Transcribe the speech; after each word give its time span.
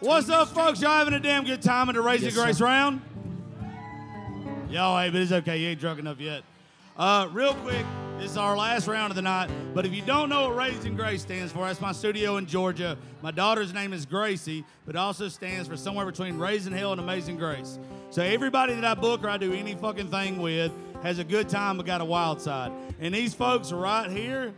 What's 0.00 0.28
up, 0.30 0.48
folks? 0.48 0.80
Y'all 0.80 0.92
having 0.92 1.14
a 1.14 1.20
damn 1.20 1.44
good 1.44 1.60
time 1.60 1.88
in 1.88 1.96
the 1.96 2.00
Raising 2.00 2.26
Yes, 2.28 2.36
Grace 2.36 2.58
sir. 2.58 2.64
round? 2.66 3.00
Y'all, 4.70 5.00
hey, 5.00 5.10
but 5.10 5.20
it's 5.20 5.32
okay. 5.32 5.58
You 5.58 5.70
ain't 5.70 5.80
drunk 5.80 5.98
enough 5.98 6.20
yet. 6.20 6.42
Uh, 6.96 7.28
real 7.32 7.54
quick, 7.54 7.84
this 8.18 8.30
is 8.32 8.36
our 8.36 8.56
last 8.56 8.86
round 8.86 9.10
of 9.10 9.16
the 9.16 9.22
night. 9.22 9.50
But 9.74 9.86
if 9.86 9.92
you 9.92 10.02
don't 10.02 10.28
know 10.28 10.48
what 10.48 10.56
Raising 10.56 10.94
Grace 10.94 11.22
stands 11.22 11.52
for, 11.52 11.66
that's 11.66 11.80
my 11.80 11.90
studio 11.92 12.36
in 12.36 12.46
Georgia. 12.46 12.96
My 13.22 13.30
daughter's 13.32 13.72
name 13.74 13.92
is 13.92 14.06
Gracie, 14.06 14.64
but 14.86 14.94
it 14.94 14.98
also 14.98 15.28
stands 15.28 15.66
for 15.68 15.76
somewhere 15.76 16.06
between 16.06 16.38
Raising 16.38 16.72
Hell 16.72 16.92
and 16.92 17.00
Amazing 17.00 17.36
Grace. 17.38 17.78
So 18.10 18.22
everybody 18.22 18.74
that 18.74 18.84
I 18.84 18.94
book 18.94 19.24
or 19.24 19.28
I 19.28 19.36
do 19.36 19.52
any 19.52 19.74
fucking 19.74 20.10
thing 20.10 20.40
with 20.40 20.70
has 21.02 21.18
a 21.18 21.24
good 21.24 21.48
time 21.48 21.76
but 21.76 21.86
got 21.86 22.00
a 22.00 22.04
wild 22.04 22.40
side. 22.40 22.70
And 23.00 23.12
these 23.14 23.34
folks 23.34 23.72
right 23.72 24.10
here, 24.10 24.52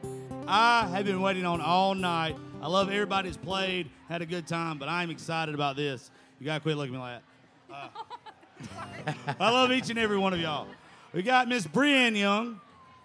I 0.47 0.87
have 0.89 1.07
been 1.07 1.23
waiting 1.23 1.47
on 1.47 1.61
all 1.63 1.95
night. 1.95 2.37
I 2.63 2.67
love 2.69 2.91
everybody's 2.91 3.37
played, 3.39 3.89
had 4.09 4.21
a 4.21 4.27
good 4.27 4.47
time, 4.47 4.79
but 4.79 4.89
I'm 4.89 5.11
excited 5.11 5.55
about 5.55 5.77
this. 5.77 6.11
You 6.39 6.47
gotta 6.47 6.61
quit 6.61 6.77
looking 6.77 6.95
at 6.95 6.99
me 6.99 7.03
like 7.03 7.23
that. 7.69 9.15
Uh, 9.27 9.35
I 9.41 9.51
love 9.51 9.73
each 9.73 9.89
and 9.89 9.99
every 9.99 10.19
one 10.19 10.35
of 10.35 10.41
y'all. 10.41 10.67
We 11.15 11.23
got 11.23 11.49
Miss 11.49 11.67
Breann 11.67 12.17
Young, 12.17 12.61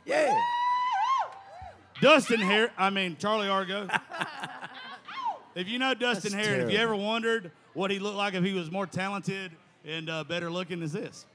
Yeah. 0.06 0.38
Dustin 2.02 2.42
Har 2.42 2.70
I 2.78 2.90
mean 2.90 3.16
Charlie 3.18 3.48
Argo. 3.48 3.88
if 5.56 5.70
you 5.70 5.80
know 5.80 5.94
Dustin 5.94 6.34
That's 6.34 6.46
Harrod, 6.46 6.60
have 6.62 6.72
you 6.72 6.78
ever 6.78 6.96
wondered 6.96 7.52
what 7.74 7.90
he 7.90 8.00
looked 8.00 8.18
like 8.18 8.34
if 8.34 8.44
he 8.44 8.54
was 8.54 8.70
more 8.70 8.86
talented 8.86 9.52
and 9.86 10.10
uh, 10.10 10.26
better 10.26 10.52
looking 10.52 10.84
as 10.84 10.92
this? 10.92 11.26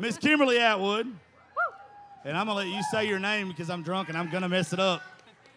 Miss 0.00 0.18
Kimberly 0.18 0.58
Atwood. 0.58 1.06
And 2.24 2.36
I'm 2.36 2.46
gonna 2.46 2.58
let 2.58 2.66
you 2.66 2.82
say 2.90 3.06
your 3.06 3.20
name 3.20 3.48
because 3.48 3.70
I'm 3.70 3.84
drunk 3.84 4.08
and 4.08 4.18
I'm 4.18 4.30
gonna 4.30 4.48
mess 4.48 4.72
it 4.72 4.80
up. 4.80 5.02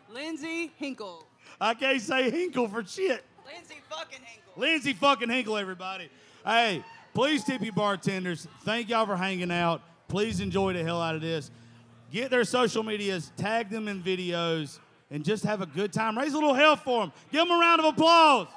Lindsey 0.10 0.72
Hinkle. 0.78 1.27
I 1.60 1.74
can't 1.74 2.02
say 2.02 2.30
Hinkle 2.30 2.68
for 2.68 2.84
shit. 2.84 3.24
Lindsey 3.46 3.76
fucking 3.90 4.20
Hinkle. 4.24 4.54
Lindsey 4.56 4.94
fucking 4.94 5.30
Hinkle, 5.30 5.58
everybody. 5.58 6.10
Hey, 6.46 6.84
please 7.14 7.44
tip 7.44 7.62
your 7.62 7.74
bartenders. 7.74 8.48
Thank 8.64 8.90
y'all 8.90 9.06
for 9.06 9.16
hanging 9.16 9.52
out. 9.52 9.82
Please 10.08 10.40
enjoy 10.40 10.74
the 10.74 10.84
hell 10.84 11.02
out 11.02 11.16
of 11.16 11.22
this. 11.22 11.52
Get 12.12 12.30
their 12.32 12.46
social 12.46 12.84
medias, 12.84 13.32
tag 13.36 13.70
them 13.70 13.88
in 13.88 14.02
videos, 14.02 14.80
and 15.12 15.26
just 15.26 15.44
have 15.44 15.62
a 15.62 15.66
good 15.66 15.92
time. 15.92 16.18
Raise 16.18 16.34
a 16.34 16.36
little 16.36 16.54
hell 16.54 16.76
for 16.76 17.02
them. 17.02 17.12
Give 17.32 17.42
them 17.48 17.52
a 17.52 17.60
round 17.60 17.80
of 17.82 17.86
applause. 17.86 18.48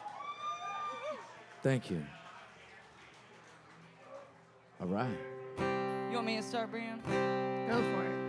Thank 1.62 1.90
you. 1.90 2.04
All 4.80 4.86
right. 4.86 5.08
You 5.58 6.14
want 6.14 6.26
me 6.26 6.36
to 6.36 6.42
start, 6.42 6.72
Breann? 6.72 7.00
Go 7.68 7.82
for 7.82 8.04
it. 8.04 8.19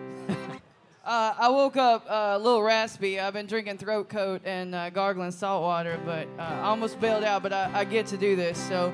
Uh, 1.04 1.34
I 1.36 1.50
woke 1.50 1.78
up 1.78 2.06
uh, 2.08 2.34
a 2.36 2.38
little 2.38 2.62
raspy. 2.62 3.20
I've 3.20 3.34
been 3.34 3.48
drinking 3.48 3.80
throat 3.80 4.08
coat 4.08 4.44
and 4.46 4.76
uh, 4.76 4.92
gargling 4.92 5.32
salt 5.32 5.64
water, 5.64 6.00
but 6.06 6.28
uh, 6.38 6.44
I 6.44 6.62
almost 6.62 7.00
bailed 7.02 7.24
out. 7.24 7.42
But 7.42 7.54
I, 7.54 7.72
I 7.74 7.84
get 7.86 8.06
to 8.08 8.18
do 8.18 8.36
this. 8.36 8.60
So, 8.68 8.94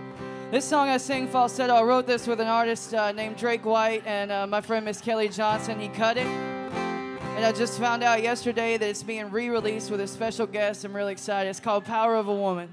this 0.49 0.63
song 0.63 0.87
I 0.87 0.95
sing 0.97 1.27
falsetto. 1.27 1.73
I 1.73 1.83
wrote 1.83 2.07
this 2.07 2.25
with 2.25 2.39
an 2.39 2.47
artist 2.47 2.93
uh, 2.93 3.11
named 3.11 3.35
Drake 3.35 3.65
White 3.65 4.07
and 4.07 4.31
uh, 4.31 4.47
my 4.47 4.61
friend 4.61 4.85
Miss 4.85 5.01
Kelly 5.01 5.27
Johnson. 5.27 5.81
He 5.81 5.89
cut 5.89 6.15
it, 6.15 6.27
and 6.27 7.43
I 7.43 7.51
just 7.51 7.77
found 7.77 8.03
out 8.03 8.23
yesterday 8.23 8.77
that 8.77 8.87
it's 8.87 9.03
being 9.03 9.29
re-released 9.29 9.91
with 9.91 9.99
a 9.99 10.07
special 10.07 10.47
guest. 10.47 10.85
I'm 10.85 10.95
really 10.95 11.11
excited. 11.11 11.49
It's 11.49 11.59
called 11.59 11.83
"Power 11.83 12.15
of 12.15 12.29
a 12.29 12.35
Woman." 12.35 12.69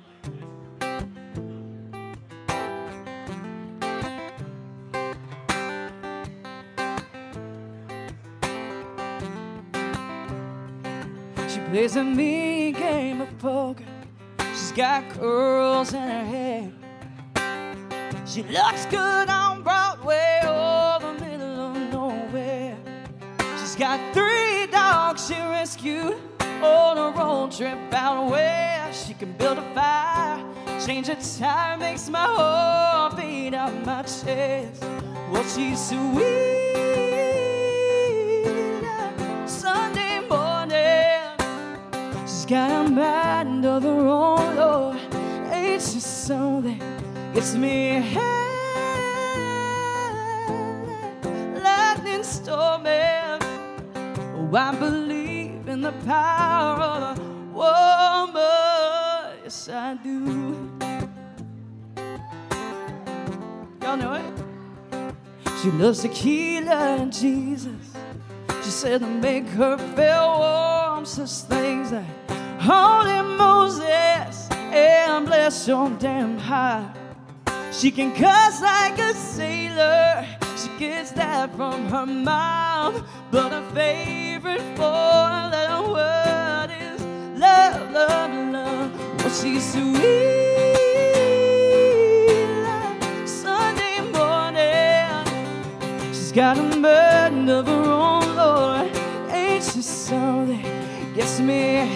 Plays 11.74 11.96
a 11.96 12.04
mean 12.04 12.72
game 12.72 13.20
of 13.20 13.38
poker. 13.38 13.82
She's 14.52 14.70
got 14.70 15.10
curls 15.10 15.92
in 15.92 16.02
her 16.02 16.24
hair. 16.24 16.72
She 18.24 18.44
looks 18.44 18.86
good 18.86 19.28
on 19.28 19.64
Broadway 19.64 20.38
or 20.44 21.00
the 21.00 21.14
middle 21.18 21.58
of 21.66 21.76
nowhere. 21.92 22.76
She's 23.58 23.74
got 23.74 23.98
three 24.14 24.68
dogs 24.70 25.26
she 25.26 25.34
rescued 25.34 26.14
on 26.62 26.96
a 26.96 27.10
road 27.18 27.50
trip 27.50 27.92
out 27.92 28.30
where 28.30 28.92
she 28.92 29.12
can 29.12 29.32
build 29.32 29.58
a 29.58 29.74
fire. 29.74 30.44
Change 30.86 31.08
a 31.08 31.16
tire 31.16 31.76
makes 31.76 32.08
my 32.08 32.20
heart 32.20 33.16
beat 33.16 33.52
out 33.52 33.74
my 33.84 34.02
chest. 34.02 34.80
Well, 35.32 35.42
she's 35.42 35.88
sweet. 35.88 36.93
She's 42.44 42.50
got 42.50 42.70
a 42.70 43.66
of 43.66 43.82
her 43.84 44.06
own. 44.06 44.98
Ain't 45.50 45.80
she 45.80 45.98
something? 45.98 46.78
Gets 47.32 47.54
me 47.54 48.00
high, 48.12 48.20
lightning 51.64 52.22
storming. 52.22 53.40
Oh, 54.36 54.50
I 54.54 54.74
believe 54.78 55.68
in 55.68 55.80
the 55.80 55.92
power 56.04 56.82
of 56.82 57.18
a 57.18 57.22
woman. 57.54 58.42
Yes, 59.42 59.70
I 59.70 59.94
do. 60.04 60.70
Y'all 63.80 63.96
know 63.96 64.12
it? 64.12 64.24
She 65.62 65.70
loves 65.70 66.02
tequila 66.02 66.98
and 66.98 67.10
Jesus. 67.10 67.96
She 68.62 68.70
said 68.70 69.00
to 69.00 69.06
make 69.06 69.46
her 69.46 69.78
feel 69.78 70.38
warm, 70.40 71.06
such 71.06 71.48
things 71.48 71.90
that 71.90 72.04
holy 72.64 73.20
Moses 73.36 74.48
and 74.72 75.26
bless 75.26 75.68
your 75.68 75.90
damn 75.98 76.38
heart. 76.38 76.96
She 77.70 77.90
can 77.90 78.10
cuss 78.14 78.62
like 78.62 78.98
a 78.98 79.12
sailor. 79.12 80.26
She 80.56 80.70
gets 80.78 81.10
that 81.12 81.54
from 81.56 81.86
her 81.88 82.06
mom. 82.06 83.04
But 83.30 83.52
her 83.52 83.64
favorite 83.74 84.62
four-letter 84.76 85.82
word 85.92 86.70
is 86.80 87.00
love, 87.38 87.90
love, 87.92 88.52
love. 88.52 88.90
Well, 89.18 89.30
she's 89.30 89.72
sweet 89.72 89.92
like 92.64 93.28
Sunday 93.28 94.00
morning. 94.18 95.26
She's 96.14 96.32
got 96.32 96.56
a 96.56 96.62
burden 96.80 97.48
of 97.50 97.66
her 97.66 97.90
own, 98.08 98.36
Lord. 98.36 98.90
Ain't 99.30 99.64
she 99.64 99.82
something? 99.82 100.64
Gets 101.14 101.40
me 101.40 101.86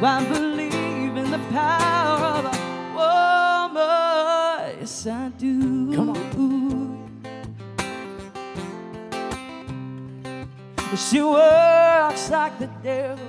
I 0.00 0.24
believe 0.28 1.16
in 1.16 1.30
the 1.32 1.40
power 1.50 2.24
of 2.38 2.44
a 2.44 2.50
woman. 2.94 4.78
Yes, 4.78 5.06
I 5.08 5.28
do. 5.36 5.92
Come 5.92 6.10
on. 6.10 6.18
She 10.96 11.20
works 11.20 12.30
like 12.30 12.58
the 12.60 12.68
devil. 12.82 13.26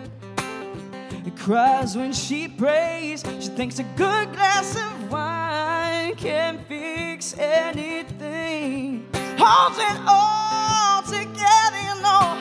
It 1.25 1.35
cries 1.38 1.97
when 1.97 2.13
she 2.13 2.47
prays. 2.47 3.24
She 3.40 3.50
thinks 3.50 3.80
a 3.80 3.84
good 3.96 4.31
glass 4.34 4.75
of 4.75 5.12
wine 5.12 6.16
can 6.16 6.63
fix 6.68 7.36
anything. 7.38 9.07
Holds 9.40 9.80
it 9.80 9.97
all 10.07 11.01
together, 11.01 11.80
you 11.81 12.01
know. 12.01 12.38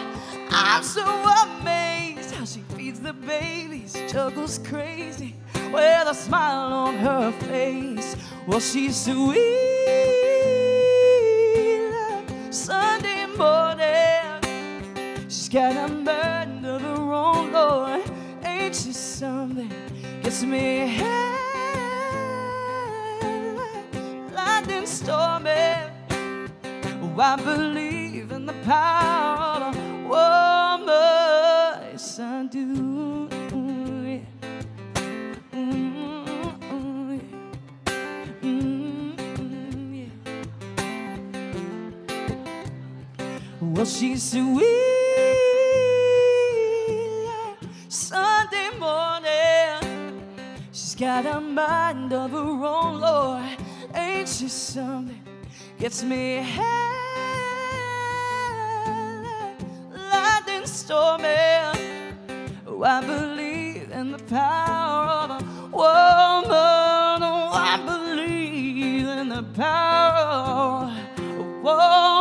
I'm 0.51 0.83
so 0.83 1.05
amazed 1.05 1.98
the 3.03 3.13
babies, 3.13 3.97
juggles 4.11 4.59
crazy 4.59 5.35
with 5.73 6.09
a 6.09 6.15
smile 6.15 6.73
on 6.73 6.95
her 6.97 7.33
face. 7.33 8.17
Well, 8.47 8.61
she's 8.61 8.97
sweet 9.05 9.37
like 11.93 12.53
Sunday 12.53 13.27
morning. 13.27 14.43
She's 15.29 15.49
got 15.49 15.91
a 15.91 15.93
burden 15.93 16.65
of 16.65 16.81
her 16.83 17.13
own. 17.13 17.55
Ain't 18.45 18.75
she 18.75 18.93
something? 18.93 19.73
Gets 20.23 20.43
me 20.43 20.97
high, 20.97 21.39
lightning 24.35 24.87
storming. 24.87 25.91
Oh, 27.03 27.17
I 27.19 27.37
believe 27.37 28.33
in 28.33 28.47
the 28.47 28.55
power 28.65 29.69
of 29.69 29.77
woman. 30.05 30.89
Yes, 31.93 32.21
I 32.21 32.47
do. 32.51 32.68
Well, 43.79 43.87
she's 43.87 44.33
sweet 44.33 44.59
like 47.25 47.63
Sunday 47.89 48.71
morning. 48.77 50.21
She's 50.73 50.97
got 50.97 51.25
a 51.27 51.39
mind 51.41 52.13
of 52.13 52.33
her 52.33 52.39
own, 52.39 52.99
Lord. 52.99 53.45
Ain't 53.95 54.29
she 54.29 54.49
something? 54.49 55.23
Gets 55.79 56.03
me 56.03 56.43
high, 56.43 56.75
lightning 59.95 60.67
storming. 60.67 62.17
Oh, 62.67 62.83
I 62.83 63.01
believe 63.01 63.93
in 63.93 64.11
the 64.11 64.19
power 64.25 65.23
of 65.23 65.31
a 65.31 65.39
woman. 65.71 67.23
Oh, 67.23 67.51
I 67.55 67.77
believe 67.87 69.07
in 69.07 69.29
the 69.29 69.45
power 69.55 70.93
of 71.17 71.39
a 71.39 71.63
woman. 71.63 72.18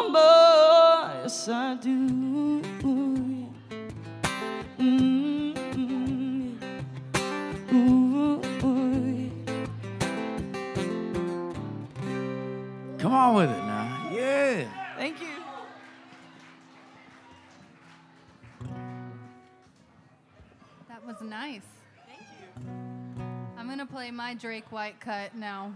Play 24.08 24.16
my 24.16 24.34
Drake 24.34 24.72
White 24.72 25.00
cut 25.02 25.36
now. 25.36 25.74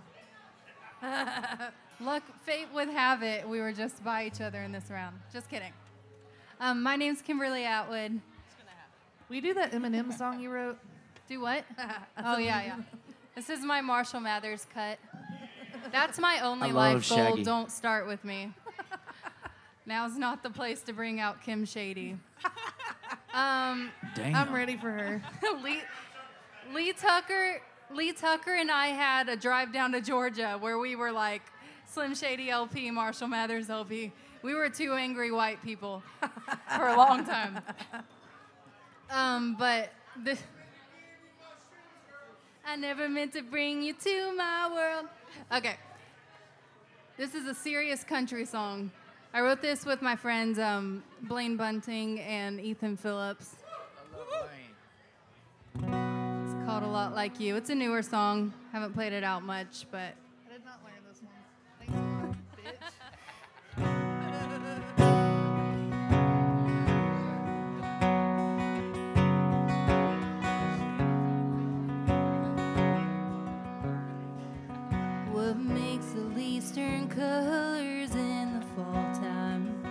Look, 2.00 2.24
fate 2.44 2.68
would 2.74 2.88
have 2.88 3.24
it, 3.24 3.48
we 3.48 3.60
were 3.60 3.74
just 3.74 4.01
by 4.04 4.25
each 4.25 4.39
other 4.39 4.62
in 4.62 4.72
this 4.72 4.89
round. 4.89 5.18
Just 5.33 5.50
kidding. 5.50 5.74
Um, 6.60 6.81
my 6.81 6.95
name's 6.95 7.22
Kimberly 7.22 7.66
Atwood. 7.66 8.22
We 9.28 9.42
do 9.42 9.54
that 9.56 9.74
Eminem 9.74 10.18
song 10.18 10.39
you 10.39 10.50
wrote? 10.50 10.78
Do 11.28 11.42
what? 11.42 11.66
oh 12.24 12.38
yeah, 12.38 12.63
yeah. 12.63 12.78
This 13.36 13.50
is 13.50 13.66
my 13.66 13.81
Marshall 13.81 14.22
Mathers 14.22 14.66
cut. 14.74 14.98
That's 15.92 16.18
my 16.19 16.39
only 16.39 16.69
I 16.69 16.72
love 16.72 16.94
life 16.94 17.10
goal. 17.10 17.18
Shaggy. 17.18 17.44
Don't 17.44 17.72
start 17.72 18.07
with 18.07 18.24
me. 18.24 18.54
Now's 19.86 20.18
not 20.18 20.44
the 20.44 20.50
place 20.50 20.81
to 20.83 20.94
bring 20.94 21.19
out 21.19 21.42
Kim 21.44 21.66
Shady. 21.66 22.18
Um, 23.33 23.92
Damn. 24.13 24.36
I'm 24.36 24.54
ready 24.54 24.75
for 24.75 24.92
her. 24.92 25.22
Lee, 25.63 25.80
Lee 26.74 26.92
Tucker, 26.92 27.62
Lee 27.94 28.14
Tucker 28.14 28.56
and 28.56 28.72
I 28.72 28.88
had 28.88 29.28
a 29.28 29.36
drive 29.36 29.74
down 29.74 29.92
to 29.92 30.02
Georgia 30.02 30.58
where 30.60 30.78
we 30.78 30.96
were 30.96 31.12
like 31.12 31.42
Slim 31.86 32.16
Shady 32.16 32.50
LP, 32.50 32.90
Marshall 32.90 33.28
Mathers 33.28 33.70
LP. 33.70 34.12
We 34.44 34.56
were 34.56 34.70
two 34.70 34.94
angry 34.94 35.32
white 35.32 35.62
people 35.62 36.02
for 36.76 36.88
a 36.88 36.96
long 36.96 37.26
time. 37.26 37.60
Um, 39.10 39.56
but 39.60 39.92
I 42.66 42.76
never 42.78 43.10
meant 43.10 43.34
to 43.34 43.42
bring 43.42 43.84
you 43.84 43.94
to 43.94 44.34
my 44.36 44.70
world. 44.74 45.08
Okay. 45.54 45.76
This 47.18 47.36
is 47.36 47.46
a 47.46 47.54
serious 47.54 48.04
country 48.06 48.46
song. 48.46 48.90
I 49.34 49.42
wrote 49.42 49.62
this 49.62 49.86
with 49.86 50.02
my 50.02 50.16
friends 50.16 50.60
um, 50.60 51.04
Blaine 51.24 51.58
Bunting 51.58 52.22
and 52.22 52.60
Ethan 52.60 52.96
Phillips. 52.96 53.56
Called 56.71 56.83
A 56.83 56.88
Lot 56.88 57.13
Like 57.13 57.38
You. 57.38 57.57
It's 57.57 57.69
a 57.69 57.75
newer 57.75 58.01
song. 58.01 58.53
Haven't 58.71 58.94
played 58.94 59.12
it 59.12 59.25
out 59.25 59.44
much, 59.44 59.85
but 59.91 60.15
I 60.45 60.53
did 60.53 60.63
not 60.63 60.79
learn 60.85 60.94
this 61.06 61.21
one. 61.21 61.33
What 75.33 75.57
makes 75.57 76.06
the 76.06 76.21
leaves 76.21 76.71
turn 76.71 77.09
colors 77.09 78.15
in 78.15 78.62
the 78.62 78.65
fall 78.77 79.13
time? 79.15 79.83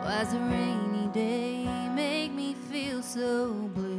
Why's 0.00 0.32
a 0.32 0.38
rainy 0.38 1.08
day 1.12 1.66
make 1.88 2.30
me 2.30 2.54
feel 2.54 3.02
so 3.02 3.68
blue? 3.74 3.97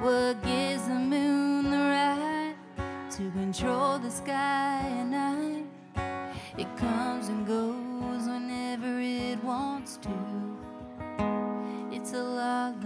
What 0.00 0.40
gives 0.44 0.86
the 0.86 0.94
moon 0.94 1.72
the 1.72 1.76
right 1.76 2.54
to 3.10 3.30
control 3.32 3.98
the 3.98 4.10
sky 4.10 4.80
at 5.00 5.06
night? 5.06 5.66
It 6.56 6.68
comes 6.76 7.26
and 7.26 7.44
goes 7.44 8.28
whenever 8.28 9.00
it 9.00 9.42
wants 9.42 9.96
to. 9.96 10.10
It's 11.90 12.12
a 12.12 12.22
lot 12.22 12.80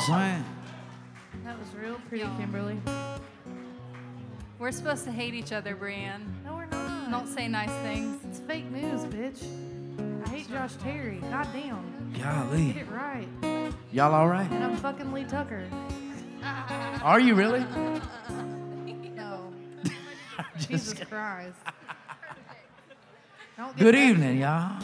Yes, 0.00 0.08
man. 0.08 0.44
That 1.44 1.58
was 1.58 1.68
real 1.78 1.96
pretty, 2.08 2.24
Yeah. 2.24 2.34
Kimberly. 2.38 2.80
We're 4.58 4.72
supposed 4.72 5.04
to 5.04 5.12
hate 5.12 5.34
each 5.34 5.52
other, 5.52 5.76
Breann. 5.76 6.22
No, 6.42 6.54
we're 6.54 6.64
not. 6.64 7.10
Don't 7.10 7.26
say 7.26 7.48
nice 7.48 7.70
things. 7.82 8.18
It's 8.24 8.40
fake 8.40 8.70
news, 8.70 9.02
bitch. 9.04 9.42
I 10.26 10.30
hate 10.30 10.48
Josh 10.50 10.72
Terry. 10.82 11.18
God 11.30 11.48
damn. 11.52 12.12
Golly. 12.18 12.72
Get 12.72 12.76
Golly. 12.76 12.80
it 12.80 12.90
right. 12.90 13.72
Y'all 13.92 14.14
all 14.14 14.26
right? 14.28 14.50
And 14.50 14.64
I'm 14.64 14.76
fucking 14.78 15.12
Lee 15.12 15.24
Tucker. 15.24 15.64
Are 17.02 17.20
you 17.20 17.34
really? 17.34 17.64
No. 19.14 19.52
Jesus 20.58 20.94
Christ. 20.94 21.56
Don't 23.58 23.76
get 23.76 23.84
Good 23.84 23.94
that- 23.94 24.00
evening, 24.08 24.38
y'all. 24.40 24.82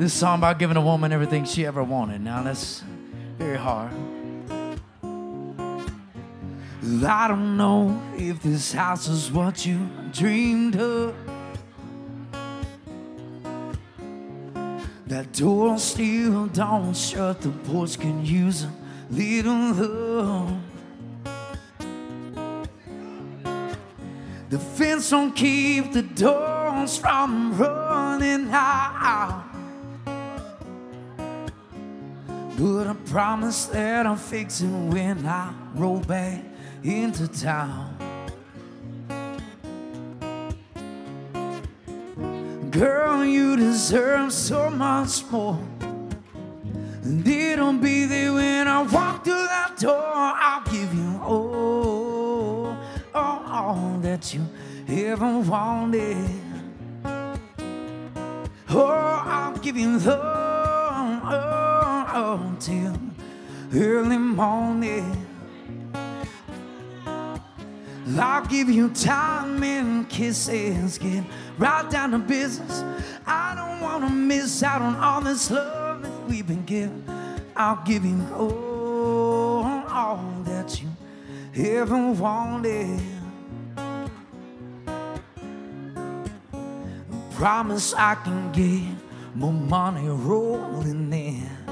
This 0.00 0.14
song 0.14 0.38
about 0.38 0.58
giving 0.58 0.78
a 0.78 0.80
woman 0.80 1.12
everything 1.12 1.44
she 1.44 1.66
ever 1.66 1.84
wanted. 1.84 2.22
Now 2.22 2.42
that's 2.42 2.82
very 3.36 3.58
hard. 3.58 3.92
I 7.04 7.28
don't 7.28 7.58
know 7.58 8.00
if 8.16 8.42
this 8.42 8.72
house 8.72 9.08
is 9.08 9.30
what 9.30 9.66
you 9.66 9.90
dreamed 10.10 10.76
of. 10.76 11.14
That 15.06 15.34
door 15.34 15.76
still 15.76 16.46
don't 16.46 16.96
shut, 16.96 17.42
the 17.42 17.50
porch 17.50 18.00
can 18.00 18.24
use 18.24 18.64
a 18.64 18.72
little 19.10 19.74
love. 19.74 20.60
The 24.48 24.58
fence 24.58 25.10
don't 25.10 25.36
keep 25.36 25.92
the 25.92 26.00
doors 26.00 26.96
from 26.96 27.58
running 27.58 28.48
out. 28.50 29.49
But 32.60 32.88
I 32.88 32.92
promise 33.06 33.64
that 33.66 34.04
I'll 34.04 34.16
fix 34.16 34.60
it 34.60 34.66
when 34.66 35.24
I 35.24 35.50
roll 35.74 36.00
back 36.00 36.42
into 36.84 37.26
town. 37.26 37.96
Girl, 42.70 43.24
you 43.24 43.56
deserve 43.56 44.30
so 44.34 44.68
much 44.68 45.24
more. 45.30 45.58
And 47.02 47.26
it'll 47.26 47.72
be 47.72 48.04
there 48.04 48.34
when 48.34 48.68
I 48.68 48.82
walk 48.82 49.24
through 49.24 49.46
that 49.46 49.78
door. 49.78 49.96
I'll 49.96 50.62
give 50.64 50.92
you 50.92 51.18
all, 51.22 52.76
all, 53.14 53.42
all 53.46 53.98
that 54.02 54.34
you 54.34 54.46
ever 54.86 55.38
wanted. 55.38 56.28
Oh, 58.68 59.22
I'll 59.24 59.56
give 59.56 59.78
you 59.78 59.98
love 59.98 61.59
till 62.58 62.96
early 63.72 64.18
morning. 64.18 65.26
I'll 68.18 68.44
give 68.46 68.68
you 68.68 68.88
time 68.90 69.62
and 69.62 70.08
kisses, 70.08 70.98
get 70.98 71.22
right 71.56 71.88
down 71.88 72.10
to 72.10 72.18
business. 72.18 72.82
I 73.26 73.54
don't 73.54 73.80
want 73.80 74.08
to 74.08 74.10
miss 74.10 74.62
out 74.64 74.82
on 74.82 74.96
all 74.96 75.20
this 75.20 75.50
love 75.50 76.02
that 76.02 76.28
we've 76.28 76.46
been 76.46 76.64
given. 76.64 77.04
I'll 77.54 77.82
give 77.84 78.04
you 78.04 78.26
all, 78.34 79.64
all 79.88 80.42
that 80.44 80.82
you 80.82 80.88
ever 81.64 82.10
wanted. 82.12 83.00
Promise 87.34 87.94
I 87.94 88.16
can 88.16 88.50
get 88.52 89.36
more 89.36 89.52
money 89.52 90.08
rolling 90.08 91.12
in. 91.12 91.69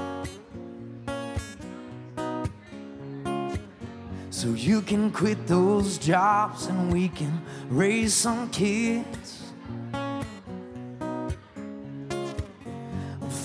So 4.39 4.53
you 4.53 4.81
can 4.81 5.11
quit 5.11 5.47
those 5.47 5.97
jobs 5.97 6.67
and 6.67 6.93
we 6.93 7.09
can 7.09 7.41
raise 7.67 8.13
some 8.13 8.49
kids. 8.51 9.51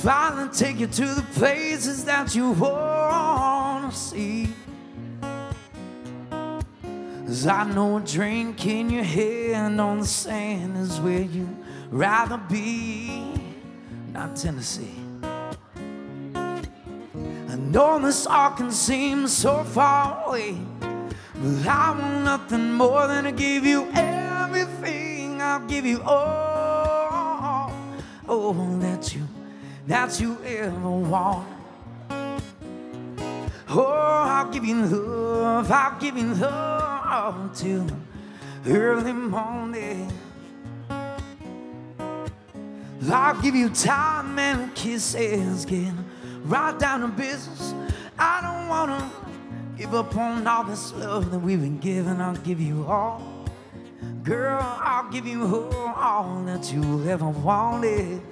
Finally 0.05 0.51
take 0.51 0.79
you 0.79 0.87
to 0.87 1.07
the 1.07 1.27
places 1.35 2.05
that 2.05 2.37
you 2.37 2.53
wanna 2.53 3.91
see. 3.91 4.55
Cause 7.27 7.45
I 7.45 7.65
know 7.75 7.97
a 7.97 8.01
drink 8.01 8.65
in 8.65 8.89
your 8.89 9.03
hand 9.03 9.81
on 9.81 9.99
the 9.99 10.07
sand 10.07 10.77
is 10.77 11.01
where 11.01 11.23
you 11.23 11.49
rather 11.91 12.37
be, 12.37 13.33
not 14.13 14.37
Tennessee. 14.37 15.01
I 16.35 17.57
know 17.57 17.99
this 17.99 18.29
all 18.29 18.51
can 18.51 18.71
seem 18.71 19.27
so 19.27 19.65
far 19.65 20.25
away, 20.27 20.57
but 21.35 21.67
I 21.67 21.91
want 21.91 22.25
nothing 22.25 22.73
more 22.73 23.07
than 23.07 23.25
to 23.25 23.33
give 23.33 23.65
you 23.65 23.89
everything. 23.93 25.43
I'll 25.43 25.67
give 25.67 25.85
you 25.85 26.01
all, 26.03 27.73
all 28.29 28.53
that 28.79 29.15
you, 29.15 29.27
that 29.87 30.21
you 30.21 30.39
ever 30.45 30.91
want. 30.91 31.49
Oh, 33.69 33.83
I'll 33.85 34.51
give 34.51 34.65
you 34.65 34.77
love, 34.87 35.71
I'll 35.71 35.99
give 35.99 36.17
you 36.17 36.35
love 36.35 37.57
till 37.57 37.87
early 38.67 39.13
morning. 39.13 40.13
I'll 43.11 43.41
give 43.43 43.55
you 43.55 43.69
time 43.69 44.39
and 44.39 44.75
kisses, 44.75 45.65
getting 45.65 46.05
right 46.45 46.79
down 46.79 47.01
to 47.03 47.09
business. 47.09 47.75
I 48.19 48.41
don't 48.41 48.69
wanna 48.69 49.11
give 49.85 49.95
up 49.95 50.17
on 50.17 50.47
all 50.47 50.65
this 50.65 50.95
love 50.95 51.31
that 51.31 51.39
we've 51.39 51.61
been 51.61 51.79
given. 51.79 52.19
I'll 52.19 52.35
give 52.37 52.59
you 52.59 52.87
all, 52.87 53.21
girl. 54.23 54.59
I'll 54.63 55.11
give 55.11 55.27
you 55.27 55.45
all, 55.45 55.93
all 55.95 56.43
that 56.47 56.73
you 56.73 57.07
ever 57.07 57.29
wanted. 57.29 58.23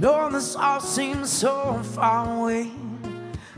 know 0.00 0.30
this 0.30 0.54
all 0.54 0.78
seems 0.78 1.28
so 1.28 1.82
far 1.82 2.40
away. 2.40 2.70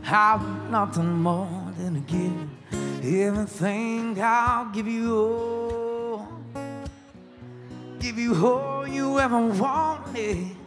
I've 0.03 0.71
nothing 0.71 1.13
more 1.21 1.71
than 1.77 1.93
to 1.93 1.99
give 1.99 3.05
you 3.05 3.21
everything. 3.27 4.19
I'll 4.19 4.71
give 4.71 4.87
you 4.87 5.15
all, 5.15 6.27
give 7.99 8.17
you 8.17 8.33
all 8.43 8.87
you 8.87 9.19
ever 9.19 9.39
wanted. 9.39 10.62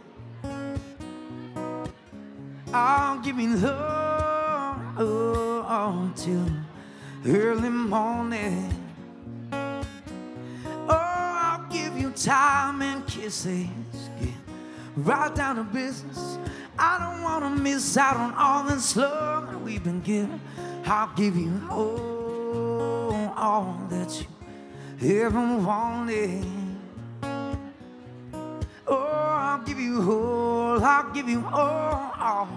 Give 3.23 3.39
you 3.39 3.55
love 3.57 4.81
oh, 4.99 6.11
till 6.15 6.49
early 7.25 7.69
morning. 7.69 8.73
Oh, 9.51 9.85
I'll 10.89 11.67
give 11.71 11.97
you 11.97 12.11
time 12.11 12.81
and 12.81 13.05
kisses. 13.07 13.67
Yeah 14.21 14.31
right 14.97 15.33
down 15.35 15.57
to 15.57 15.63
business. 15.63 16.37
I 16.77 16.99
don't 16.99 17.21
want 17.23 17.43
to 17.43 17.61
miss 17.61 17.97
out 17.97 18.17
on 18.17 18.33
all 18.33 18.63
this 18.63 18.95
love 18.95 19.51
that 19.51 19.61
we've 19.61 19.83
been 19.83 20.01
given. 20.01 20.39
I'll 20.85 21.13
give 21.15 21.37
you 21.37 21.61
all, 21.69 23.33
all 23.35 23.79
that 23.89 24.25
you 24.99 25.21
ever 25.21 25.39
wanted. 25.57 26.45
I'll 29.47 29.59
give 29.59 29.79
you 29.79 30.01
all, 30.01 30.83
I'll 30.83 31.09
give 31.13 31.29
you 31.29 31.45
all, 31.47 32.11
all 32.19 32.49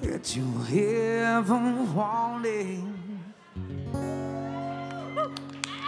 that 0.00 0.34
you 0.34 0.44
ever 0.72 1.54
wanted. 1.94 2.82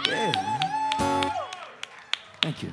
Yeah. 0.07 0.59
Thank 2.43 2.61
you. 2.61 2.69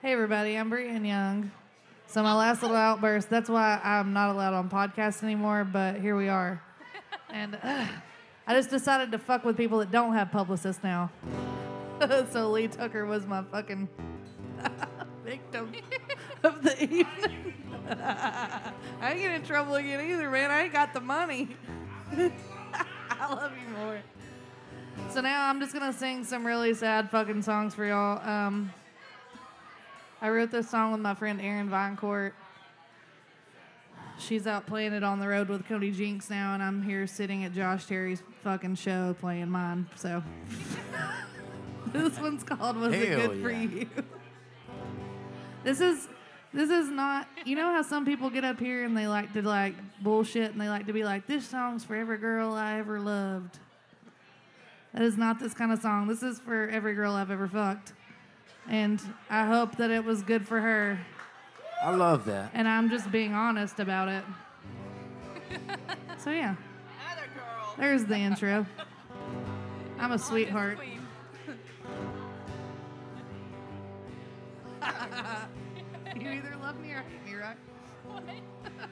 Hey 0.00 0.12
everybody, 0.12 0.56
I'm 0.56 0.68
Breann 0.68 1.06
Young. 1.06 1.52
So 2.08 2.24
my 2.24 2.34
last 2.34 2.60
little 2.60 2.76
outburst, 2.76 3.30
that's 3.30 3.48
why 3.48 3.80
I'm 3.84 4.12
not 4.12 4.30
allowed 4.30 4.54
on 4.54 4.68
podcasts 4.68 5.22
anymore, 5.22 5.62
but 5.62 6.00
here 6.00 6.16
we 6.16 6.28
are. 6.28 6.60
And 7.30 7.56
uh, 7.62 7.86
I 8.48 8.54
just 8.54 8.68
decided 8.68 9.12
to 9.12 9.18
fuck 9.18 9.44
with 9.44 9.56
people 9.56 9.78
that 9.78 9.92
don't 9.92 10.12
have 10.14 10.32
publicists 10.32 10.82
now. 10.82 11.08
so 12.30 12.50
Lee 12.50 12.68
Tucker 12.68 13.06
was 13.06 13.26
my 13.26 13.42
fucking 13.42 13.88
victim 15.24 15.72
of 16.42 16.62
the 16.62 16.82
evening. 16.82 17.54
I 17.90 18.72
ain't 19.02 19.20
get 19.20 19.34
in 19.34 19.42
trouble 19.42 19.74
again 19.74 20.00
either, 20.10 20.30
man. 20.30 20.50
I 20.50 20.62
ain't 20.62 20.72
got 20.72 20.94
the 20.94 21.00
money. 21.00 21.56
I 22.12 23.34
love 23.34 23.52
you 23.52 23.76
more. 23.76 24.00
So 25.10 25.20
now 25.20 25.48
I'm 25.48 25.60
just 25.60 25.72
gonna 25.72 25.92
sing 25.92 26.24
some 26.24 26.46
really 26.46 26.74
sad 26.74 27.10
fucking 27.10 27.42
songs 27.42 27.74
for 27.74 27.84
y'all. 27.84 28.26
Um, 28.28 28.72
I 30.20 30.30
wrote 30.30 30.50
this 30.50 30.70
song 30.70 30.92
with 30.92 31.00
my 31.00 31.14
friend 31.14 31.40
Erin 31.40 31.68
Vinecourt. 31.68 32.32
She's 34.18 34.46
out 34.46 34.66
playing 34.66 34.92
it 34.92 35.02
on 35.02 35.18
the 35.18 35.26
road 35.26 35.48
with 35.48 35.66
Cody 35.66 35.90
Jinks 35.90 36.30
now, 36.30 36.54
and 36.54 36.62
I'm 36.62 36.82
here 36.82 37.06
sitting 37.06 37.44
at 37.44 37.52
Josh 37.52 37.86
Terry's 37.86 38.22
fucking 38.44 38.76
show 38.76 39.16
playing 39.18 39.50
mine. 39.50 39.88
So 39.96 40.22
this 41.92 42.18
one's 42.18 42.42
called 42.44 42.76
"Was 42.76 42.94
It 42.94 43.08
Hell 43.08 43.28
Good 43.28 43.42
for 43.42 43.50
yeah. 43.50 43.60
You?" 43.60 43.88
This 45.64 45.80
is 45.80 46.08
this 46.52 46.70
is 46.70 46.88
not. 46.88 47.28
You 47.44 47.56
know 47.56 47.72
how 47.72 47.82
some 47.82 48.04
people 48.04 48.30
get 48.30 48.44
up 48.44 48.58
here 48.58 48.84
and 48.84 48.96
they 48.96 49.06
like 49.06 49.32
to 49.34 49.42
like 49.42 49.74
bullshit 50.02 50.52
and 50.52 50.60
they 50.60 50.68
like 50.68 50.86
to 50.86 50.92
be 50.92 51.04
like, 51.04 51.26
"This 51.26 51.46
song's 51.46 51.84
for 51.84 51.94
every 51.94 52.18
girl 52.18 52.52
I 52.52 52.78
ever 52.78 53.00
loved." 53.00 53.58
That 54.92 55.02
is 55.02 55.16
not 55.16 55.38
this 55.38 55.54
kind 55.54 55.72
of 55.72 55.80
song. 55.80 56.06
This 56.06 56.22
is 56.22 56.38
for 56.38 56.68
every 56.68 56.94
girl 56.94 57.14
I've 57.14 57.30
ever 57.30 57.48
fucked. 57.48 57.94
And 58.68 59.00
I 59.30 59.46
hope 59.46 59.76
that 59.76 59.90
it 59.90 60.04
was 60.04 60.22
good 60.22 60.46
for 60.46 60.60
her. 60.60 60.98
I 61.82 61.94
love 61.94 62.26
that. 62.26 62.50
And 62.54 62.68
I'm 62.68 62.90
just 62.90 63.10
being 63.10 63.32
honest 63.32 63.80
about 63.80 64.08
it. 64.08 64.24
So, 66.18 66.30
yeah. 66.30 66.54
There's 67.78 68.04
the 68.04 68.16
intro. 68.16 68.66
I'm 69.98 70.12
a 70.12 70.18
sweetheart. 70.18 70.78
you 76.20 76.30
either 76.30 76.56
love 76.60 76.78
me 76.80 76.92
or 76.92 77.04
hate 77.08 77.24
me, 77.24 77.34
right? 77.34 77.56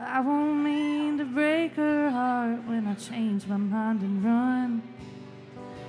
I 0.00 0.20
won't 0.20 0.62
mean 0.62 1.18
to 1.18 1.24
break 1.24 1.74
her 1.74 2.10
heart 2.10 2.64
when 2.66 2.86
I 2.86 2.94
change 2.94 3.46
my 3.46 3.56
mind 3.56 4.02
and 4.02 4.24
run. 4.24 4.82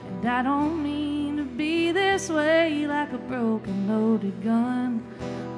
And 0.07 0.25
I 0.25 0.41
don't 0.41 0.81
mean 0.81 1.37
to 1.37 1.43
be 1.43 1.91
this 1.91 2.29
way 2.29 2.87
like 2.87 3.13
a 3.13 3.17
broken 3.17 3.87
loaded 3.87 4.43
gun. 4.43 5.05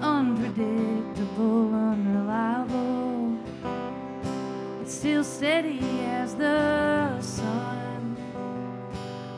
Unpredictable, 0.01 1.74
unreliable. 1.74 3.39
But 4.79 4.89
still 4.89 5.24
steady 5.24 5.79
as 6.01 6.36
the 6.36 7.22
sun. 7.22 8.17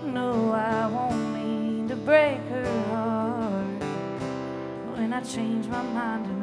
No, 0.06 0.52
I 0.54 0.88
won't 0.88 1.23
break 2.06 2.40
her 2.50 2.84
heart. 2.90 3.84
When 4.98 5.14
I 5.14 5.22
change 5.22 5.68
my 5.68 5.82
mind 5.82 6.43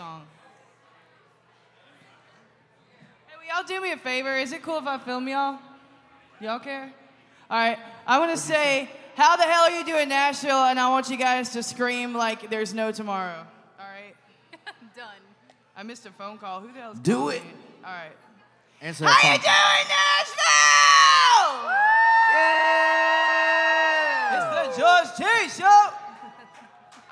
song. 0.00 0.22
Hey, 3.28 3.34
will 3.36 3.44
y'all 3.54 3.66
do 3.68 3.82
me 3.82 3.92
a 3.92 3.98
favor? 3.98 4.34
Is 4.34 4.50
it 4.50 4.62
cool 4.62 4.78
if 4.78 4.86
I 4.86 4.96
film 4.96 5.28
y'all? 5.28 5.58
Y'all 6.40 6.58
care? 6.58 6.90
All 7.50 7.58
right. 7.58 7.76
I 8.06 8.18
want 8.18 8.30
to 8.30 8.38
say, 8.38 8.88
how 9.14 9.36
the 9.36 9.42
hell 9.42 9.64
are 9.64 9.70
you 9.78 9.84
doing 9.84 10.08
Nashville? 10.08 10.64
And 10.64 10.80
I 10.80 10.88
want 10.88 11.10
you 11.10 11.18
guys 11.18 11.50
to 11.50 11.62
scream 11.62 12.14
like 12.14 12.48
there's 12.48 12.72
no 12.72 12.92
tomorrow. 12.92 13.44
All 13.78 13.84
right. 13.86 14.16
Done. 14.96 15.04
I 15.76 15.82
missed 15.82 16.06
a 16.06 16.12
phone 16.12 16.38
call. 16.38 16.60
Who 16.62 16.72
the 16.72 16.80
hell's 16.80 16.98
Do 17.00 17.16
calling 17.16 17.36
it. 17.36 17.44
me? 17.44 17.50
All 17.84 17.92
right. 17.92 18.16
Answer 18.80 19.04
How 19.04 19.32
you 19.34 19.38
that 19.38 19.52
doing, 19.52 19.86
Nashville? 24.32 24.72
It's 24.72 24.76
the 24.76 24.80
George 24.80 25.10
Terry 25.18 25.48
Show. 25.50 25.66
All 25.66 25.92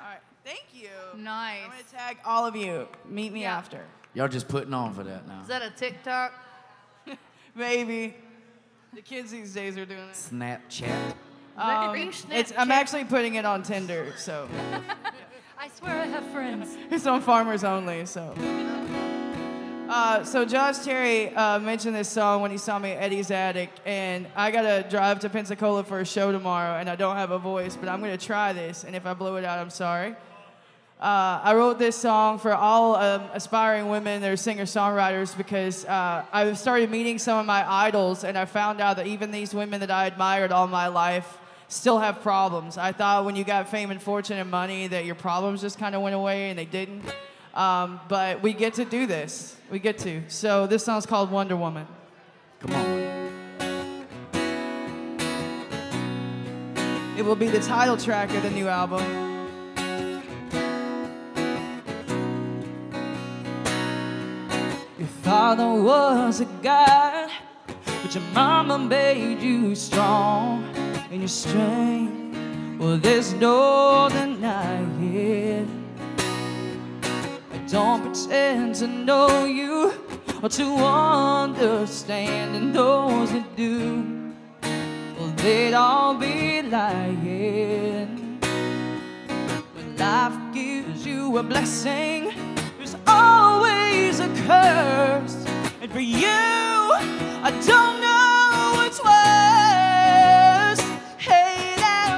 right. 0.01 0.21
Thank 0.43 0.63
you. 0.73 0.89
Nice. 1.29 1.59
I'm 1.63 1.69
gonna 1.69 1.83
tag 1.91 2.17
all 2.25 2.47
of 2.47 2.55
you. 2.55 2.87
Meet 3.07 3.33
me 3.33 3.41
Yeah. 3.43 3.55
after. 3.55 3.85
Y'all 4.15 4.27
just 4.27 4.47
putting 4.47 4.73
on 4.73 4.95
for 4.95 5.03
that 5.03 5.27
now. 5.27 5.41
Is 5.41 5.47
that 5.47 5.61
a 5.61 5.69
TikTok? 5.69 6.33
Maybe. 7.55 8.15
The 8.95 9.03
kids 9.03 9.29
these 9.29 9.53
days 9.53 9.77
are 9.77 9.85
doing 9.85 9.99
it. 9.99 10.15
Snapchat. 10.15 11.13
Um, 11.55 11.95
you 11.95 12.09
it's, 12.31 12.51
I'm 12.57 12.69
Snapchat? 12.69 12.71
actually 12.71 13.03
putting 13.03 13.35
it 13.35 13.45
on 13.45 13.61
Tinder, 13.61 14.11
so 14.17 14.49
I 15.59 15.69
swear 15.77 16.01
I 16.01 16.07
have 16.07 16.25
friends. 16.31 16.75
it's 16.89 17.05
on 17.05 17.21
Farmers 17.21 17.63
Only. 17.63 18.07
So, 18.07 18.33
uh, 19.87 20.23
so 20.23 20.45
Josh 20.45 20.79
Terry 20.79 21.35
uh, 21.35 21.59
mentioned 21.59 21.95
this 21.95 22.09
song 22.09 22.41
when 22.41 22.49
he 22.49 22.57
saw 22.57 22.79
me 22.79 22.93
at 22.93 23.03
Eddie's 23.03 23.29
Attic, 23.29 23.69
and 23.85 24.25
I 24.35 24.49
gotta 24.49 24.83
drive 24.89 25.19
to 25.19 25.29
Pensacola 25.29 25.83
for 25.83 25.99
a 25.99 26.05
show 26.05 26.31
tomorrow, 26.31 26.79
and 26.79 26.89
I 26.89 26.95
don't 26.95 27.17
have 27.17 27.29
a 27.29 27.39
voice, 27.39 27.75
but 27.75 27.87
I'm 27.87 27.99
gonna 28.01 28.17
try 28.17 28.51
this, 28.51 28.83
and 28.83 28.95
if 28.95 29.05
I 29.05 29.13
blow 29.13 29.35
it 29.35 29.45
out, 29.45 29.59
I'm 29.59 29.69
sorry. 29.69 30.15
Uh, 30.99 31.39
I 31.41 31.53
wrote 31.55 31.79
this 31.79 31.95
song 31.95 32.39
for 32.39 32.53
all 32.53 32.97
um, 32.97 33.29
aspiring 33.33 33.87
women 33.87 34.21
that 34.21 34.29
are 34.29 34.35
singer-songwriters 34.35 35.37
because 35.37 35.85
uh, 35.85 36.25
I 36.29 36.51
started 36.53 36.91
meeting 36.91 37.19
some 37.19 37.39
of 37.39 37.45
my 37.45 37.63
idols, 37.65 38.25
and 38.25 38.37
I 38.37 38.43
found 38.43 38.81
out 38.81 38.97
that 38.97 39.07
even 39.07 39.31
these 39.31 39.53
women 39.53 39.79
that 39.79 39.91
I 39.91 40.07
admired 40.07 40.51
all 40.51 40.67
my 40.67 40.87
life 40.87 41.37
still 41.69 41.99
have 41.99 42.21
problems. 42.21 42.77
I 42.77 42.91
thought 42.91 43.23
when 43.23 43.37
you 43.37 43.45
got 43.45 43.69
fame 43.69 43.91
and 43.91 44.01
fortune 44.01 44.39
and 44.39 44.51
money 44.51 44.87
that 44.87 45.05
your 45.05 45.15
problems 45.15 45.61
just 45.61 45.79
kind 45.79 45.95
of 45.95 46.01
went 46.01 46.15
away, 46.15 46.49
and 46.49 46.59
they 46.59 46.65
didn't. 46.65 47.03
Um, 47.53 48.01
but 48.09 48.41
we 48.41 48.51
get 48.51 48.73
to 48.73 48.83
do 48.83 49.05
this. 49.07 49.55
We 49.71 49.79
get 49.79 49.99
to. 49.99 50.23
So 50.27 50.67
this 50.67 50.83
song's 50.83 51.05
called 51.05 51.31
Wonder 51.31 51.55
Woman. 51.55 51.87
Come 52.59 52.75
on. 52.75 52.99
It 57.17 57.23
will 57.23 57.37
be 57.37 57.47
the 57.47 57.61
title 57.61 57.95
track 57.95 58.33
of 58.33 58.43
the 58.43 58.49
new 58.49 58.67
album. 58.67 59.28
Father 65.29 65.73
was 65.83 66.41
a 66.41 66.45
guy, 66.63 67.29
but 68.01 68.15
your 68.15 68.23
mama 68.33 68.79
made 68.79 69.39
you 69.39 69.75
strong 69.75 70.63
and 71.11 71.19
your 71.21 71.27
strength. 71.27 72.35
Well, 72.79 72.97
there's 72.97 73.33
no 73.33 74.09
denying 74.09 75.15
it. 75.15 75.67
I 77.53 77.57
don't 77.67 78.01
pretend 78.01 78.73
to 78.81 78.87
know 78.87 79.45
you 79.45 79.93
or 80.41 80.49
to 80.49 80.65
understand, 81.43 82.55
and 82.55 82.73
those 82.73 83.31
that 83.31 83.55
do, 83.55 84.33
well, 85.15 85.31
they'd 85.43 85.75
all 85.75 86.15
be 86.15 86.63
lying. 86.63 88.39
When 89.75 89.95
life 89.95 90.37
gives 90.55 91.05
you 91.05 91.37
a 91.37 91.43
blessing, 91.43 92.48
a 94.19 94.27
curse. 94.45 95.45
And 95.81 95.91
for 95.91 95.99
you, 95.99 96.27
I 96.27 97.51
don't 97.65 98.01
know 98.01 98.73
which 98.79 98.99
worse. 98.99 100.81
Hey, 101.17 101.75
that 101.77 102.11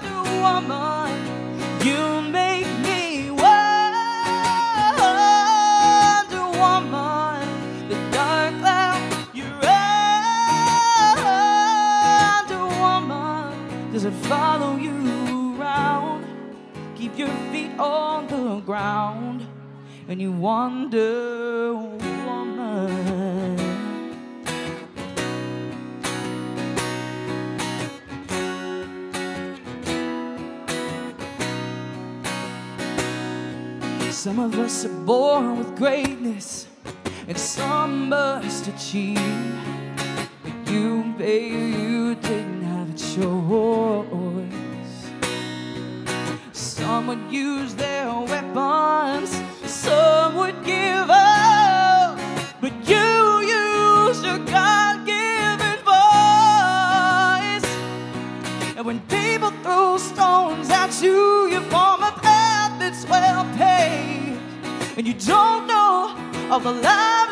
Wonder 0.00 0.22
Woman, 0.40 1.12
you 1.84 2.22
make 2.30 2.70
me 2.86 3.30
Wonder 3.30 3.76
Woman. 6.58 7.44
The 7.88 7.96
dark 8.12 8.52
cloud, 8.60 9.02
you're 9.34 9.60
Wonder 12.48 12.66
Woman. 12.80 13.92
Does 13.92 14.04
it 14.04 14.14
follow 14.30 14.76
you 14.76 14.94
around? 15.60 16.24
Keep 16.96 17.18
your 17.18 17.34
feet 17.52 17.72
on 17.78 18.05
ground, 18.66 19.46
and 20.08 20.20
you 20.20 20.32
Wonder 20.32 21.72
Woman. 21.74 23.56
Some 34.10 34.40
of 34.40 34.58
us 34.58 34.84
are 34.84 34.88
born 35.04 35.58
with 35.58 35.76
greatness, 35.76 36.66
and 37.28 37.38
some 37.38 38.08
must 38.08 38.66
achieve. 38.66 39.54
But 40.42 40.72
you, 40.72 41.14
baby, 41.16 41.78
you 41.78 42.16
didn't 42.16 42.62
have 42.62 42.90
a 42.92 42.98
choice. 42.98 44.25
Some 46.86 47.08
would 47.08 47.32
use 47.32 47.74
their 47.74 48.08
weapons, 48.14 49.30
some 49.64 50.36
would 50.36 50.64
give 50.64 51.10
up. 51.10 52.16
But 52.60 52.74
you 52.88 53.40
use 53.42 54.22
your 54.24 54.38
God 54.54 55.04
given 55.04 55.78
voice. 55.92 57.66
And 58.76 58.86
when 58.86 59.00
people 59.08 59.50
throw 59.64 59.98
stones 59.98 60.70
at 60.70 61.02
you, 61.02 61.48
you 61.48 61.60
form 61.72 62.04
a 62.04 62.12
path 62.22 62.78
that's 62.78 63.04
well 63.08 63.44
paved. 63.56 64.40
And 64.96 65.08
you 65.08 65.14
don't 65.14 65.66
know 65.66 66.14
of 66.52 66.62
the 66.62 66.72
lives 66.72 67.25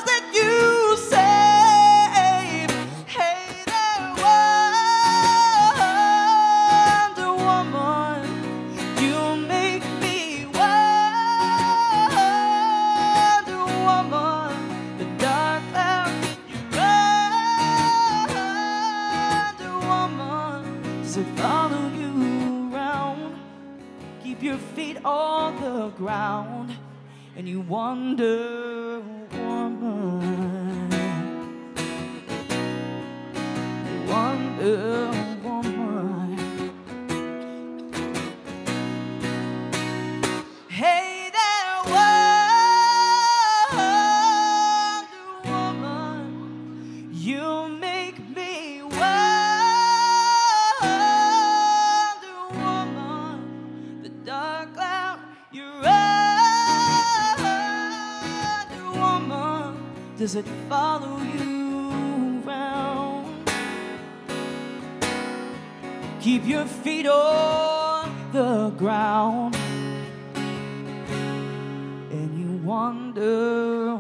on 25.04 25.60
the 25.60 25.88
ground, 25.96 26.74
and 27.36 27.48
you 27.48 27.60
Wonder 27.60 29.00
Woman. 29.32 30.90
You 33.86 34.12
Wonder 34.12 35.13
you're 55.54 55.82
Wonder 55.82 57.30
Woman. 58.98 59.76
Does 60.18 60.34
it 60.34 60.46
follow 60.68 61.18
you 61.18 62.42
around? 62.44 63.48
Keep 66.20 66.46
your 66.46 66.64
feet 66.64 67.06
on 67.06 68.10
the 68.32 68.70
ground 68.70 69.54
and 72.10 72.38
you 72.38 72.56
wonder, 72.66 73.93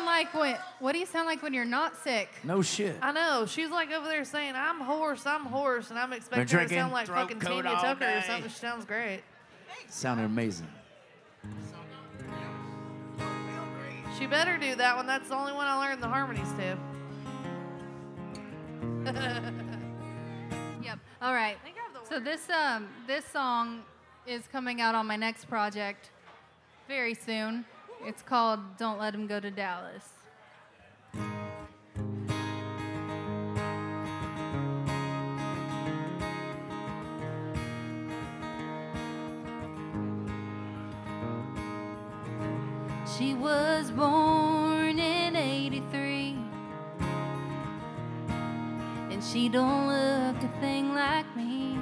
sound 0.00 0.06
like 0.06 0.34
when? 0.34 0.56
What 0.78 0.92
do 0.92 0.98
you 0.98 1.06
sound 1.06 1.26
like 1.26 1.42
when 1.42 1.54
you're 1.54 1.64
not 1.64 1.96
sick? 2.02 2.28
No 2.44 2.62
shit. 2.62 2.96
I 3.02 3.12
know. 3.12 3.46
She's 3.46 3.70
like 3.70 3.90
over 3.92 4.06
there 4.08 4.24
saying, 4.24 4.54
I'm 4.56 4.80
hoarse, 4.80 5.26
I'm 5.26 5.44
hoarse, 5.44 5.90
and 5.90 5.98
I'm 5.98 6.12
expecting 6.12 6.40
her 6.40 6.44
to 6.44 6.50
drinking 6.50 6.78
sound 6.78 6.92
like 6.92 7.06
throat 7.06 7.16
fucking 7.20 7.40
coat 7.40 7.62
Tanya 7.62 7.70
all 7.70 7.82
Tucker 7.82 8.04
or 8.04 8.20
day. 8.20 8.24
something. 8.26 8.50
She 8.50 8.58
sounds 8.58 8.84
great. 8.84 9.22
Sounded 9.88 10.24
amazing. 10.24 10.68
She 14.18 14.26
better 14.26 14.58
do 14.58 14.74
that 14.76 14.96
one. 14.96 15.06
That's 15.06 15.28
the 15.28 15.34
only 15.34 15.52
one 15.52 15.66
I 15.66 15.78
learned 15.78 16.02
the 16.02 16.08
harmonies 16.08 16.48
to. 16.58 16.76
Yep. 20.82 20.98
All 21.22 21.34
right. 21.34 21.56
So 22.08 22.20
this 22.20 22.48
um 22.50 22.88
this 23.06 23.24
song 23.24 23.82
is 24.26 24.42
coming 24.50 24.80
out 24.80 24.94
on 24.94 25.06
my 25.06 25.16
next 25.16 25.46
project 25.46 26.10
very 26.88 27.14
soon. 27.14 27.64
It's 28.04 28.22
called 28.22 28.76
"Don't 28.78 28.98
Let 28.98 29.14
Him 29.14 29.26
Go 29.26 29.40
to 29.40 29.50
Dallas." 29.50 30.04
She 43.18 43.34
was 43.34 43.90
born 43.90 44.98
in 44.98 45.36
83 45.36 46.38
and 49.10 49.22
she 49.22 49.48
don't 49.50 49.88
look 49.88 50.42
a 50.42 50.60
thing 50.60 50.94
like 50.94 51.26
me. 51.36 51.78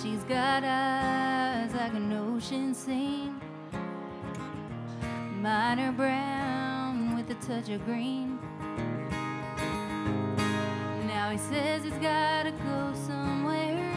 She's 0.00 0.24
got 0.24 0.64
eyes 0.64 1.74
like 1.74 1.92
an 1.92 2.12
ocean 2.12 2.72
scene. 2.72 3.21
Mine 5.42 5.80
are 5.80 5.90
brown 5.90 7.16
with 7.16 7.28
a 7.30 7.34
touch 7.44 7.68
of 7.68 7.84
green. 7.84 8.38
Now 11.08 11.30
he 11.32 11.38
says 11.38 11.82
he's 11.82 11.92
gotta 11.94 12.52
go 12.52 12.92
somewhere. 12.94 13.92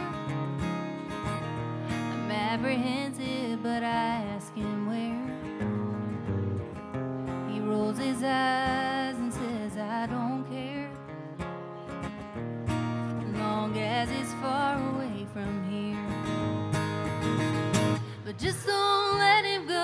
I'm 1.88 2.32
apprehensive, 2.32 3.62
but 3.62 3.84
I 3.84 4.26
ask 4.34 4.56
him 4.56 4.88
where. 4.88 5.22
He 7.54 7.60
rolls 7.60 8.00
his 8.00 8.24
eyes 8.24 9.16
and 9.16 9.32
says, 9.32 9.78
I 9.78 10.08
don't 10.08 10.46
care. 10.50 10.90
Long 13.38 13.78
as 13.78 14.10
it's 14.10 14.34
far 14.42 14.80
away 14.96 15.28
from 15.32 15.64
here. 15.70 16.08
But 18.26 18.40
just 18.40 18.66
don't 18.66 19.20
let 19.20 19.46
him 19.46 19.68
go 19.68 19.75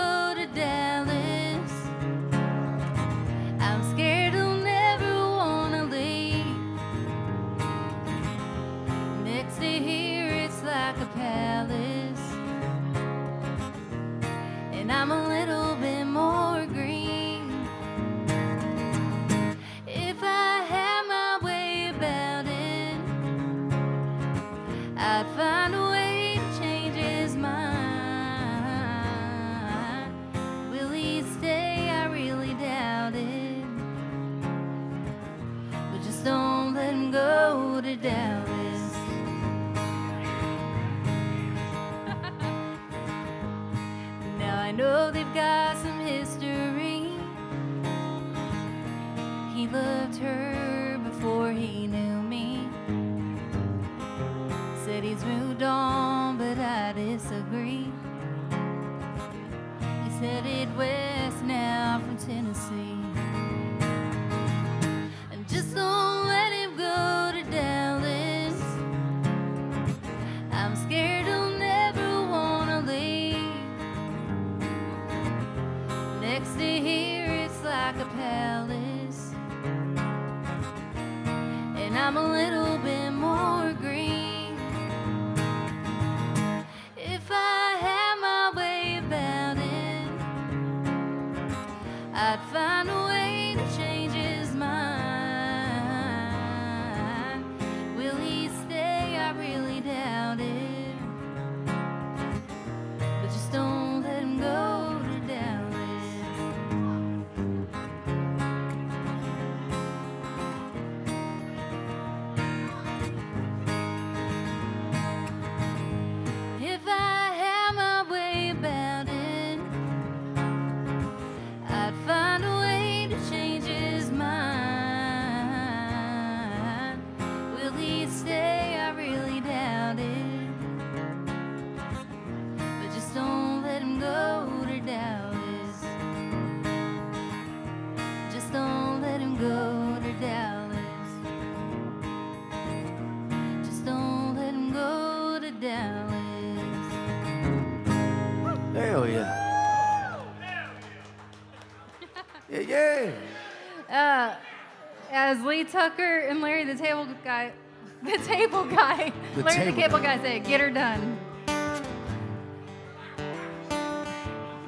Tucker 155.71 156.19
and 156.27 156.41
Larry 156.41 156.65
the 156.65 156.75
table 156.75 157.07
guy, 157.23 157.53
the 158.03 158.17
table 158.25 158.65
guy, 158.65 159.13
The 159.35 159.43
Larry 159.43 159.55
table 159.57 159.71
the 159.75 159.81
cable 159.81 159.99
guy. 159.99 160.17
guy 160.17 160.23
said, 160.23 160.43
"Get 160.43 160.59
her 160.59 160.69
done." 160.69 161.17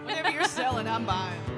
Whatever 0.05 0.29
you're 0.31 0.45
selling, 0.45 0.87
I'm 0.87 1.05
buying. 1.05 1.41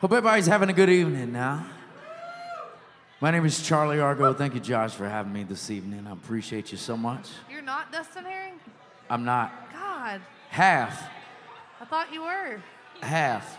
Hope 0.00 0.12
everybody's 0.12 0.46
having 0.46 0.70
a 0.70 0.72
good 0.72 0.90
evening 0.90 1.32
now. 1.32 1.66
My 3.20 3.32
name 3.32 3.44
is 3.44 3.60
Charlie 3.60 3.98
Argo. 3.98 4.32
Thank 4.32 4.54
you, 4.54 4.60
Josh, 4.60 4.92
for 4.92 5.08
having 5.08 5.32
me 5.32 5.42
this 5.42 5.70
evening. 5.70 6.06
I 6.06 6.12
appreciate 6.12 6.70
you 6.70 6.78
so 6.78 6.96
much. 6.96 7.28
You're 7.50 7.62
not 7.62 7.90
Dustin 7.90 8.24
Herring? 8.24 8.54
I'm 9.10 9.24
not 9.24 9.67
God, 10.08 10.22
half, 10.48 11.06
I 11.82 11.84
thought 11.84 12.10
you 12.10 12.22
were. 12.22 12.62
half. 13.02 13.58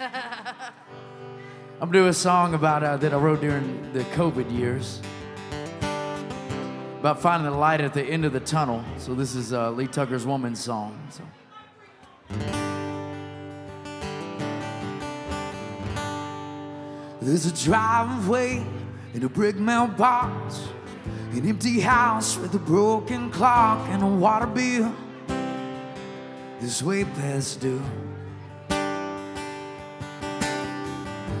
I'm 1.80 1.92
doing 1.92 2.08
a 2.08 2.12
song 2.12 2.54
about 2.54 2.82
uh, 2.82 2.96
that 2.96 3.14
I 3.14 3.16
wrote 3.16 3.40
during 3.40 3.92
the 3.92 4.00
COVID 4.00 4.50
years 4.50 5.00
about 6.98 7.22
finding 7.22 7.48
the 7.48 7.56
light 7.56 7.80
at 7.80 7.94
the 7.94 8.02
end 8.02 8.24
of 8.24 8.32
the 8.32 8.40
tunnel. 8.40 8.84
So 8.96 9.14
this 9.14 9.36
is 9.36 9.52
uh, 9.52 9.70
Lee 9.70 9.86
Tucker's 9.86 10.26
woman's 10.26 10.58
song. 10.58 11.00
So. 11.10 11.22
There's 17.20 17.46
a 17.46 17.64
driveway 17.64 18.66
in 19.14 19.22
a 19.22 19.28
brick 19.28 19.54
mailbox, 19.54 20.62
an 21.32 21.46
empty 21.46 21.80
house 21.80 22.38
with 22.38 22.54
a 22.54 22.58
broken 22.58 23.30
clock 23.30 23.86
and 23.90 24.02
a 24.02 24.06
water 24.06 24.46
bill. 24.46 24.94
This 26.60 26.82
way 26.82 27.04
past 27.04 27.60
due. 27.60 27.82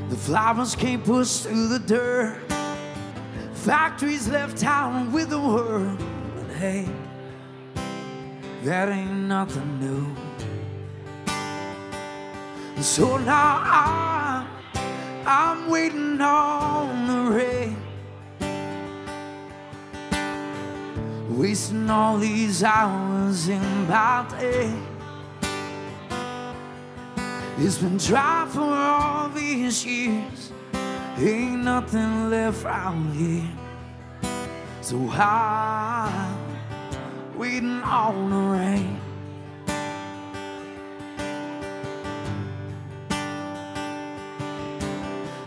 The 0.08 0.16
flowers 0.16 0.74
can't 0.74 1.04
push 1.04 1.40
through 1.40 1.68
the 1.68 1.78
dirt. 1.78 2.40
Factories 3.52 4.28
left 4.28 4.56
town 4.58 5.12
with 5.12 5.30
the 5.30 5.40
word, 5.40 5.98
but 6.34 6.46
hey, 6.56 6.88
that 8.64 8.88
ain't 8.88 9.28
nothing 9.28 9.80
new. 9.80 10.06
So 12.82 13.18
now 13.18 13.60
I, 13.64 14.46
I'm 15.26 15.68
waiting 15.68 16.20
on 16.20 16.97
Wasting 21.38 21.88
all 21.88 22.18
these 22.18 22.64
hours 22.64 23.48
in 23.48 23.86
day. 23.86 24.74
It's 27.58 27.78
been 27.78 27.96
dry 27.96 28.44
for 28.50 28.62
all 28.62 29.28
these 29.28 29.86
years. 29.86 30.50
Ain't 31.16 31.62
nothing 31.62 32.28
left 32.28 32.64
round 32.64 33.14
here. 33.14 33.48
So 34.80 34.96
I'm 35.12 36.36
waiting 37.36 37.82
on 37.82 38.30
the 38.30 38.58
rain. 38.58 39.00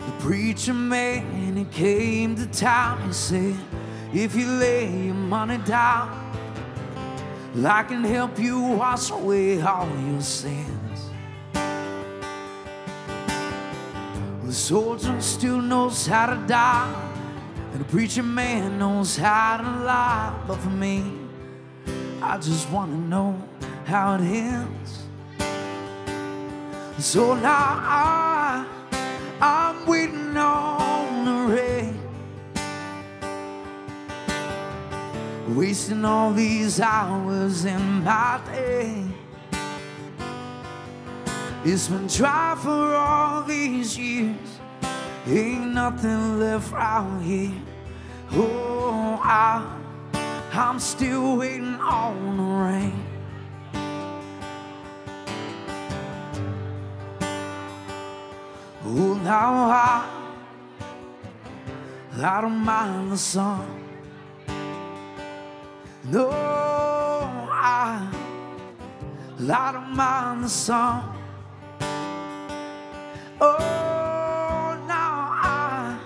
The 0.06 0.12
preacher 0.20 0.72
man, 0.72 1.54
he 1.54 1.66
came 1.66 2.34
to 2.36 2.46
town. 2.46 3.02
and 3.02 3.14
said, 3.14 3.58
If 4.14 4.36
you 4.36 4.46
lay 4.46 5.06
your 5.06 5.14
money 5.14 5.56
down, 5.56 6.10
I 7.64 7.82
can 7.82 8.04
help 8.04 8.38
you 8.38 8.60
wash 8.60 9.10
away 9.10 9.62
all 9.62 9.88
your 10.06 10.20
sins. 10.20 11.10
The 14.44 14.52
soldier 14.52 15.18
still 15.22 15.62
knows 15.62 16.06
how 16.06 16.26
to 16.26 16.46
die, 16.46 16.94
and 17.72 17.80
the 17.80 17.86
preacher 17.86 18.22
man 18.22 18.78
knows 18.78 19.16
how 19.16 19.56
to 19.56 19.62
lie. 19.82 20.38
But 20.46 20.58
for 20.58 20.68
me, 20.68 21.10
I 22.20 22.36
just 22.36 22.68
want 22.70 22.92
to 22.92 22.98
know 22.98 23.42
how 23.86 24.16
it 24.16 24.20
ends. 24.20 25.04
So 26.98 27.34
now 27.34 27.48
I, 27.48 28.66
I'm 29.40 29.86
waiting 29.86 30.36
on 30.36 30.91
Wasting 35.54 36.02
all 36.02 36.32
these 36.32 36.80
hours 36.80 37.66
in 37.66 38.02
my 38.02 38.40
day. 38.46 39.04
It's 41.62 41.88
been 41.88 42.06
dry 42.06 42.56
for 42.58 42.94
all 42.94 43.42
these 43.42 43.98
years. 43.98 44.60
Ain't 45.26 45.74
nothing 45.74 46.40
left 46.40 46.72
out 46.72 47.20
here. 47.20 47.52
Oh, 48.32 49.20
I, 49.22 49.62
I'm 50.54 50.80
still 50.80 51.36
waiting 51.36 51.74
on 51.74 52.36
the 52.38 52.42
rain. 52.42 53.04
Oh, 58.86 59.14
now 59.22 59.70
I, 59.70 60.08
I 62.22 62.40
don't 62.40 62.56
mind 62.56 63.12
the 63.12 63.18
sun. 63.18 63.81
No, 66.04 66.28
I, 66.30 68.08
I 69.40 69.72
don't 69.72 69.94
mind 69.94 70.44
the 70.44 70.48
sun. 70.48 71.04
Oh, 73.40 74.84
now 74.88 75.28
I, 75.30 75.98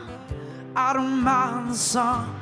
I 0.77 0.93
don't 0.93 1.23
mind 1.23 1.71
the 1.71 1.75
sun. 1.75 2.35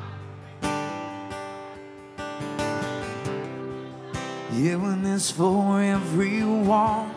Yeah, 4.53 4.77
when 4.77 5.07
it's 5.07 5.31
for 5.31 5.81
everyone. 5.81 7.15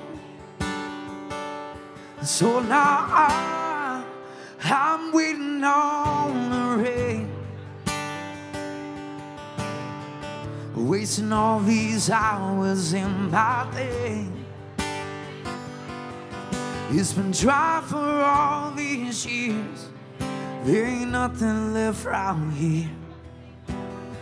So 2.22 2.60
now 2.60 3.08
I, 3.10 4.04
I'm 4.64 5.12
waiting 5.12 5.64
on 5.64 6.50
the 6.52 6.84
rain. 6.84 7.27
Wasting 10.78 11.34
all 11.34 11.60
these 11.60 12.10
hours 12.12 12.94
in 12.94 13.32
my 13.32 13.68
day. 13.74 14.28
It's 16.92 17.14
been 17.14 17.32
dry 17.32 17.84
for 17.84 17.98
all 17.98 18.72
these 18.72 19.26
years. 19.26 19.90
There 20.64 20.86
ain't 20.86 21.12
nothing 21.12 21.74
left 21.74 22.06
around 22.06 22.52
here. 22.52 22.90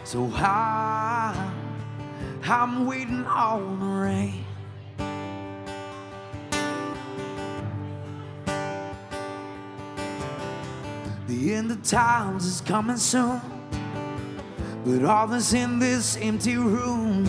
So 0.06 0.32
I, 0.34 1.52
I'm 2.44 2.88
waiting 2.88 3.26
on 3.26 3.80
the 3.82 3.86
rain. 3.86 4.46
The 11.28 11.54
end 11.54 11.72
of 11.72 11.84
times 11.84 12.46
is 12.46 12.62
coming 12.62 12.98
soon. 12.98 13.55
But 14.86 15.04
all 15.04 15.26
that's 15.26 15.52
in 15.54 15.80
this 15.80 16.16
empty 16.18 16.58
room 16.58 17.26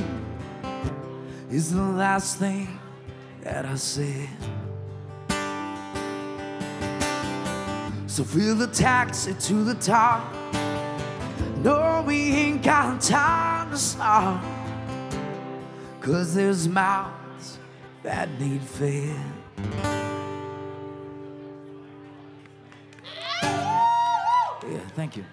is 1.50 1.72
the 1.72 1.80
last 1.80 2.38
thing 2.38 2.78
that 3.40 3.64
I 3.64 3.76
said. 3.76 4.28
So 8.06 8.24
fill 8.24 8.56
the 8.56 8.66
taxi 8.66 9.32
to 9.32 9.64
the 9.64 9.74
top. 9.74 10.22
No, 11.64 12.04
we 12.06 12.30
ain't 12.32 12.62
got 12.62 13.00
time 13.00 13.70
to 13.70 13.78
stop. 13.78 14.44
Cause 16.02 16.34
there's 16.34 16.68
mouths 16.68 17.58
that 18.02 18.28
need 18.38 18.60
fed. 18.60 19.16
Yeah, 24.62 24.80
thank 24.94 25.16
you. 25.16 25.24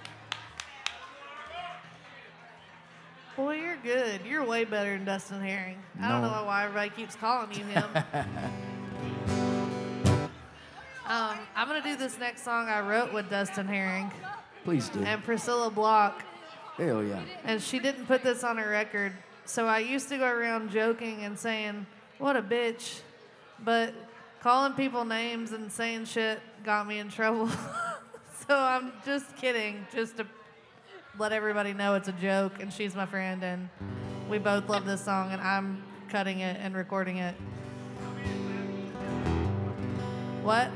Boy, 3.36 3.56
you're 3.56 3.78
good. 4.18 4.28
You're 4.28 4.46
way 4.46 4.64
better 4.66 4.96
than 4.96 5.06
Dustin 5.06 5.42
Herring. 5.42 5.78
I 6.00 6.10
don't 6.10 6.22
know 6.22 6.44
why 6.46 6.66
everybody 6.66 6.90
keeps 6.92 7.16
calling 7.16 7.52
you 7.52 7.64
him. 7.66 7.84
um, 11.08 11.38
I'm 11.56 11.68
gonna 11.68 11.82
do 11.82 11.96
this 11.96 12.20
next 12.20 12.44
song 12.44 12.68
I 12.68 12.82
wrote 12.82 13.12
with 13.14 13.30
Dustin 13.30 13.68
Herring 13.68 14.12
Please 14.64 14.90
do. 14.90 15.02
and 15.02 15.24
Priscilla 15.24 15.72
Block, 15.72 16.24
Hell 16.78 17.04
yeah. 17.04 17.22
and 17.44 17.62
she 17.62 17.80
didn't 17.80 18.06
put 18.06 18.24
this 18.24 18.44
on 18.44 18.58
her 18.58 18.70
record. 18.70 19.14
So 19.46 19.66
I 19.66 19.80
used 19.80 20.10
to 20.10 20.18
go 20.18 20.28
around 20.28 20.70
joking 20.70 21.24
and 21.24 21.38
saying, 21.38 21.86
"What 22.20 22.38
a 22.38 22.42
bitch," 22.42 23.00
but 23.64 23.94
calling 24.42 24.74
people 24.74 25.06
names 25.06 25.54
and 25.54 25.72
saying 25.72 26.06
shit 26.06 26.40
got 26.64 26.88
me 26.88 27.00
in 27.00 27.10
trouble. 27.10 27.48
so 28.48 28.56
I'm 28.56 28.92
just 29.06 29.36
kidding, 29.38 29.88
just 29.94 30.18
to 30.18 30.28
let 31.18 31.32
everybody 31.32 31.74
know 31.74 31.96
it's 31.96 32.08
a 32.08 32.14
joke, 32.14 32.54
and 32.60 32.72
she's 32.72 32.96
my 32.96 33.06
friend, 33.06 33.44
and 33.44 33.70
we 34.30 34.40
both 34.40 34.68
love 34.70 34.86
this 34.86 35.04
song, 35.04 35.32
and 35.32 35.42
I'm 35.42 35.84
cutting 36.10 36.40
it 36.40 36.58
and 36.60 36.76
recording 36.76 37.18
it. 37.18 37.36
What? 40.44 40.70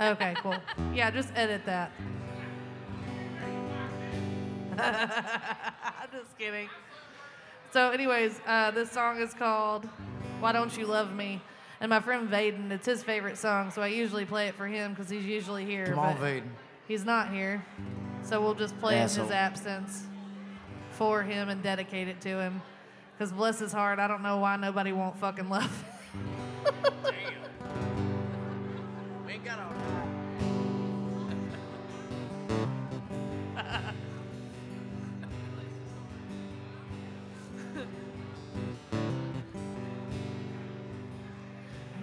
Okay, 0.00 0.34
cool. 0.38 0.56
Yeah, 0.94 1.10
just 1.10 1.30
edit 1.36 1.64
that. 1.66 1.92
I'm 4.78 6.08
just 6.12 6.36
kidding. 6.38 6.68
So, 7.72 7.90
anyways, 7.90 8.40
uh, 8.46 8.70
this 8.70 8.90
song 8.90 9.20
is 9.20 9.34
called 9.34 9.86
"Why 10.40 10.52
Don't 10.52 10.76
You 10.76 10.86
Love 10.86 11.14
Me," 11.14 11.40
and 11.80 11.90
my 11.90 12.00
friend 12.00 12.28
Vaden, 12.28 12.70
it's 12.70 12.86
his 12.86 13.02
favorite 13.02 13.36
song, 13.38 13.70
so 13.70 13.82
I 13.82 13.88
usually 13.88 14.24
play 14.24 14.48
it 14.48 14.54
for 14.54 14.66
him 14.66 14.92
because 14.92 15.10
he's 15.10 15.24
usually 15.24 15.64
here. 15.64 15.86
Come 15.86 15.98
on, 15.98 16.16
Vaden. 16.16 16.48
He's 16.86 17.04
not 17.04 17.32
here, 17.32 17.64
so 18.22 18.40
we'll 18.42 18.54
just 18.54 18.78
play 18.78 18.98
it 18.98 19.16
in 19.16 19.22
his 19.22 19.30
absence 19.30 20.02
for 20.90 21.22
him 21.22 21.48
and 21.48 21.62
dedicate 21.62 22.08
it 22.08 22.20
to 22.22 22.40
him. 22.40 22.60
Because 23.16 23.32
bless 23.32 23.58
his 23.58 23.72
heart, 23.72 23.98
I 23.98 24.06
don't 24.06 24.22
know 24.22 24.38
why 24.38 24.56
nobody 24.56 24.92
won't 24.92 25.18
fucking 25.18 25.48
love 25.48 25.84
him. 26.12 26.22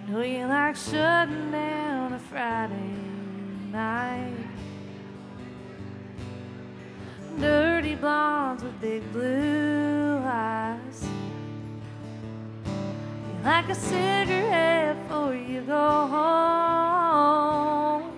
know 0.08 0.20
you 0.20 0.46
like 0.46 0.76
shutting 0.76 1.50
down 1.50 2.12
a 2.12 2.18
Friday 2.18 2.74
night. 3.70 4.51
Dirty 7.40 7.94
blondes 7.94 8.62
with 8.62 8.80
big 8.80 9.12
blue 9.12 10.20
eyes. 10.24 11.04
You 12.64 13.44
like 13.44 13.68
a 13.68 13.74
cigarette 13.74 14.96
before 15.08 15.34
you 15.34 15.62
go 15.62 16.06
home. 16.06 18.12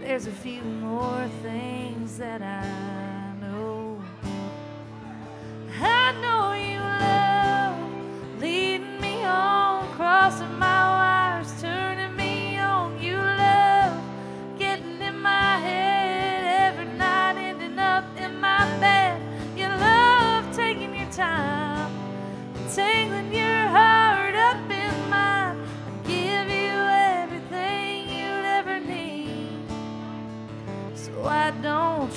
There's 0.00 0.26
a 0.26 0.32
few 0.32 0.62
more 0.62 1.28
things 1.42 2.18
that 2.18 2.42
I 2.42 3.34
know. 3.40 4.02
I 5.78 6.12
know 6.22 6.52
you 6.52 6.85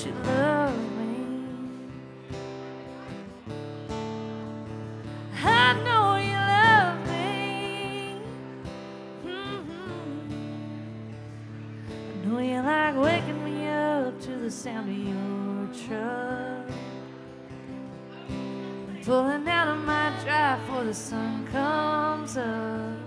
you 0.05 0.13
love 0.23 0.77
me? 0.97 1.25
I 5.43 5.73
know 5.83 6.15
you 6.15 6.39
love 6.55 6.97
me. 7.09 8.21
Mhm. 9.25 10.29
I 12.11 12.25
know 12.25 12.39
you 12.39 12.61
like 12.61 12.95
waking 12.95 13.43
me 13.43 13.67
up 13.67 14.21
to 14.21 14.31
the 14.37 14.51
sound 14.51 14.89
of 14.89 14.97
your 14.97 15.67
truck. 15.83 16.67
Pulling 19.03 19.47
out 19.49 19.67
of 19.67 19.83
my 19.83 20.13
drive 20.23 20.59
before 20.59 20.85
the 20.85 20.93
sun 20.93 21.45
comes 21.51 22.37
up. 22.37 22.97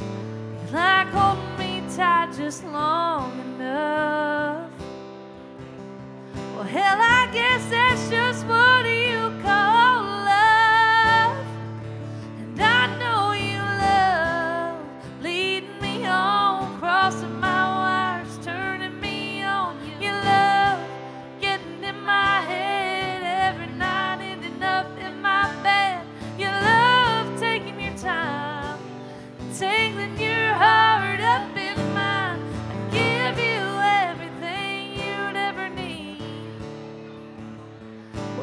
You 0.00 0.72
like 0.72 1.08
holding 1.08 1.58
me 1.58 1.82
tight 1.94 2.32
just 2.36 2.64
long 2.64 3.30
enough. 3.38 4.61
Well, 6.62 6.70
hell, 6.70 6.98
I 7.00 7.28
guess 7.32 7.68
that's 7.70 8.08
just 8.08 8.46
what 8.46 8.86
you 8.86 9.32
call 9.42 9.71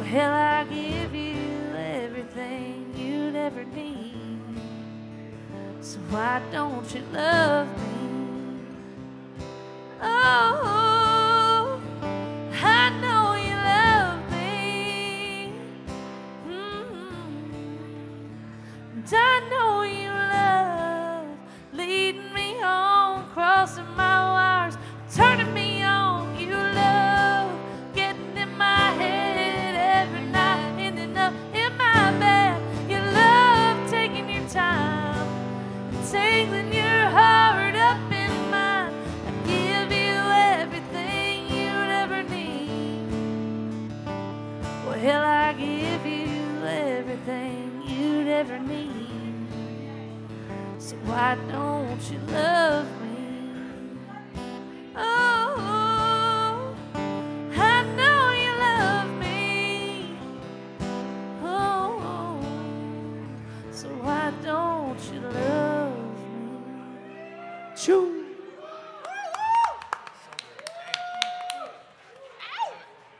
hell, 0.10 0.32
I 0.32 0.64
give 0.64 1.14
you 1.14 1.38
everything 1.76 2.91
you'd 2.97 3.36
ever 3.36 3.64
need. 3.64 4.41
So 5.82 5.99
why 6.10 6.41
don't 6.51 6.95
you 6.95 7.03
love 7.14 7.68
me? 7.78 8.60
Oh. 10.01 10.89
Why 51.10 51.36
don't 51.49 52.12
you 52.12 52.20
love 52.32 52.86
me? 53.01 53.18
Oh, 54.95 56.76
I 57.51 57.84
know 57.97 58.30
you 58.43 58.51
love 58.60 59.10
me. 59.18 60.16
Oh, 61.43 62.39
so 63.72 63.88
why 63.88 64.32
don't 64.43 64.99
you 65.12 65.22
love 65.22 65.97
me? 65.97 66.62
Choo. 67.76 68.26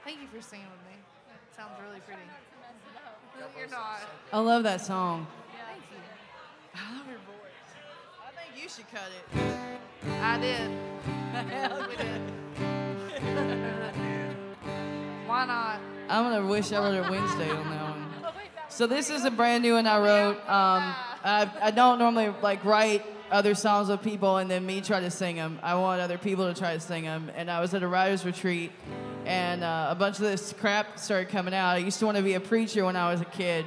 Thank 0.04 0.22
you 0.22 0.28
for 0.28 0.42
singing 0.42 0.68
with 0.72 0.84
me. 0.86 0.98
That 1.28 1.40
sounds 1.58 1.82
really 1.88 2.02
pretty. 2.02 2.22
You're 3.58 3.68
not. 3.70 4.02
I 4.32 4.40
love 4.40 4.64
that 4.64 4.82
song. 4.82 5.26
Thank 5.52 5.84
you. 5.92 5.98
I 6.76 6.98
love 6.98 7.08
your 7.08 7.18
voice. 7.18 7.50
I 8.80 8.82
think 8.82 8.94
you 8.94 9.00
should 9.00 9.02
cut 9.02 9.12
it. 9.12 9.24
I 10.22 10.40
did. 10.40 10.70
We 11.90 11.96
did. 11.96 12.22
Why 15.28 15.46
not? 15.46 15.80
I'm 16.10 16.24
gonna 16.24 16.48
wish 16.48 16.72
I 16.72 16.80
wrote 16.80 17.06
a 17.06 17.10
Wednesday 17.10 17.50
on 17.50 17.70
that 17.70 17.84
one. 17.84 18.06
So 18.70 18.88
this 18.88 19.10
is 19.10 19.26
a 19.26 19.32
brand 19.32 19.64
new 19.64 19.74
one 19.74 19.88
I 19.88 20.00
wrote. 20.00 20.38
Um, 20.50 20.96
I, 21.24 21.50
I 21.62 21.72
don't 21.72 22.00
normally 22.00 22.34
like 22.42 22.64
write 22.66 23.06
other 23.32 23.56
songs 23.56 23.90
with 23.90 24.02
people 24.02 24.38
and 24.38 24.50
then 24.50 24.66
me 24.66 24.82
try 24.82 25.02
to 25.02 25.12
sing 25.12 25.36
them. 25.36 25.60
I 25.62 25.76
want 25.76 26.02
other 26.02 26.18
people 26.18 26.52
to 26.52 26.60
try 26.60 26.74
to 26.74 26.80
sing 26.80 27.04
them. 27.04 27.32
And 27.36 27.52
I 27.52 27.62
was 27.62 27.74
at 27.74 27.84
a 27.84 27.88
writer's 27.88 28.26
retreat, 28.26 28.72
and 29.26 29.64
uh, 29.64 29.88
a 29.90 29.96
bunch 29.96 30.16
of 30.16 30.24
this 30.24 30.54
crap 30.54 31.00
started 31.00 31.30
coming 31.30 31.54
out. 31.54 31.76
I 31.76 31.78
used 31.78 32.00
to 32.00 32.06
want 32.06 32.18
to 32.18 32.24
be 32.24 32.34
a 32.34 32.40
preacher 32.40 32.86
when 32.86 32.96
I 32.96 33.12
was 33.12 33.22
a 33.22 33.26
kid. 33.26 33.66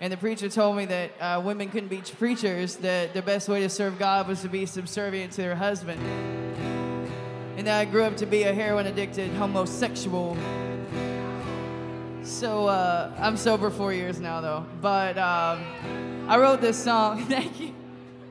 And 0.00 0.12
the 0.12 0.16
preacher 0.16 0.48
told 0.48 0.76
me 0.76 0.86
that 0.86 1.10
uh, 1.20 1.42
women 1.44 1.70
couldn't 1.70 1.88
be 1.88 1.98
preachers, 1.98 2.76
that 2.76 3.14
the 3.14 3.22
best 3.22 3.48
way 3.48 3.60
to 3.60 3.68
serve 3.68 3.98
God 3.98 4.26
was 4.28 4.42
to 4.42 4.48
be 4.48 4.66
subservient 4.66 5.32
to 5.32 5.42
their 5.42 5.54
husband. 5.54 6.00
And 7.56 7.68
I 7.68 7.84
grew 7.84 8.02
up 8.02 8.16
to 8.18 8.26
be 8.26 8.42
a 8.42 8.52
heroin 8.52 8.86
addicted 8.86 9.30
homosexual. 9.32 10.36
So 12.24 12.66
uh, 12.66 13.12
I'm 13.18 13.36
sober 13.36 13.70
four 13.70 13.92
years 13.92 14.18
now, 14.18 14.40
though. 14.40 14.66
But 14.80 15.16
um, 15.16 15.64
I 16.28 16.38
wrote 16.38 16.60
this 16.60 16.82
song. 16.82 17.24
Thank 17.28 17.60
you. 17.60 17.74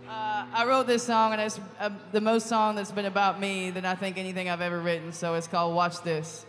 Uh, 0.10 0.46
I 0.54 0.66
wrote 0.68 0.88
this 0.88 1.04
song, 1.04 1.32
and 1.32 1.42
it's 1.42 1.60
uh, 1.80 1.90
the 2.12 2.22
most 2.22 2.48
song 2.48 2.76
that's 2.76 2.92
been 2.92 3.06
about 3.06 3.40
me 3.40 3.70
than 3.70 3.86
I 3.86 3.96
think 3.96 4.18
anything 4.18 4.50
I've 4.50 4.62
ever 4.62 4.80
written. 4.80 5.14
So 5.14 5.36
it's 5.36 5.48
called 5.48 5.76
"Watch 5.76 6.02
This." 6.02 6.46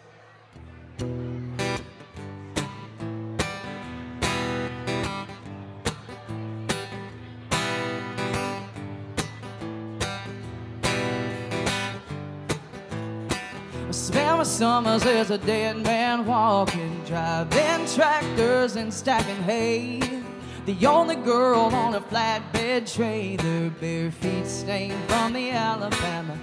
My 14.44 14.50
summers 14.50 15.06
as 15.06 15.30
a 15.30 15.38
dead 15.38 15.74
man 15.78 16.26
walking, 16.26 17.02
driving 17.06 17.86
tractors 17.86 18.76
and 18.76 18.92
stacking 18.92 19.42
hay. 19.44 20.00
The 20.66 20.86
only 20.86 21.16
girl 21.16 21.60
on 21.74 21.94
a 21.94 22.00
flatbed 22.02 22.94
trailer, 22.94 23.70
bare 23.80 24.10
feet 24.10 24.46
stained 24.46 25.02
from 25.08 25.32
the 25.32 25.50
Alabama 25.50 26.38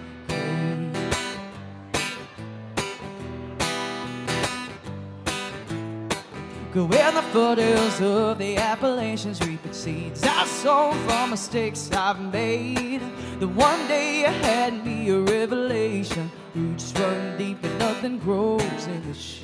Go 6.73 6.83
in 6.83 7.15
the 7.15 7.21
foothills 7.33 7.99
of 7.99 8.37
the 8.37 8.55
Appalachians, 8.55 9.41
reaping 9.45 9.73
seeds 9.73 10.23
I've 10.23 10.47
sown 10.47 10.93
from 11.05 11.31
mistakes 11.31 11.91
I've 11.91 12.21
made. 12.31 13.01
The 13.39 13.47
one 13.49 13.87
day 13.89 14.25
I 14.25 14.31
had 14.31 14.85
me 14.85 15.09
a 15.09 15.19
revelation. 15.19 16.31
Roots 16.55 16.93
run 16.97 17.37
deep 17.37 17.61
and 17.61 17.77
nothing 17.77 18.19
grows 18.19 18.87
in 18.87 19.05
the 19.05 19.13
shade. 19.13 19.43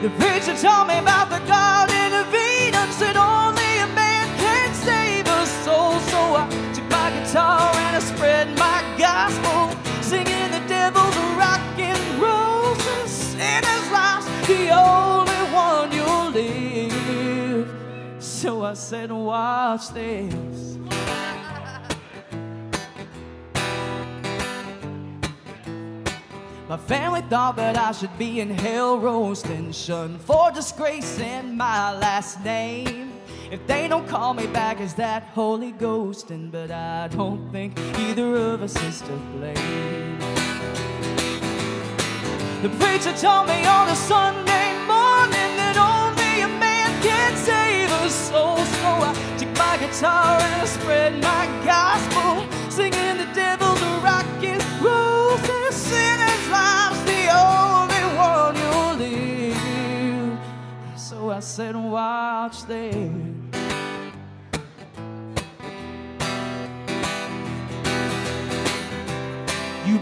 The 0.00 0.08
preacher 0.16 0.56
told 0.56 0.88
me 0.88 0.96
about 1.00 1.28
the 1.28 1.40
of 1.40 2.34
Eden, 2.34 2.92
said 2.92 3.16
only 3.18 3.76
a 3.76 3.88
man 3.92 4.26
can 4.38 4.74
save 4.74 5.26
a 5.26 5.44
soul. 5.64 6.00
So 6.00 6.18
I 6.36 6.48
took 6.72 6.88
my 6.90 7.10
guitar 7.10 7.76
and 7.76 7.96
I 7.96 7.98
spread 7.98 8.48
my 8.56 8.82
gospel, 8.96 9.76
singing 10.00 10.50
the 10.50 10.66
devil's 10.66 11.14
rock 11.36 11.60
and 11.78 12.22
roll. 12.22 12.54
And 13.36 13.64
the 14.46 14.70
only 14.70 15.42
one 15.52 15.92
you'll 15.92 16.30
live. 16.30 17.70
So 18.18 18.64
I 18.64 18.74
said, 18.74 19.10
watch 19.10 19.88
this. 19.90 20.78
My 26.68 26.78
family 26.78 27.20
thought 27.22 27.56
that 27.56 27.76
I 27.76 27.92
should 27.92 28.16
be 28.18 28.40
in 28.40 28.50
hell 28.50 28.98
roasting, 28.98 29.70
shunned 29.70 30.20
for 30.20 30.50
disgrace 30.50 31.18
in 31.20 31.56
my 31.56 31.96
last 31.96 32.42
name. 32.44 33.12
If 33.50 33.66
they 33.66 33.86
don't 33.86 34.08
call 34.08 34.34
me 34.34 34.46
back 34.48 34.80
is 34.80 34.94
that 34.94 35.22
Holy 35.34 35.72
Ghosting, 35.72 36.50
but 36.50 36.70
I 36.70 37.08
don't 37.08 37.50
think 37.52 37.78
either 37.98 38.34
of 38.34 38.62
us 38.62 38.76
is 38.82 39.00
to 39.02 39.12
blame. 39.36 40.18
The 42.64 42.70
preacher 42.82 43.12
told 43.12 43.48
me 43.48 43.62
on 43.66 43.90
a 43.90 43.94
Sunday 43.94 44.72
morning 44.88 45.50
that 45.60 45.76
only 45.76 46.40
a 46.40 46.48
man 46.48 46.88
can 47.02 47.36
save 47.36 47.92
a 47.92 48.08
soul. 48.08 48.56
So 48.56 48.88
I 49.04 49.12
took 49.36 49.52
my 49.58 49.76
guitar 49.76 50.40
and 50.40 50.62
I 50.62 50.64
spread 50.64 51.12
my 51.20 51.44
gospel, 51.62 52.48
singing 52.70 53.18
the 53.18 53.28
devil's 53.34 53.82
rock 54.02 54.24
and 54.42 54.64
roll. 54.82 55.36
Sinner's 55.72 56.48
life's 56.48 57.02
the 57.04 57.28
only 57.36 58.04
one 58.16 58.56
you'll 58.56 58.96
live. 58.96 60.38
So 60.96 61.32
I 61.32 61.40
said, 61.40 61.76
watch 61.76 62.64
this. 62.64 63.33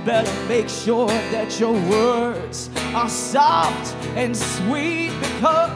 Better 0.05 0.33
make 0.49 0.69
sure 0.69 1.07
that 1.07 1.61
your 1.61 1.75
words 1.89 2.71
are 2.95 3.09
soft 3.09 3.95
and 4.17 4.37
sweet 4.37 5.13
because 5.21 5.71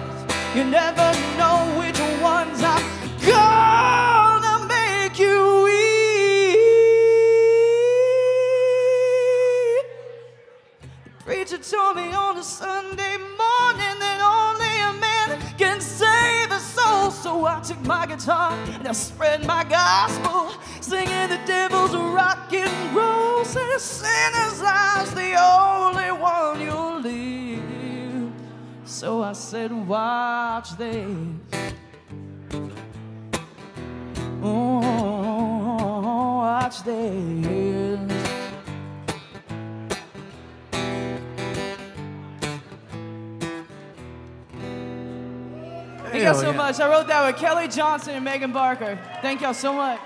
you 0.55 0.65
never 0.65 1.13
know 1.39 1.75
which 1.79 1.99
ones 2.21 2.61
are 2.63 2.83
gonna 3.25 4.67
make 4.67 5.19
you 5.19 5.69
eat. 5.69 6.57
The 11.05 11.25
preacher 11.25 11.59
told 11.59 11.97
me 11.97 12.13
on 12.13 12.37
a 12.39 12.43
Sunday 12.43 13.17
morning 13.19 14.06
So 17.27 17.45
I 17.45 17.59
took 17.59 17.81
my 17.81 18.07
guitar 18.07 18.53
and 18.53 18.87
I 18.87 18.93
spread 18.93 19.45
my 19.45 19.65
gospel, 19.65 20.53
singing 20.81 21.29
the 21.29 21.41
devil's 21.45 21.93
rock 21.93 22.53
and 22.53 22.97
roll. 22.97 23.45
Said 23.45 23.81
sinner's 23.81 24.63
life's 24.63 25.11
the 25.11 25.35
only 25.35 26.13
one 26.13 26.61
you'll 26.61 27.01
live. 27.01 28.33
So 28.85 29.25
I 29.25 29.33
said, 29.33 29.73
watch 29.73 30.77
this. 30.79 31.11
Oh, 34.41 34.79
watch 36.45 36.85
this. 36.85 38.36
Thank 46.17 46.35
y'all 46.35 46.43
so 46.43 46.53
much. 46.53 46.81
I 46.81 46.89
wrote 46.89 47.07
that 47.09 47.27
with 47.27 47.37
Kelly 47.37 47.69
Johnson 47.69 48.15
and 48.15 48.25
Megan 48.25 48.53
Barker. 48.53 48.99
Thank 49.21 49.43
y'all 49.43 49.55
so 49.55 49.73
much. 49.73 50.01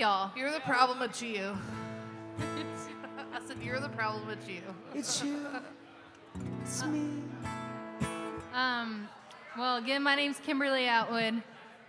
Y'all. 0.00 0.30
You're 0.34 0.50
the 0.50 0.60
problem 0.60 0.98
with 0.98 1.22
you. 1.22 1.54
I 2.40 3.46
said 3.46 3.58
you're 3.62 3.80
the 3.80 3.90
problem 3.90 4.26
with 4.26 4.48
you. 4.48 4.62
It's 4.94 5.22
you. 5.22 5.46
It's 6.62 6.82
me. 6.86 7.06
Um, 8.54 9.06
well, 9.58 9.76
again, 9.76 10.02
my 10.02 10.14
name's 10.14 10.38
Kimberly 10.38 10.86
Atwood. 10.86 11.42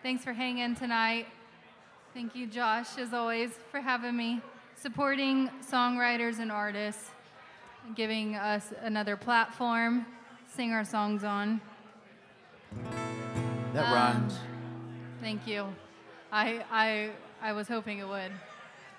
Thanks 0.03 0.26
for 0.26 0.34
hanging 0.34 0.57
in 0.57 0.76
tonight. 0.76 1.26
Thank 2.14 2.36
you, 2.36 2.47
Josh, 2.47 2.97
as 2.97 3.14
always, 3.14 3.51
for 3.72 3.80
having 3.80 4.18
me, 4.18 4.41
supporting 4.76 5.49
songwriters 5.66 6.39
and 6.39 6.51
artists, 6.51 7.12
giving 7.95 8.36
us 8.36 8.74
another 8.82 9.16
platform, 9.16 10.05
sing 10.53 10.74
our 10.74 10.84
songs 10.84 11.24
on. 11.24 11.62
That 13.74 13.86
Um, 13.86 13.93
rhymes. 13.93 14.38
Thank 15.22 15.47
you. 15.47 15.74
I 16.30 16.66
I 16.70 17.12
I 17.41 17.53
was 17.53 17.67
hoping 17.67 17.99
it 17.99 18.07
would. 18.07 18.31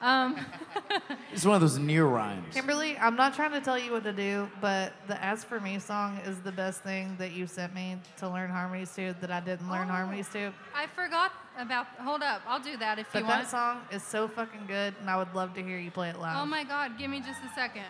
Um, 0.01 0.36
It's 1.32 1.47
one 1.47 1.55
of 1.55 1.61
those 1.62 1.78
near 1.78 2.05
rhymes. 2.05 2.53
Kimberly, 2.53 2.99
I'm 2.99 3.16
not 3.16 3.34
trying 3.34 3.53
to 3.53 3.61
tell 3.61 3.78
you 3.78 3.93
what 3.93 4.03
to 4.05 4.12
do, 4.12 4.51
but 4.61 4.93
the 5.09 5.22
As 5.24 5.45
For 5.45 5.61
Me 5.61 5.78
song 5.78 6.18
is 6.26 6.38
the 6.40 6.53
best 6.53 6.82
thing 6.82 7.14
that 7.18 7.32
you 7.32 7.47
sent 7.47 7.74
me 7.74 7.97
to 8.18 8.28
learn 8.28 8.51
harmonies 8.51 8.93
to 8.97 9.14
that 9.20 9.30
I 9.30 9.40
didn't 9.40 9.70
learn 9.70 9.88
Oh. 9.88 9.93
harmonies 9.93 10.28
to. 10.30 10.53
I 10.74 10.86
forgot 10.88 11.32
about. 11.59 11.86
Hold 12.01 12.22
up, 12.22 12.43
I'll 12.47 12.61
do 12.61 12.76
that 12.78 12.99
if 12.99 13.11
But 13.12 13.20
you 13.20 13.26
that 13.28 13.36
want. 13.38 13.49
song 13.49 13.80
is 13.90 14.03
so 14.03 14.28
fucking 14.28 14.66
good, 14.66 14.95
and 15.01 15.09
I 15.09 15.16
would 15.16 15.32
love 15.34 15.55
to 15.55 15.62
hear 15.62 15.78
you 15.78 15.90
play 15.90 16.11
it 16.11 16.18
live. 16.18 16.36
Oh 16.38 16.47
my 16.47 16.64
God, 16.64 16.99
give 16.99 17.09
me 17.11 17.20
just 17.20 17.40
a 17.51 17.55
second. 17.55 17.84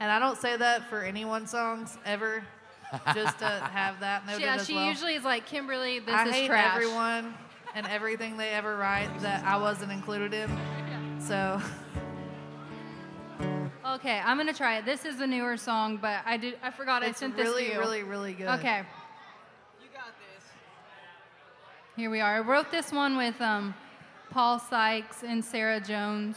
And 0.00 0.10
I 0.10 0.18
don't 0.18 0.38
say 0.38 0.56
that 0.56 0.88
for 0.88 1.02
anyone's 1.02 1.50
songs 1.50 1.96
ever, 2.04 2.42
just 3.14 3.38
to 3.38 3.46
have 3.72 4.00
that 4.00 4.26
noted 4.26 4.42
yeah, 4.42 4.54
as 4.56 4.66
she 4.66 4.76
usually 4.86 5.14
is 5.14 5.22
like 5.24 5.46
Kimberly. 5.46 6.00
This 6.00 6.14
I 6.14 6.26
is 6.26 6.34
hate 6.34 6.46
trash. 6.48 6.74
everyone 6.74 7.34
and 7.74 7.86
everything 7.86 8.36
they 8.36 8.50
ever 8.50 8.76
write 8.76 9.20
that 9.20 9.44
I 9.44 9.56
wasn't 9.56 9.92
included 9.92 10.34
in. 10.34 10.50
So 11.20 11.60
Okay, 13.94 14.20
I'm 14.24 14.36
gonna 14.36 14.54
try 14.54 14.78
it. 14.78 14.84
This 14.84 15.04
is 15.04 15.20
a 15.20 15.26
newer 15.26 15.56
song, 15.56 15.98
but 16.00 16.20
I 16.24 16.36
did. 16.36 16.56
I 16.62 16.70
forgot 16.70 17.02
I 17.02 17.12
sent 17.12 17.36
really, 17.36 17.64
this 17.64 17.70
to 17.70 17.74
you. 17.74 17.80
really, 17.80 18.02
really 18.04 18.32
good. 18.32 18.46
Okay. 18.46 18.78
You 19.80 19.88
got 19.92 20.14
this. 20.34 20.44
Here 21.96 22.08
we 22.08 22.20
are. 22.20 22.36
I 22.36 22.40
wrote 22.40 22.70
this 22.70 22.92
one 22.92 23.16
with 23.16 23.38
um, 23.40 23.74
Paul 24.30 24.60
Sykes 24.60 25.24
and 25.24 25.44
Sarah 25.44 25.80
Jones. 25.80 26.36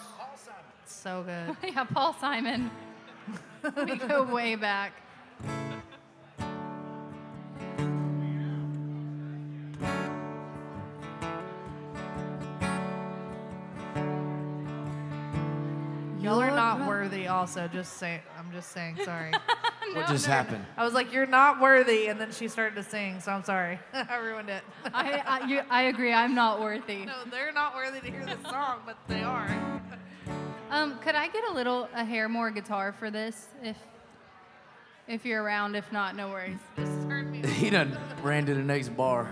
So 0.85 1.23
good. 1.23 1.55
yeah, 1.73 1.83
Paul 1.85 2.13
Simon. 2.19 2.71
we 3.77 3.95
go 3.95 4.23
way 4.23 4.55
back. 4.55 4.91
Also, 17.35 17.67
just 17.67 17.97
say 17.97 18.21
I'm 18.39 18.49
just 18.53 18.71
saying. 18.71 18.97
Sorry. 19.03 19.31
what 19.93 20.07
just 20.07 20.25
happened? 20.25 20.65
I 20.77 20.85
was 20.85 20.93
like, 20.93 21.11
you're 21.11 21.25
not 21.25 21.59
worthy, 21.59 22.07
and 22.07 22.19
then 22.19 22.31
she 22.31 22.47
started 22.47 22.75
to 22.75 22.83
sing. 22.89 23.19
So 23.19 23.33
I'm 23.33 23.43
sorry. 23.43 23.77
I 23.93 24.15
ruined 24.15 24.49
it. 24.49 24.63
I, 24.93 25.21
I, 25.25 25.45
you, 25.45 25.61
I 25.69 25.83
agree. 25.83 26.13
I'm 26.13 26.33
not 26.33 26.61
worthy. 26.61 27.05
no, 27.05 27.13
they're 27.29 27.51
not 27.51 27.75
worthy 27.75 27.99
to 27.99 28.09
hear 28.09 28.25
this 28.25 28.41
song, 28.49 28.79
but 28.85 28.97
they 29.09 29.21
are. 29.21 29.81
Um, 30.71 30.97
could 30.99 31.15
I 31.15 31.27
get 31.27 31.43
a 31.49 31.53
little 31.53 31.89
a 31.93 32.05
hair 32.05 32.29
more 32.29 32.51
guitar 32.51 32.93
for 32.93 33.11
this, 33.11 33.49
if 33.61 33.75
if 35.09 35.25
you're 35.25 35.43
around? 35.43 35.75
If 35.75 35.91
not, 35.91 36.15
no 36.15 36.29
worries. 36.29 36.57
Just 36.77 37.01
turn 37.09 37.31
me. 37.31 37.41
He 37.47 37.69
done 37.69 37.97
ran 38.23 38.45
to 38.45 38.53
the 38.53 38.61
next 38.61 38.95
bar. 38.95 39.29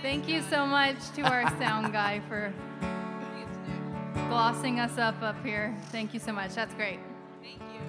Thank 0.00 0.28
you 0.28 0.42
so 0.42 0.64
much 0.64 0.96
to 1.16 1.22
our 1.22 1.48
sound 1.58 1.92
guy 1.92 2.20
for 2.28 2.52
glossing 4.14 4.80
us 4.80 4.98
up 4.98 5.20
up 5.22 5.42
here. 5.44 5.74
Thank 5.90 6.14
you 6.14 6.20
so 6.20 6.32
much. 6.32 6.54
That's 6.54 6.74
great. 6.74 6.98
Thank 7.42 7.60
you. 7.60 7.80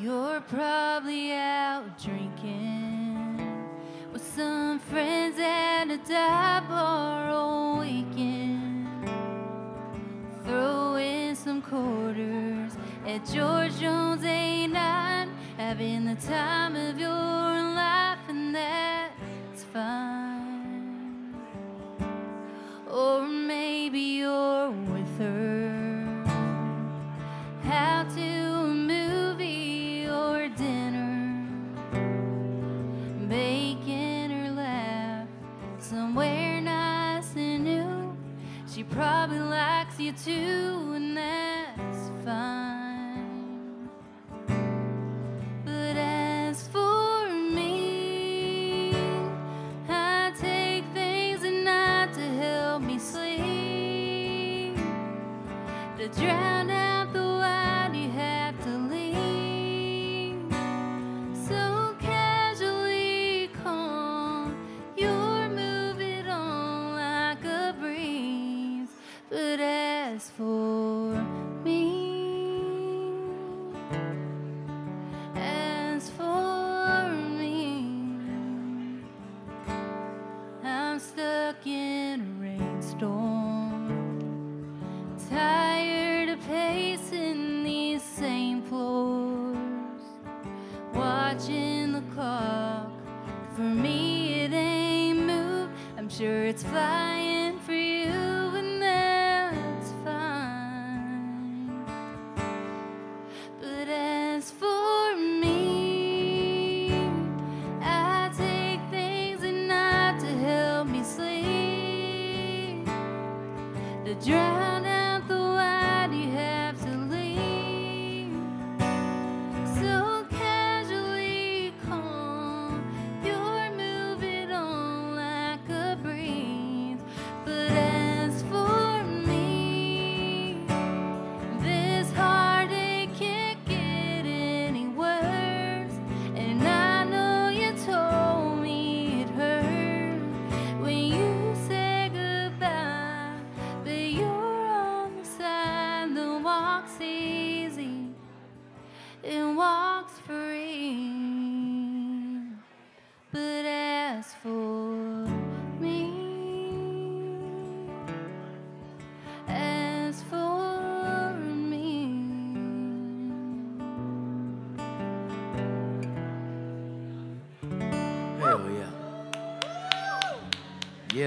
You're 0.00 0.40
probably 0.42 1.32
out 1.32 2.00
drinking 2.02 3.68
with 4.12 4.22
some 4.34 4.78
friends 4.78 5.38
at 5.38 5.90
a 5.90 5.98
dive 5.98 6.68
bar 6.68 7.28
all 7.30 7.80
weekend. 7.80 8.88
Throwing 10.44 11.34
some 11.34 11.60
quarters 11.60 12.76
at 13.06 13.26
George 13.26 13.78
Jones 13.78 14.22
A9, 14.22 15.30
having 15.56 16.04
the 16.04 16.14
time 16.14 16.76
of 16.76 16.98
your 16.98 17.57
Or 22.90 23.26
maybe 23.26 24.00
you're 24.00 24.70
with 24.70 25.18
her. 25.18 26.24
Out 27.64 28.10
to 28.16 28.20
a 28.20 28.66
movie 28.66 30.06
or 30.08 30.48
dinner, 30.48 31.46
making 33.20 34.30
her 34.30 34.50
laugh. 34.50 35.28
Somewhere 35.78 36.60
nice 36.60 37.36
and 37.36 37.64
new. 37.64 38.16
She 38.66 38.82
probably 38.84 39.40
likes 39.40 40.00
you 40.00 40.12
too, 40.12 40.87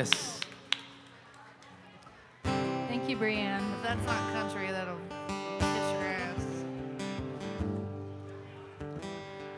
Yes. 0.02 0.39
Thank 2.43 3.08
you, 3.08 3.18
Breann. 3.18 3.62
If 3.78 3.84
that's 3.84 4.04
not 4.08 4.34
country, 4.34 4.72
that'll 4.72 4.97
kiss 5.60 5.91
your 5.93 6.04
ass. 6.08 6.45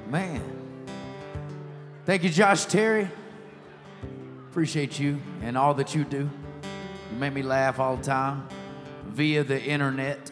Man. 0.10 0.44
Thank 2.06 2.24
you, 2.24 2.30
Josh 2.30 2.66
Terry. 2.66 3.08
Appreciate 4.50 5.00
you 5.00 5.22
and 5.41 5.58
all 5.58 5.76
that 5.76 5.96
you 5.96 6.04
do. 6.04 6.30
You 7.12 7.18
make 7.18 7.32
me 7.32 7.41
laugh 7.41 7.80
all 7.80 7.96
the 7.96 8.04
time 8.04 8.46
via 9.06 9.46
the 9.46 9.64
internet 9.64 10.30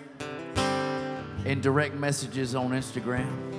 and 1.45 1.64
direct 1.64 1.95
messages 1.95 2.53
on 2.53 2.72
Instagram. 2.72 3.51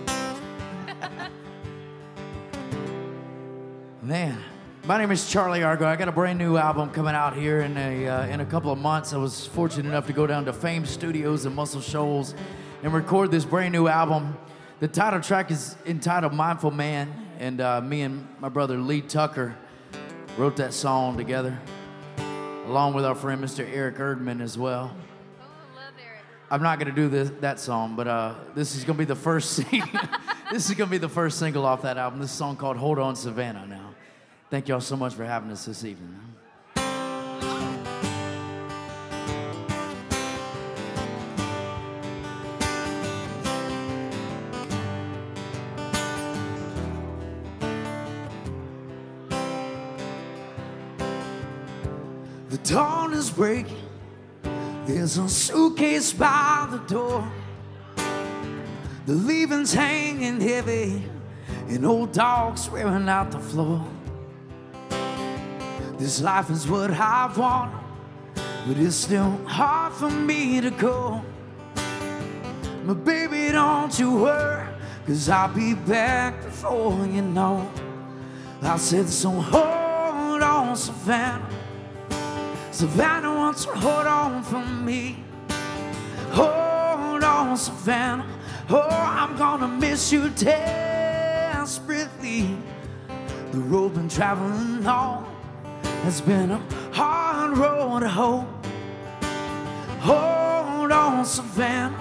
My 4.85 4.99
name 4.99 5.12
is 5.12 5.30
Charlie 5.30 5.62
Argo. 5.62 5.87
I 5.87 5.95
got 5.95 6.09
a 6.09 6.12
brand 6.12 6.41
new 6.41 6.57
album 6.57 6.91
coming 6.91 7.14
out 7.14 7.37
here 7.37 7.61
in 7.61 7.76
a 7.76 8.09
uh, 8.09 8.26
in 8.26 8.41
a 8.41 8.45
couple 8.45 8.72
of 8.72 8.78
months. 8.78 9.12
I 9.12 9.16
was 9.16 9.47
fortunate 9.47 9.89
enough 9.89 10.09
to 10.09 10.12
go 10.12 10.26
down 10.26 10.45
to 10.47 10.53
Fame 10.53 10.87
Studios 10.87 11.47
in 11.47 11.55
Muscle 11.55 11.80
Shoals 11.80 12.35
and 12.83 12.93
record 12.93 13.30
this 13.30 13.45
brand 13.45 13.72
new 13.72 13.87
album. 13.87 14.37
The 14.80 14.89
title 14.89 15.20
track 15.20 15.53
is 15.53 15.76
entitled 15.87 16.33
"Mindful 16.33 16.72
Man," 16.72 17.12
and 17.39 17.61
uh, 17.61 17.80
me 17.80 18.03
and 18.03 18.26
my 18.41 18.49
brother 18.49 18.76
Lee 18.76 19.03
Tucker 19.03 19.57
wrote 20.37 20.57
that 20.57 20.74
song 20.74 21.16
together, 21.16 21.57
along 22.66 22.95
with 22.95 23.05
our 23.05 23.14
friend 23.14 23.43
Mr. 23.43 23.64
Eric 23.72 23.99
Erdman 23.99 24.41
as 24.41 24.59
well. 24.59 24.97
I'm 26.51 26.62
not 26.62 26.80
gonna 26.80 26.91
do 26.91 27.09
this 27.09 27.30
that 27.41 27.61
song, 27.61 27.95
but 27.95 28.09
uh, 28.09 28.35
this 28.57 28.74
is 28.74 28.83
gonna 28.83 28.99
be 28.99 29.05
the 29.05 29.14
first 29.14 29.59
this 30.51 30.68
is 30.68 30.74
gonna 30.74 30.91
be 30.91 30.99
the 30.99 31.09
first 31.09 31.39
single 31.39 31.64
off 31.64 31.83
that 31.83 31.99
album. 31.99 32.18
This 32.18 32.33
song 32.33 32.57
called 32.57 32.78
"Hold 32.78 32.99
On 32.99 33.14
Savannah." 33.14 33.64
Now, 33.64 33.91
thank 34.53 34.68
y'all 34.68 34.82
so 34.82 34.96
much 34.96 35.14
for 35.14 35.24
having 35.24 35.50
us 35.50 35.64
this 35.64 35.82
evening. 35.82 36.14
The 52.50 52.59
dawn 52.64 53.14
is 53.14 53.30
breaking. 53.30 53.74
There's 54.84 55.16
a 55.16 55.30
suitcase 55.30 56.12
by 56.12 56.68
the 56.70 56.76
door. 56.92 57.26
The 59.07 59.14
leaving's 59.14 59.72
hanging 59.72 60.42
heavy, 60.42 61.03
and 61.68 61.86
old 61.86 62.12
dogs 62.12 62.68
wearing 62.68 63.09
out 63.09 63.30
the 63.30 63.38
floor. 63.38 63.82
This 66.03 66.20
life 66.20 66.50
is 66.50 66.66
what 66.68 66.90
I 66.90 67.32
want, 67.36 67.72
but 68.66 68.76
it's 68.76 68.96
still 68.96 69.38
hard 69.46 69.92
for 69.92 70.11
me 70.11 70.61
to 70.61 70.70
go. 70.70 71.22
But 72.84 73.05
baby, 73.05 73.53
don't 73.53 73.96
you 73.96 74.11
worry, 74.16 74.66
cause 75.07 75.28
I'll 75.28 75.55
be 75.55 75.74
back 75.74 76.42
before 76.42 77.07
you 77.07 77.22
know. 77.22 77.70
I 78.62 78.78
said, 78.78 79.09
so 79.09 79.30
hold 79.30 80.42
on, 80.42 80.74
Savannah. 80.74 81.48
Savannah 82.72 83.32
wants 83.32 83.64
to 83.66 83.70
hold 83.70 84.09
on 84.09 84.42
for 84.42 84.59
me. 84.59 85.22
Hold 86.32 87.22
on, 87.22 87.57
Savannah. 87.57 88.26
Oh, 88.68 88.88
I'm 88.90 89.36
gonna 89.36 89.68
miss 89.68 90.11
you 90.11 90.30
desperately. 90.30 91.38
The 93.53 93.61
road 93.61 93.94
been 93.94 94.09
traveling 94.09 94.84
on 94.84 95.32
has 96.03 96.20
been 96.20 96.50
a 96.50 96.61
hard 96.92 97.57
road 97.57 98.00
to 98.00 98.09
hoe. 98.09 98.46
Hold 100.00 100.90
on, 100.90 101.24
Savannah. 101.24 101.96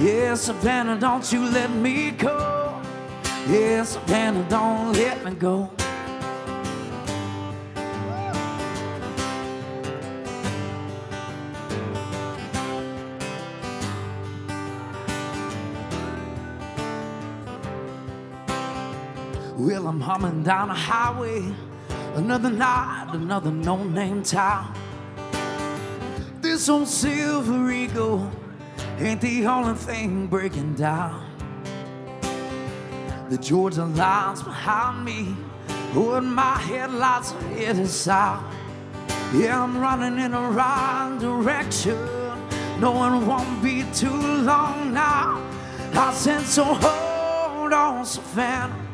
Yeah, 0.00 0.34
Savannah, 0.34 0.98
don't 0.98 1.30
you 1.30 1.44
let 1.44 1.70
me 1.70 2.12
go. 2.12 2.80
Yeah, 3.46 3.82
Savannah, 3.84 4.46
don't 4.48 4.92
let 4.94 5.22
me 5.24 5.32
go. 5.32 5.70
Well, 19.58 19.88
I'm 19.88 20.00
humming 20.00 20.42
down 20.42 20.70
a 20.70 20.74
highway, 20.74 21.54
another 22.14 22.50
night, 22.50 23.10
another 23.12 23.50
no-name 23.50 24.22
town. 24.22 24.74
This 26.40 26.68
old 26.68 26.88
silver 26.88 27.70
eagle 27.70 28.30
ain't 28.98 29.20
the 29.20 29.46
only 29.46 29.74
thing 29.74 30.26
breaking 30.26 30.74
down. 30.74 31.26
The 33.28 33.38
Georgia 33.38 33.84
lines 33.84 34.42
behind 34.42 35.04
me, 35.04 35.36
holding 35.92 36.30
my 36.30 36.58
headlights 36.58 37.32
are 37.32 37.42
headed 37.54 37.88
south. 37.88 38.42
Yeah, 39.32 39.62
I'm 39.62 39.78
running 39.78 40.18
in 40.18 40.32
the 40.32 40.40
right 40.40 41.16
direction. 41.20 41.96
No, 42.80 42.92
it 42.92 43.24
won't 43.24 43.62
be 43.62 43.84
too 43.94 44.10
long 44.10 44.92
now. 44.92 45.40
I 45.92 46.12
said, 46.12 46.42
so 46.42 46.64
hold 46.64 47.72
on, 47.72 48.04
Savannah. 48.04 48.89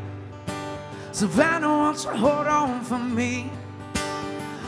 Savannah 1.17 1.69
wants 1.69 2.05
to 2.05 2.15
hold 2.15 2.47
on 2.47 2.85
for 2.85 2.99
me. 2.99 3.51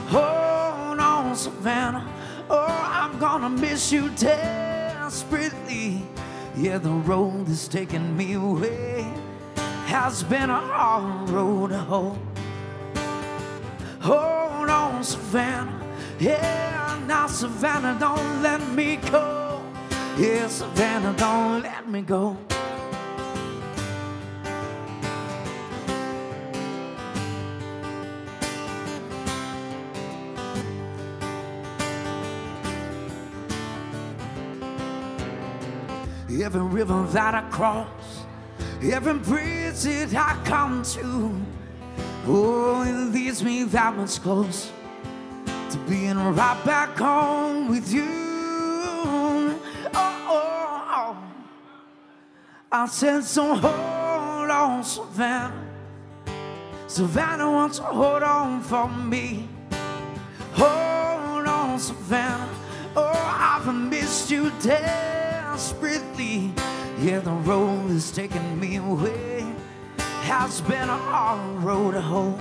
Hold 0.06 0.98
on, 0.98 1.36
Savannah. 1.36 2.10
Oh, 2.48 2.88
I'm 2.90 3.18
gonna 3.18 3.50
miss 3.50 3.92
you 3.92 4.08
desperately. 4.16 6.00
Yeah, 6.56 6.78
the 6.78 6.88
road 6.88 7.48
that's 7.48 7.68
taking 7.68 8.16
me 8.16 8.32
away 8.32 9.06
has 9.88 10.22
been 10.22 10.48
a 10.48 10.58
hard 10.58 11.28
road 11.28 11.68
to 11.68 11.80
hoe. 11.80 12.18
Hold 14.00 14.70
on, 14.70 15.04
Savannah. 15.04 15.84
Yeah, 16.18 16.98
now, 17.06 17.26
Savannah, 17.26 17.98
don't 18.00 18.42
let 18.42 18.66
me 18.70 18.96
go. 18.96 19.60
Yeah, 20.16 20.48
Savannah, 20.48 21.12
don't 21.18 21.60
let 21.60 21.86
me 21.86 22.00
go. 22.00 22.38
Every 36.48 36.62
river 36.62 37.06
that 37.08 37.34
I 37.34 37.42
cross, 37.50 38.24
every 38.82 39.18
bridge 39.18 39.82
that 39.82 40.14
I 40.14 40.42
come 40.46 40.82
to, 40.82 41.30
oh, 42.26 42.82
it 42.86 43.12
leads 43.12 43.44
me 43.44 43.64
that 43.64 43.94
much 43.94 44.18
closer 44.22 44.72
to 45.44 45.78
being 45.86 46.16
right 46.16 46.64
back 46.64 46.96
home 46.96 47.68
with 47.68 47.92
you. 47.92 48.08
Oh, 49.04 49.60
oh, 49.92 50.84
oh. 50.96 51.16
I 52.72 52.86
said, 52.86 53.24
so 53.24 53.54
hold 53.54 54.50
on, 54.50 54.82
Savannah. 54.82 55.66
Savannah 56.86 57.52
wants 57.52 57.76
to 57.76 57.84
hold 57.84 58.22
on 58.22 58.62
for 58.62 58.88
me. 58.88 59.46
Hold 60.54 61.46
on, 61.46 61.78
Savannah. 61.78 62.48
Oh, 62.96 63.12
I've 63.38 63.74
missed 63.74 64.30
you 64.30 64.50
desperately. 65.58 66.52
Yeah, 67.00 67.18
the 67.18 67.32
road 67.32 67.90
is 67.90 68.12
taking 68.12 68.60
me 68.60 68.76
away. 68.76 69.44
Has 70.22 70.60
been 70.60 70.88
a 70.88 70.96
hard 70.96 71.64
road 71.64 71.94
hoe. 71.94 72.38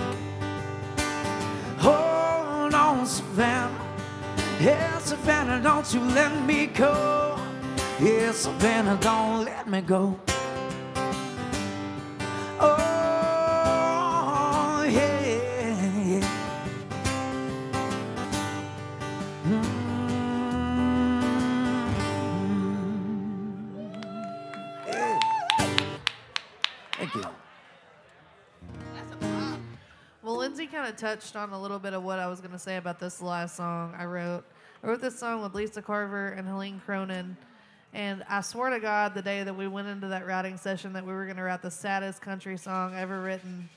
Hold 1.78 2.74
on, 2.74 3.04
Savannah. 3.06 3.74
Yeah, 4.60 4.98
Savannah, 4.98 5.60
don't 5.60 5.92
you 5.92 6.00
let 6.00 6.32
me 6.46 6.66
go. 6.66 7.36
Yeah, 7.98 8.30
Savannah, 8.30 8.96
don't 9.00 9.44
let 9.44 9.68
me 9.68 9.80
go. 9.80 10.16
Kind 30.68 30.88
of 30.88 30.96
touched 30.96 31.34
on 31.34 31.50
a 31.50 31.60
little 31.60 31.78
bit 31.78 31.94
of 31.94 32.04
what 32.04 32.18
I 32.18 32.26
was 32.26 32.40
going 32.40 32.52
to 32.52 32.58
say 32.58 32.76
about 32.76 33.00
this 33.00 33.22
last 33.22 33.56
song 33.56 33.94
I 33.98 34.04
wrote. 34.04 34.44
I 34.82 34.86
wrote 34.86 35.00
this 35.00 35.18
song 35.18 35.42
with 35.42 35.54
Lisa 35.54 35.80
Carver 35.80 36.28
and 36.28 36.46
Helene 36.46 36.80
Cronin. 36.84 37.36
And 37.94 38.22
I 38.28 38.42
swear 38.42 38.68
to 38.70 38.78
God, 38.78 39.14
the 39.14 39.22
day 39.22 39.42
that 39.42 39.56
we 39.56 39.66
went 39.66 39.88
into 39.88 40.08
that 40.08 40.26
writing 40.26 40.58
session, 40.58 40.92
that 40.92 41.06
we 41.06 41.12
were 41.12 41.24
going 41.24 41.38
to 41.38 41.42
write 41.42 41.62
the 41.62 41.70
saddest 41.70 42.20
country 42.20 42.58
song 42.58 42.94
ever 42.94 43.22
written 43.22 43.68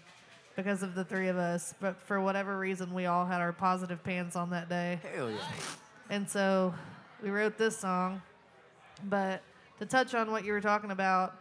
because 0.58 0.84
of 0.84 0.94
the 0.94 1.06
three 1.06 1.30
of 1.30 1.38
us. 1.38 1.74
But 1.80 1.98
for 1.98 2.20
whatever 2.20 2.58
reason, 2.58 2.94
we 2.94 3.06
all 3.06 3.26
had 3.26 3.40
our 3.40 3.54
positive 3.54 4.04
pants 4.04 4.36
on 4.36 4.50
that 4.50 4.68
day. 4.68 5.00
Hell 5.16 5.32
yeah. 5.32 5.38
And 6.10 6.30
so 6.30 6.74
we 7.24 7.30
wrote 7.30 7.58
this 7.58 7.78
song. 7.78 8.22
But 9.06 9.42
to 9.80 9.86
touch 9.86 10.14
on 10.14 10.30
what 10.30 10.44
you 10.44 10.52
were 10.52 10.62
talking 10.62 10.92
about, 10.92 11.36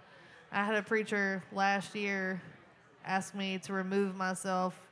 I 0.53 0.65
had 0.65 0.77
a 0.77 0.83
preacher 0.83 1.43
last 1.53 1.95
year 1.97 2.41
ask 3.05 3.35
me 3.35 3.59
to 3.65 3.73
remove 3.73 4.15
myself 4.15 4.87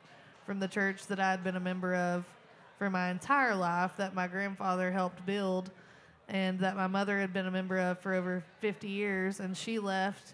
from 0.49 0.61
the 0.61 0.67
church 0.67 1.07
that 1.09 1.21
I 1.21 1.31
had 1.31 1.45
been 1.45 1.57
a 1.57 1.61
member 1.61 1.95
of 1.95 2.25
for 2.79 2.89
my 2.89 3.11
entire 3.11 3.55
life 3.55 3.93
that 3.99 4.15
my 4.15 4.27
grandfather 4.27 4.91
helped 4.91 5.27
build 5.27 5.71
and 6.27 6.59
that 6.61 6.75
my 6.75 6.87
mother 6.87 7.19
had 7.19 7.35
been 7.35 7.45
a 7.45 7.51
member 7.51 7.79
of 7.79 7.99
for 7.99 8.15
over 8.15 8.43
50 8.61 8.89
years. 8.89 9.41
And 9.41 9.55
she 9.55 9.79
left 9.79 10.33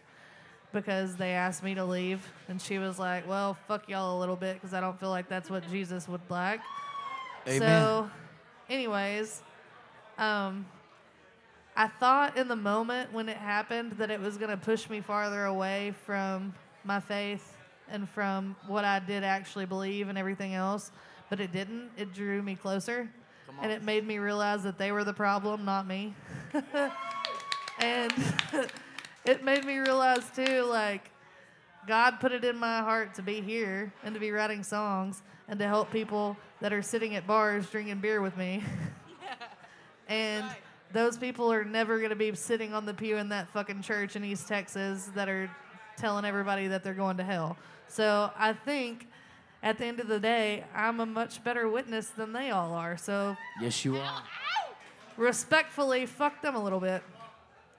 because 0.72 1.16
they 1.16 1.32
asked 1.32 1.64
me 1.64 1.74
to 1.74 1.84
leave. 1.84 2.24
And 2.48 2.62
she 2.62 2.78
was 2.78 2.96
like, 2.96 3.28
well, 3.28 3.54
fuck 3.66 3.88
y'all 3.88 4.16
a 4.16 4.20
little 4.20 4.36
bit 4.36 4.54
because 4.54 4.72
I 4.72 4.80
don't 4.80 5.00
feel 5.00 5.10
like 5.10 5.28
that's 5.28 5.50
what 5.50 5.68
Jesus 5.68 6.06
would 6.06 6.20
like. 6.28 6.60
Amen. 7.48 7.58
So, 7.58 8.08
anyways, 8.70 9.42
um, 10.16 10.64
I 11.74 11.88
thought 11.88 12.36
in 12.36 12.46
the 12.46 12.54
moment 12.54 13.12
when 13.12 13.28
it 13.28 13.36
happened 13.36 13.94
that 13.98 14.12
it 14.12 14.20
was 14.20 14.36
going 14.36 14.50
to 14.50 14.56
push 14.56 14.88
me 14.88 15.00
farther 15.00 15.46
away 15.46 15.92
from 16.06 16.54
my 16.84 17.00
faith 17.00 17.53
and 17.90 18.08
from 18.08 18.56
what 18.66 18.84
I 18.84 18.98
did 18.98 19.24
actually 19.24 19.66
believe 19.66 20.08
and 20.08 20.18
everything 20.18 20.54
else, 20.54 20.90
but 21.30 21.40
it 21.40 21.52
didn't. 21.52 21.90
It 21.96 22.12
drew 22.12 22.42
me 22.42 22.54
closer. 22.56 23.08
And 23.62 23.70
it 23.70 23.82
made 23.82 24.06
me 24.06 24.18
realize 24.18 24.62
that 24.64 24.78
they 24.78 24.90
were 24.90 25.04
the 25.04 25.12
problem, 25.12 25.64
not 25.64 25.86
me. 25.86 26.14
and 27.78 28.12
it 29.24 29.44
made 29.44 29.64
me 29.64 29.78
realize 29.78 30.24
too, 30.34 30.64
like, 30.64 31.10
God 31.86 32.18
put 32.20 32.32
it 32.32 32.44
in 32.44 32.56
my 32.56 32.78
heart 32.78 33.14
to 33.14 33.22
be 33.22 33.40
here 33.40 33.92
and 34.02 34.14
to 34.14 34.20
be 34.20 34.30
writing 34.30 34.62
songs 34.62 35.22
and 35.48 35.58
to 35.58 35.66
help 35.66 35.90
people 35.90 36.36
that 36.60 36.72
are 36.72 36.82
sitting 36.82 37.14
at 37.14 37.26
bars 37.26 37.68
drinking 37.68 38.00
beer 38.00 38.20
with 38.20 38.36
me. 38.36 38.62
and 40.08 40.44
those 40.92 41.18
people 41.18 41.52
are 41.52 41.64
never 41.64 41.98
going 41.98 42.10
to 42.10 42.16
be 42.16 42.34
sitting 42.34 42.72
on 42.72 42.86
the 42.86 42.94
pew 42.94 43.18
in 43.18 43.28
that 43.28 43.48
fucking 43.50 43.82
church 43.82 44.16
in 44.16 44.24
East 44.24 44.48
Texas 44.48 45.10
that 45.14 45.28
are 45.28 45.50
telling 45.96 46.24
everybody 46.24 46.68
that 46.68 46.82
they're 46.82 46.94
going 46.94 47.18
to 47.18 47.24
hell. 47.24 47.56
So 47.88 48.30
I 48.36 48.52
think 48.52 49.06
at 49.62 49.78
the 49.78 49.84
end 49.86 50.00
of 50.00 50.08
the 50.08 50.18
day, 50.20 50.64
I'm 50.74 51.00
a 51.00 51.06
much 51.06 51.42
better 51.44 51.68
witness 51.68 52.08
than 52.08 52.32
they 52.32 52.50
all 52.50 52.72
are. 52.74 52.96
So 52.96 53.36
Yes, 53.60 53.84
you 53.84 53.96
are. 53.96 54.22
respectfully, 55.16 56.06
fuck 56.06 56.42
them 56.42 56.54
a 56.54 56.62
little 56.62 56.80
bit. 56.80 57.02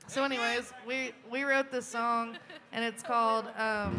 So, 0.08 0.24
anyways, 0.24 0.72
we 0.88 1.14
we 1.32 1.44
wrote 1.44 1.72
this 1.72 1.88
song, 1.88 2.38
and 2.72 2.86
it's 2.86 3.02
called 3.02 3.48
um, 3.58 3.98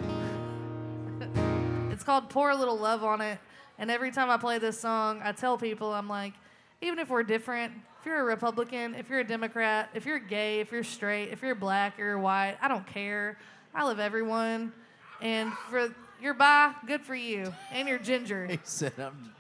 it's 1.91 2.05
called 2.05 2.31
"Pour 2.31 2.51
a 2.51 2.57
Little 2.57 2.79
Love 2.79 3.03
on 3.03 3.21
It." 3.21 3.39
And 3.79 3.91
every 3.91 4.11
time 4.11 4.31
I 4.31 4.37
play 4.37 4.59
this 4.59 4.79
song, 4.81 5.21
I 5.23 5.33
tell 5.33 5.59
people, 5.59 5.93
I'm 5.93 6.09
like, 6.09 6.33
even 6.81 6.99
if 6.99 7.11
we're 7.11 7.25
different, 7.25 7.73
if 8.01 8.07
you're 8.07 8.21
a 8.21 8.25
Republican, 8.25 8.95
if 8.95 9.11
you're 9.11 9.19
a 9.21 9.25
Democrat, 9.27 9.91
if 9.95 10.07
you're 10.07 10.19
gay, 10.21 10.61
if 10.61 10.73
you're 10.73 10.85
straight, 10.85 11.31
if 11.31 11.43
you're 11.43 11.55
black, 11.55 11.99
or 11.99 12.05
you're 12.05 12.19
white, 12.19 12.57
I 12.63 12.69
don't 12.69 12.87
care. 12.87 13.37
I 13.75 13.83
love 13.85 13.99
everyone, 13.99 14.73
and 15.21 15.53
for 15.71 15.95
you're 16.21 16.35
bi, 16.35 16.73
good 16.87 17.03
for 17.03 17.15
you, 17.15 17.53
and 17.73 17.89
you're 17.89 17.99
ginger. 17.99 18.47
He 18.47 18.59
said, 18.65 18.93
I'm. 18.99 19.33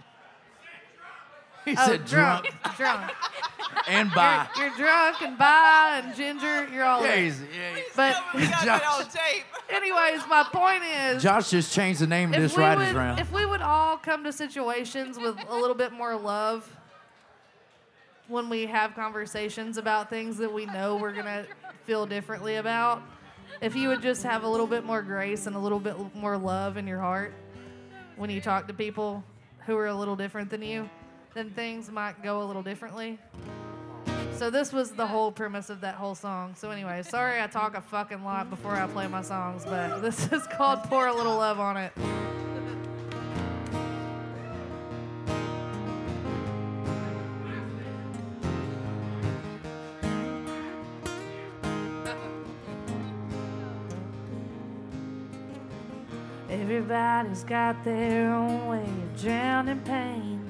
He 1.65 1.75
Oh, 1.77 1.85
said 1.87 2.05
drunk, 2.05 2.55
drunk. 2.77 3.11
and 3.89 4.09
bi. 4.13 4.47
You're, 4.57 4.69
you're 4.69 4.77
drunk 4.77 5.21
and 5.23 5.37
bi 5.37 6.01
and 6.05 6.15
ginger. 6.15 6.69
You're 6.73 6.85
all 6.85 7.03
Yeah, 7.03 7.15
in. 7.15 7.25
he's, 7.25 7.41
yeah, 7.41 7.75
he's- 7.75 7.87
But 7.97 8.23
We 8.35 8.43
got 8.43 8.65
that 8.65 8.83
Josh. 8.83 9.05
on 9.05 9.11
tape. 9.11 9.45
anyways, 9.71 10.21
my 10.29 10.45
point 10.53 10.85
is, 10.85 11.23
Josh 11.25 11.51
just 11.51 11.73
changed 11.75 12.01
the 12.01 12.07
name 12.07 12.33
of 12.33 12.41
this 12.41 12.57
we 12.57 12.63
writers 12.63 12.87
would, 12.89 12.95
round. 12.97 13.19
if 13.19 13.33
we 13.33 13.45
would 13.47 13.63
all 13.63 13.97
come 13.97 14.23
to 14.23 14.33
situations 14.33 15.19
with 15.19 15.37
a 15.49 15.57
little 15.57 15.75
bit 15.75 15.93
more 15.93 16.15
love 16.15 16.71
when 18.29 18.49
we 18.49 18.67
have 18.67 18.95
conversations 18.95 19.77
about 19.77 20.09
things 20.09 20.37
that 20.37 20.53
we 20.53 20.67
know 20.67 20.97
we're 20.97 21.13
gonna 21.13 21.47
feel 21.85 22.07
differently 22.07 22.57
about, 22.57 23.03
if 23.61 23.75
you 23.75 23.89
would 23.89 24.03
just 24.03 24.23
have 24.23 24.45
a 24.45 24.49
little 24.49 24.67
bit 24.67 24.85
more 24.85 25.03
grace 25.03 25.47
and 25.47 25.57
a 25.57 25.59
little 25.59 25.81
bit 25.81 25.97
more 26.15 26.37
love 26.37 26.77
in 26.77 26.87
your 26.87 27.01
heart 27.01 27.35
when 28.17 28.31
you 28.31 28.41
talk 28.41 28.67
to 28.67 28.75
people 28.75 29.23
who 29.67 29.77
are 29.77 29.87
a 29.87 29.95
little 29.95 30.17
different 30.17 30.51
than 30.51 30.63
you, 30.63 30.89
then 31.35 31.51
things 31.51 31.91
might 31.91 32.23
go 32.23 32.43
a 32.43 32.45
little 32.45 32.63
differently. 32.63 33.19
So 34.37 34.51
this 34.51 34.73
was 34.73 34.91
the 34.91 35.07
whole 35.07 35.33
premise 35.33 35.71
of 35.71 35.81
that 35.81 35.95
whole 35.95 36.15
song. 36.15 36.55
So 36.55 36.71
anyway, 36.71 37.03
sorry 37.03 37.41
I 37.41 37.47
talk 37.47 37.77
a 37.77 37.81
fucking 37.81 38.23
lot 38.23 38.51
before 38.51 38.73
I 38.73 38.87
play 38.87 39.07
my 39.07 39.23
songs, 39.23 39.65
but 39.65 40.01
this 40.01 40.31
is 40.33 40.47
called 40.47 40.83
"Pour 40.85 41.07
a 41.07 41.15
Little 41.15 41.37
Love 41.37 41.59
on 41.59 41.77
It." 41.77 41.93
Everybody's 56.89 57.43
got 57.43 57.83
their 57.83 58.33
own 58.33 58.69
way 58.69 58.85
of 58.85 59.21
drowning 59.21 59.81
pain. 59.81 60.41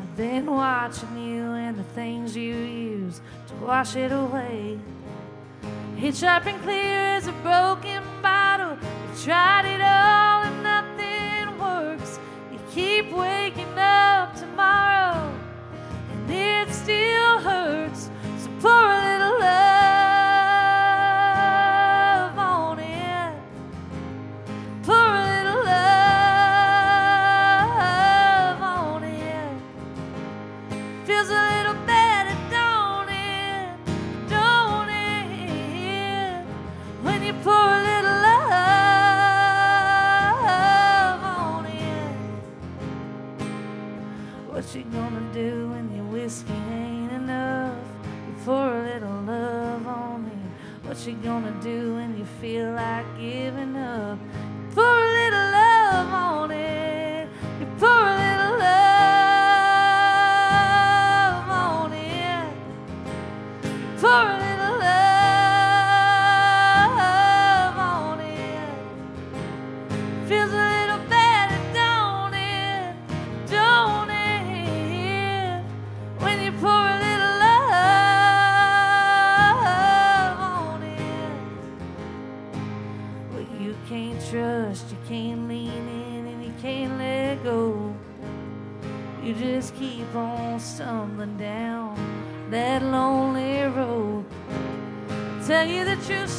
I've 0.00 0.16
been 0.16 0.46
watching 0.46 1.18
you 1.18 1.42
and 1.42 1.78
the 1.78 1.84
things 1.84 2.34
you 2.34 2.54
use 2.54 3.20
to 3.48 3.54
wash 3.56 3.96
it 3.96 4.12
away. 4.12 4.80
It's 5.98 6.20
sharp 6.20 6.46
and 6.46 6.58
clear 6.62 7.16
as 7.16 7.26
a 7.26 7.32
broken 7.42 8.02
bottle. 8.22 8.78
You 8.78 9.22
tried 9.22 9.66
it 9.66 9.82
all 9.82 10.44
and 10.44 10.62
nothing 10.62 11.58
works. 11.58 12.18
You 12.50 12.58
keep 12.72 13.12
waking 13.12 13.78
up 13.78 14.34
tomorrow 14.36 15.30
and 16.12 16.30
it 16.30 16.72
still 16.72 17.40
hurts. 17.40 18.08
You 51.06 51.12
gonna 51.16 51.54
do 51.60 51.94
when 51.96 52.16
you 52.16 52.24
feel 52.40 52.72
like 52.72 53.04
giving 53.18 53.76
up? 53.76 54.18
Keep 90.04 90.16
on 90.16 90.60
stumbling 90.60 91.36
down 91.36 91.94
that 92.50 92.82
lonely 92.82 93.62
road. 93.62 94.24
Tell 95.46 95.66
you 95.66 95.84
the 95.84 95.96
truth 96.06 96.30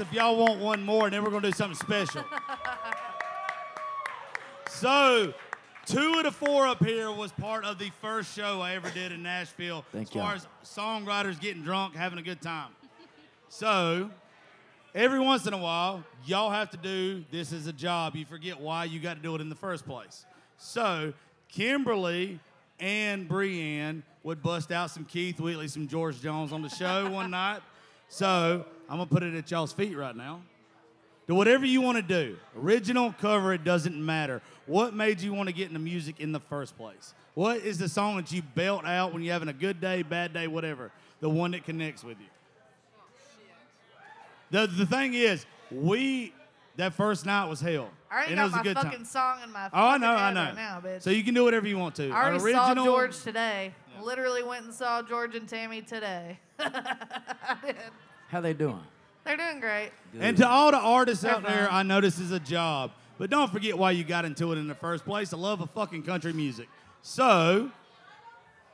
if 0.00 0.12
y'all 0.12 0.36
want 0.36 0.58
one 0.60 0.82
more, 0.82 1.04
and 1.04 1.14
then 1.14 1.22
we're 1.22 1.30
gonna 1.30 1.50
do 1.50 1.56
something 1.56 1.76
special. 1.76 2.24
so, 4.68 5.32
two 5.86 6.14
of 6.14 6.24
the 6.24 6.30
four 6.30 6.66
up 6.66 6.84
here 6.84 7.12
was 7.12 7.32
part 7.32 7.64
of 7.64 7.78
the 7.78 7.90
first 8.00 8.34
show 8.34 8.60
I 8.60 8.74
ever 8.74 8.90
did 8.90 9.12
in 9.12 9.22
Nashville. 9.22 9.84
Thank 9.92 10.08
as 10.08 10.12
far 10.12 10.22
y'all. 10.22 10.34
as 10.34 10.46
songwriters 10.64 11.40
getting 11.40 11.62
drunk, 11.62 11.94
having 11.94 12.18
a 12.18 12.22
good 12.22 12.40
time. 12.40 12.70
So, 13.48 14.10
every 14.94 15.20
once 15.20 15.46
in 15.46 15.52
a 15.52 15.58
while, 15.58 16.02
y'all 16.24 16.50
have 16.50 16.70
to 16.70 16.76
do 16.76 17.24
this 17.30 17.52
as 17.52 17.66
a 17.66 17.72
job. 17.72 18.16
You 18.16 18.24
forget 18.24 18.58
why 18.58 18.84
you 18.84 19.00
got 19.00 19.16
to 19.16 19.22
do 19.22 19.34
it 19.34 19.40
in 19.40 19.48
the 19.48 19.54
first 19.54 19.84
place. 19.84 20.24
So, 20.56 21.12
Kimberly 21.48 22.38
and 22.78 23.28
Breann 23.28 24.02
would 24.22 24.42
bust 24.42 24.72
out 24.72 24.90
some 24.90 25.04
Keith 25.04 25.40
Whitley, 25.40 25.68
some 25.68 25.88
George 25.88 26.20
Jones 26.20 26.52
on 26.52 26.62
the 26.62 26.68
show 26.68 27.10
one 27.10 27.30
night. 27.32 27.60
So, 28.10 28.66
I'm 28.88 28.96
going 28.96 29.08
to 29.08 29.14
put 29.14 29.22
it 29.22 29.34
at 29.34 29.50
y'all's 29.50 29.72
feet 29.72 29.96
right 29.96 30.14
now. 30.16 30.42
Do 31.28 31.36
whatever 31.36 31.64
you 31.64 31.80
want 31.80 31.96
to 31.96 32.02
do. 32.02 32.36
Original, 32.60 33.14
cover, 33.20 33.54
it 33.54 33.62
doesn't 33.62 33.94
matter. 34.04 34.42
What 34.66 34.94
made 34.94 35.20
you 35.20 35.32
want 35.32 35.48
to 35.48 35.54
get 35.54 35.68
into 35.68 35.78
music 35.78 36.18
in 36.18 36.32
the 36.32 36.40
first 36.40 36.76
place? 36.76 37.14
What 37.34 37.58
is 37.58 37.78
the 37.78 37.88
song 37.88 38.16
that 38.16 38.32
you 38.32 38.42
belt 38.42 38.84
out 38.84 39.12
when 39.12 39.22
you're 39.22 39.32
having 39.32 39.48
a 39.48 39.52
good 39.52 39.80
day, 39.80 40.02
bad 40.02 40.32
day, 40.32 40.48
whatever? 40.48 40.90
The 41.20 41.30
one 41.30 41.52
that 41.52 41.64
connects 41.64 42.02
with 42.02 42.18
you. 42.18 42.26
The, 44.50 44.66
the 44.66 44.86
thing 44.86 45.14
is, 45.14 45.46
we, 45.70 46.34
that 46.76 46.94
first 46.94 47.24
night 47.24 47.44
was 47.48 47.60
hell. 47.60 47.90
I 48.10 48.14
already 48.14 48.32
and 48.32 48.40
it 48.40 48.42
got 48.42 48.44
was 48.46 48.52
a 48.52 48.56
my 48.56 48.62
good 48.64 48.74
fucking 48.76 48.90
time. 48.90 49.04
song 49.04 49.38
in 49.44 49.52
my 49.52 49.66
Oh, 49.72 49.86
I 49.86 49.98
know, 49.98 50.10
I 50.10 50.32
know. 50.32 50.40
right 50.46 50.54
now, 50.56 50.80
bitch. 50.84 51.02
So 51.02 51.10
you 51.10 51.22
can 51.22 51.34
do 51.34 51.44
whatever 51.44 51.68
you 51.68 51.78
want 51.78 51.94
to. 51.96 52.10
I 52.10 52.22
already 52.24 52.36
An 52.38 52.42
original, 52.42 52.64
saw 52.64 52.84
George 52.84 53.22
today. 53.22 53.72
Literally 54.02 54.42
went 54.42 54.64
and 54.64 54.74
saw 54.74 55.02
George 55.02 55.34
and 55.34 55.48
Tammy 55.48 55.82
today. 55.82 56.38
I 56.58 57.56
did. 57.64 57.76
How 58.28 58.40
they 58.40 58.52
doing? 58.52 58.80
They're 59.24 59.36
doing 59.36 59.60
great. 59.60 59.90
And 60.18 60.36
to 60.38 60.48
all 60.48 60.70
the 60.70 60.78
artists 60.78 61.24
out 61.24 61.42
They're 61.42 61.52
there, 61.52 61.66
fine. 61.66 61.74
I 61.74 61.82
know 61.82 62.00
this 62.00 62.18
is 62.18 62.32
a 62.32 62.40
job, 62.40 62.92
but 63.18 63.30
don't 63.30 63.50
forget 63.52 63.76
why 63.76 63.90
you 63.90 64.04
got 64.04 64.24
into 64.24 64.52
it 64.52 64.58
in 64.58 64.68
the 64.68 64.74
first 64.74 65.04
place. 65.04 65.30
The 65.30 65.36
love 65.36 65.60
of 65.60 65.70
fucking 65.70 66.04
country 66.04 66.32
music. 66.32 66.68
So, 67.02 67.70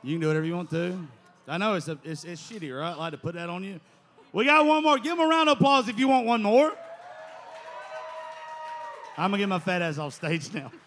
you 0.03 0.13
can 0.13 0.21
do 0.21 0.27
whatever 0.27 0.45
you 0.45 0.55
want 0.55 0.69
to. 0.71 1.07
I 1.47 1.57
know 1.57 1.75
it's, 1.75 1.87
a, 1.87 1.97
it's, 2.03 2.23
it's 2.23 2.41
shitty, 2.41 2.77
right? 2.77 2.91
I 2.91 2.95
like 2.95 3.11
to 3.11 3.17
put 3.17 3.35
that 3.35 3.49
on 3.49 3.63
you. 3.63 3.79
We 4.33 4.45
got 4.45 4.65
one 4.65 4.83
more. 4.83 4.97
Give 4.97 5.17
them 5.17 5.25
a 5.25 5.29
round 5.29 5.49
of 5.49 5.57
applause 5.57 5.87
if 5.87 5.97
you 5.97 6.07
want 6.07 6.25
one 6.25 6.43
more. 6.43 6.73
I'm 9.17 9.31
gonna 9.31 9.39
get 9.39 9.49
my 9.49 9.59
fat 9.59 9.81
ass 9.81 9.97
off 9.97 10.13
stage 10.13 10.53
now. 10.53 10.71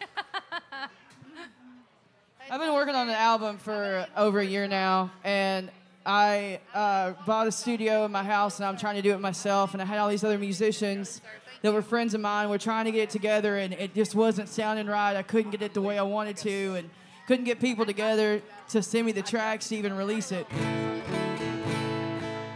I've 2.51 2.61
been 2.61 2.75
working 2.75 2.90
on 3.01 3.09
an 3.09 3.15
album 3.15 3.57
for 3.57 4.07
over 4.15 4.41
a 4.41 4.45
year 4.45 4.69
now, 4.69 5.11
and 5.25 5.71
I 6.05 6.61
uh, 6.75 7.15
bought 7.27 7.47
a 7.47 7.53
studio 7.53 8.05
in 8.05 8.13
my 8.13 8.23
house, 8.23 8.59
and 8.59 8.67
I'm 8.67 8.77
trying 8.77 8.97
to 8.97 9.03
do 9.03 9.13
it 9.13 9.21
myself. 9.21 9.73
And 9.73 9.81
I 9.81 9.87
had 9.87 9.97
all 9.97 10.11
these 10.11 10.23
other 10.23 10.37
musicians 10.37 11.23
that 11.63 11.73
were 11.73 11.81
friends 11.81 12.13
of 12.13 12.21
mine. 12.21 12.51
We're 12.51 12.59
trying 12.59 12.85
to 12.85 12.91
get 12.93 13.05
it 13.05 13.11
together, 13.11 13.57
and 13.57 13.73
it 13.73 13.95
just 13.95 14.15
wasn't 14.15 14.51
sounding 14.51 14.87
right. 14.87 15.17
I 15.17 15.23
couldn't 15.23 15.51
get 15.51 15.63
it 15.63 15.73
the 15.73 15.81
way 15.81 15.99
I 15.99 16.03
wanted 16.03 16.37
to, 16.39 16.75
and 16.75 16.91
couldn't 17.27 17.47
get 17.47 17.59
people 17.59 17.87
together 17.87 18.43
to 18.69 18.83
send 18.83 19.07
me 19.07 19.13
the 19.13 19.23
tracks 19.23 19.69
to 19.71 19.77
even 19.77 19.95
release 19.97 20.31
it. 20.31 20.47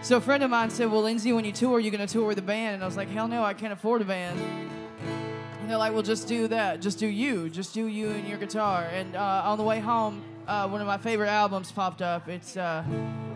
So 0.02 0.18
a 0.18 0.20
friend 0.20 0.42
of 0.42 0.50
mine 0.50 0.68
said, 0.68 0.92
"Well, 0.92 1.04
Lindsey, 1.04 1.32
when 1.32 1.46
you 1.46 1.52
tour, 1.52 1.80
you're 1.80 1.90
gonna 1.90 2.06
tour 2.06 2.26
with 2.26 2.38
a 2.38 2.42
band." 2.42 2.74
And 2.74 2.82
I 2.82 2.86
was 2.86 2.98
like, 2.98 3.08
"Hell 3.08 3.28
no, 3.28 3.42
I 3.42 3.54
can't 3.54 3.72
afford 3.72 4.02
a 4.02 4.04
band." 4.04 4.38
And 5.64 5.70
they're 5.70 5.78
like, 5.78 5.94
well, 5.94 6.02
just 6.02 6.28
do 6.28 6.46
that. 6.48 6.82
Just 6.82 6.98
do 6.98 7.06
you. 7.06 7.48
Just 7.48 7.72
do 7.72 7.86
you 7.86 8.10
and 8.10 8.28
your 8.28 8.36
guitar. 8.36 8.86
And 8.92 9.16
uh, 9.16 9.44
on 9.46 9.56
the 9.56 9.64
way 9.64 9.80
home, 9.80 10.22
uh, 10.46 10.68
one 10.68 10.80
of 10.80 10.86
my 10.86 10.98
favorite 10.98 11.28
albums 11.28 11.72
popped 11.72 12.02
up. 12.02 12.28
It's 12.28 12.56
uh, 12.56 12.84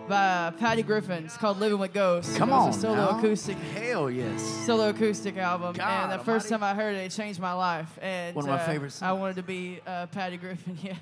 by 0.09 0.53
Patty 0.59 0.83
Griffin. 0.83 1.25
It's 1.25 1.37
called 1.37 1.59
Living 1.59 1.79
with 1.79 1.93
Ghosts. 1.93 2.37
Come 2.37 2.51
it 2.51 2.53
was 2.53 2.63
on. 2.63 2.71
a 2.71 2.73
solo 2.73 3.13
now. 3.13 3.19
acoustic 3.19 3.57
Hell 3.75 4.11
yes. 4.11 4.43
solo 4.67 4.91
acoustic 4.91 5.37
album. 5.37 5.75
God 5.75 6.11
and 6.11 6.21
the 6.21 6.25
first 6.25 6.49
time 6.49 6.63
I 6.63 6.75
heard 6.75 6.95
it, 6.95 7.01
it 7.01 7.11
changed 7.11 7.41
my 7.41 7.53
life. 7.53 7.99
And 8.01 8.35
One 8.35 8.45
of 8.45 8.51
my 8.51 8.57
uh, 8.61 8.67
favorite 8.67 9.03
I 9.03 9.13
wanted 9.13 9.37
to 9.37 9.43
be 9.43 9.81
uh, 9.87 10.07
Patty 10.07 10.37
Griffin. 10.37 10.79
Yeah. 10.83 10.95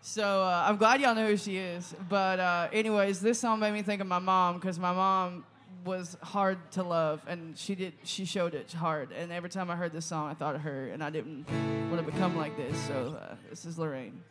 So 0.00 0.22
uh, 0.42 0.64
I'm 0.66 0.76
glad 0.76 1.00
y'all 1.00 1.14
know 1.14 1.26
who 1.26 1.36
she 1.36 1.58
is. 1.58 1.94
But 2.08 2.40
uh, 2.40 2.68
anyways, 2.72 3.20
this 3.20 3.38
song 3.38 3.60
made 3.60 3.72
me 3.74 3.82
think 3.82 4.00
of 4.00 4.06
my 4.06 4.18
mom 4.18 4.54
because 4.54 4.78
my 4.78 4.92
mom 4.92 5.44
was 5.84 6.16
hard 6.22 6.58
to 6.72 6.82
love, 6.82 7.20
and 7.26 7.56
she 7.56 7.74
did 7.74 7.92
she 8.02 8.24
showed 8.24 8.54
it 8.54 8.72
hard. 8.72 9.12
And 9.12 9.30
every 9.30 9.50
time 9.50 9.70
I 9.70 9.76
heard 9.76 9.92
this 9.92 10.06
song, 10.06 10.30
I 10.30 10.34
thought 10.34 10.54
of 10.54 10.62
her, 10.62 10.88
and 10.88 11.02
I 11.04 11.10
didn't 11.10 11.46
want 11.90 12.04
to 12.04 12.10
become 12.10 12.36
like 12.36 12.56
this. 12.56 12.78
So 12.86 13.18
uh, 13.20 13.34
this 13.50 13.66
is 13.66 13.78
Lorraine. 13.78 14.22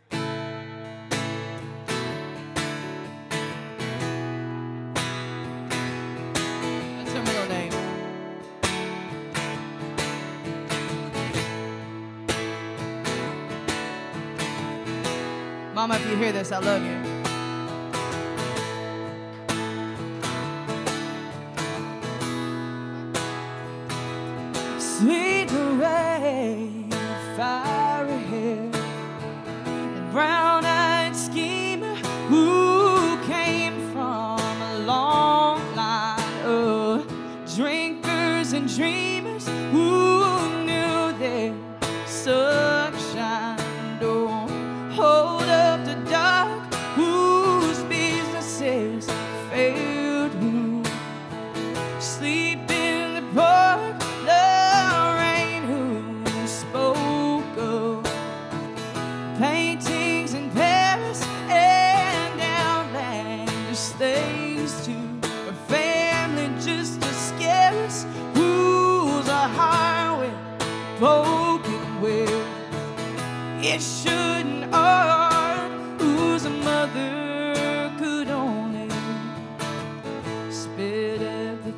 Mama, 15.78 15.94
if 15.98 16.10
you 16.10 16.16
hear 16.16 16.32
this, 16.32 16.52
I 16.52 16.58
love 16.58 16.82
you. 16.82 17.07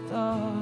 Thought, 0.10 0.59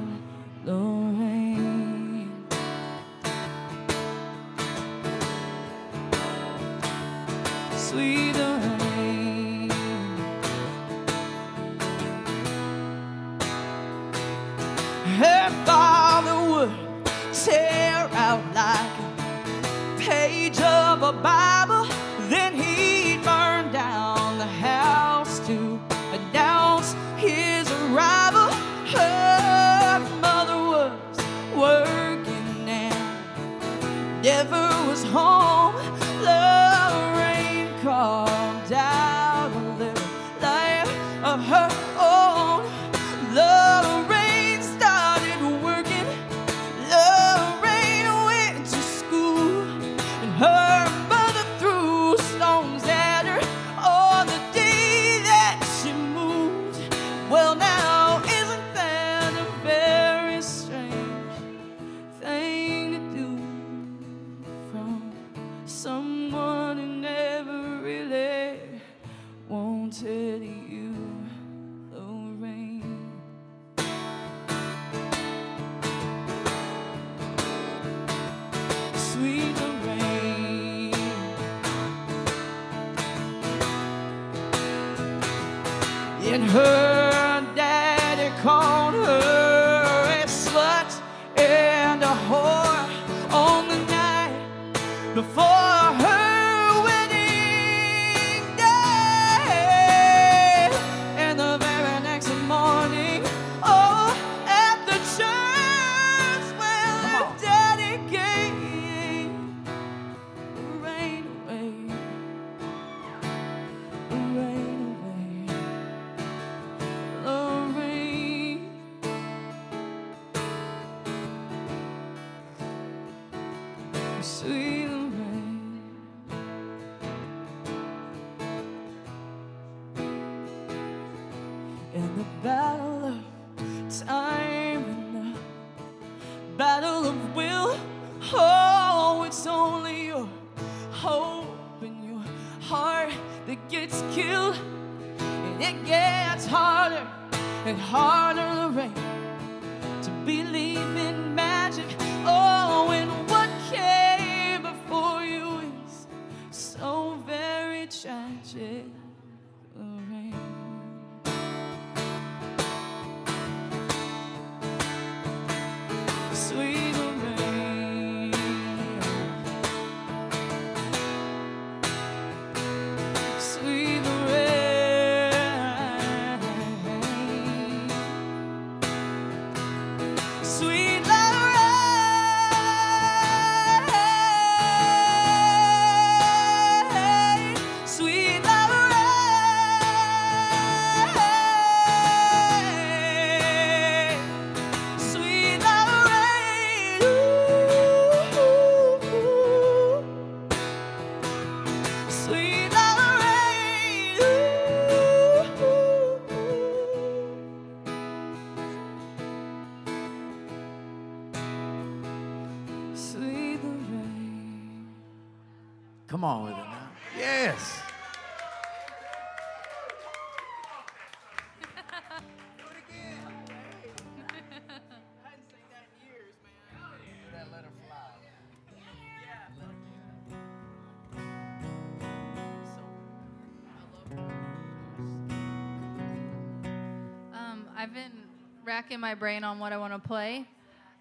racking 238.88 239.00
my 239.00 239.14
brain 239.14 239.44
on 239.44 239.58
what 239.58 239.70
I 239.70 239.76
want 239.76 239.92
to 239.92 239.98
play. 239.98 240.46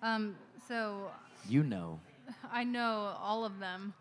Um, 0.04 0.36
so 0.68 1.10
You 1.48 1.64
know. 1.64 2.02
I 2.52 2.66
know 2.66 3.16
all 3.22 3.46
of 3.46 3.60
them. 3.60 3.94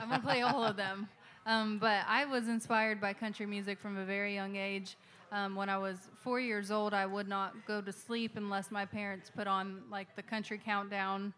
I'm 0.00 0.08
gonna 0.08 0.22
play 0.22 0.40
all 0.40 0.64
of 0.64 0.76
them. 0.76 1.06
Um, 1.44 1.78
but 1.78 2.04
I 2.08 2.24
was 2.24 2.48
inspired 2.48 2.98
by 2.98 3.12
country 3.12 3.44
music 3.44 3.78
from 3.78 3.98
a 3.98 4.06
very 4.06 4.34
young 4.34 4.56
age. 4.56 4.96
Um, 5.32 5.54
when 5.54 5.68
I 5.68 5.76
was 5.76 5.98
four 6.22 6.40
years 6.40 6.70
old, 6.70 6.94
I 6.94 7.04
would 7.04 7.28
not 7.28 7.52
go 7.66 7.82
to 7.82 7.92
sleep 7.92 8.32
unless 8.36 8.70
my 8.70 8.86
parents 8.86 9.30
put 9.34 9.46
on 9.46 9.82
like 9.90 10.16
the 10.16 10.22
country 10.22 10.58
countdown. 10.64 11.34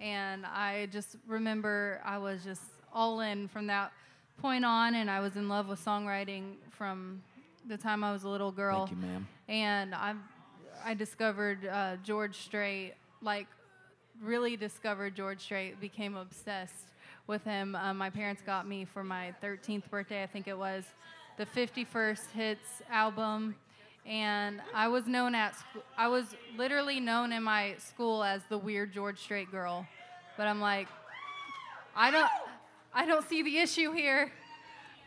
And 0.00 0.44
I 0.44 0.88
just 0.92 1.16
remember 1.26 2.02
I 2.04 2.18
was 2.18 2.44
just 2.44 2.64
all 2.92 3.20
in 3.20 3.48
from 3.48 3.66
that 3.68 3.92
point 4.42 4.64
on, 4.66 4.94
and 4.96 5.10
I 5.10 5.20
was 5.20 5.36
in 5.36 5.48
love 5.48 5.68
with 5.68 5.82
songwriting 5.82 6.56
from 6.70 7.22
the 7.66 7.78
time 7.78 8.04
I 8.04 8.12
was 8.12 8.24
a 8.24 8.28
little 8.28 8.52
girl 8.52 8.86
Thank 8.86 9.00
you, 9.00 9.06
ma'am. 9.06 9.28
and 9.48 9.94
I 9.94 10.14
I 10.86 10.92
discovered 10.92 11.66
uh, 11.66 11.96
George 12.02 12.36
Strait, 12.36 12.92
like 13.22 13.46
really 14.22 14.54
discovered 14.54 15.14
George 15.14 15.40
Strait, 15.40 15.80
became 15.80 16.14
obsessed 16.14 16.90
with 17.26 17.42
him. 17.44 17.74
Um, 17.74 17.96
my 17.96 18.10
parents 18.10 18.42
got 18.44 18.68
me 18.68 18.84
for 18.84 19.02
my 19.02 19.34
13th 19.42 19.88
birthday, 19.88 20.22
I 20.22 20.26
think 20.26 20.46
it 20.46 20.58
was, 20.58 20.84
the 21.38 21.46
51st 21.46 22.30
Hits 22.32 22.82
album, 22.90 23.54
and 24.04 24.60
I 24.74 24.88
was 24.88 25.06
known 25.06 25.34
at 25.34 25.56
sc- 25.56 25.84
I 25.96 26.08
was 26.08 26.36
literally 26.58 27.00
known 27.00 27.32
in 27.32 27.42
my 27.42 27.76
school 27.78 28.22
as 28.22 28.42
the 28.50 28.58
weird 28.58 28.92
George 28.92 29.18
Strait 29.18 29.50
girl, 29.50 29.86
but 30.36 30.46
I'm 30.46 30.60
like, 30.60 30.88
I 31.96 32.10
don't 32.10 32.30
I 32.92 33.06
don't 33.06 33.26
see 33.26 33.42
the 33.42 33.56
issue 33.56 33.92
here. 33.92 34.30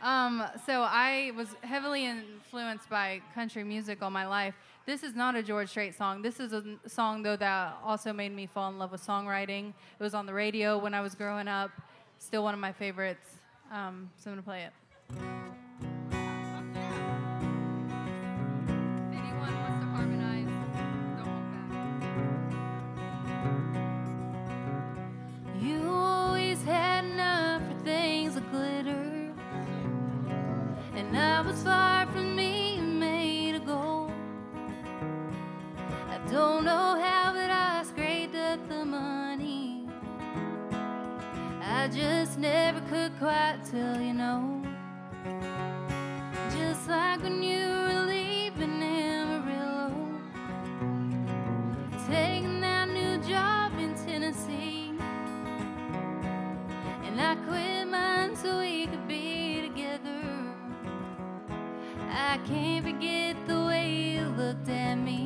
Um, 0.02 0.44
so 0.66 0.82
I 0.82 1.32
was 1.36 1.48
heavily 1.62 2.04
influenced 2.06 2.90
by 2.90 3.20
country 3.34 3.62
music 3.62 4.02
all 4.02 4.10
my 4.10 4.26
life. 4.26 4.54
This 4.88 5.02
is 5.02 5.14
not 5.14 5.36
a 5.36 5.42
George 5.42 5.68
Strait 5.68 5.94
song. 5.94 6.22
This 6.22 6.40
is 6.40 6.54
a 6.54 6.64
song, 6.86 7.22
though, 7.22 7.36
that 7.36 7.76
also 7.84 8.10
made 8.10 8.34
me 8.34 8.46
fall 8.46 8.70
in 8.70 8.78
love 8.78 8.90
with 8.90 9.06
songwriting. 9.06 9.68
It 9.68 10.02
was 10.02 10.14
on 10.14 10.24
the 10.24 10.32
radio 10.32 10.78
when 10.78 10.94
I 10.94 11.02
was 11.02 11.14
growing 11.14 11.46
up. 11.46 11.70
Still 12.16 12.42
one 12.42 12.54
of 12.54 12.60
my 12.60 12.72
favorites. 12.72 13.28
Um, 13.70 14.08
so 14.16 14.30
I'm 14.30 14.36
going 14.36 14.42
to 14.42 14.48
play 14.48 14.62
it. 14.62 14.72
You 25.60 25.86
always 25.86 26.62
had 26.62 27.04
an 27.04 27.20
eye 27.20 27.60
for 27.60 27.84
things 27.84 28.36
that 28.36 28.50
glitter, 28.50 29.34
and 30.94 31.14
I 31.14 31.42
was. 31.42 31.97
I 41.88 41.90
just 41.90 42.38
never 42.38 42.80
could 42.90 43.18
quite 43.18 43.60
tell 43.64 43.98
you 43.98 44.12
no. 44.12 44.62
Just 46.50 46.86
like 46.86 47.22
when 47.22 47.42
you 47.42 47.66
were 47.66 48.04
leaving 48.04 48.82
Amarillo, 48.82 49.90
taking 52.06 52.60
that 52.60 52.90
new 52.90 53.16
job 53.26 53.72
in 53.78 53.94
Tennessee. 53.94 54.92
And 57.06 57.18
I 57.18 57.36
quit 57.48 57.88
mine 57.88 58.36
so 58.36 58.58
we 58.58 58.86
could 58.86 59.08
be 59.08 59.62
together. 59.62 60.20
I 62.10 62.38
can't 62.46 62.84
forget 62.84 63.34
the 63.46 63.64
way 63.64 63.90
you 63.90 64.26
looked 64.36 64.68
at 64.68 64.96
me. 64.96 65.17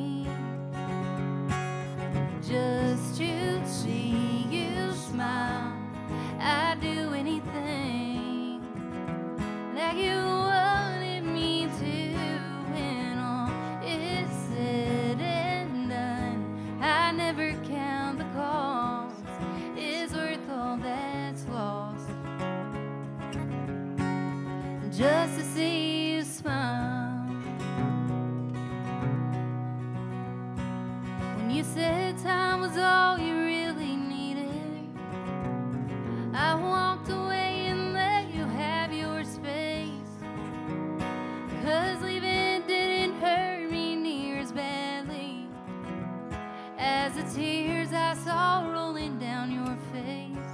Saw 48.23 48.71
rolling 48.71 49.19
down 49.19 49.51
your 49.51 49.75
face. 49.91 50.53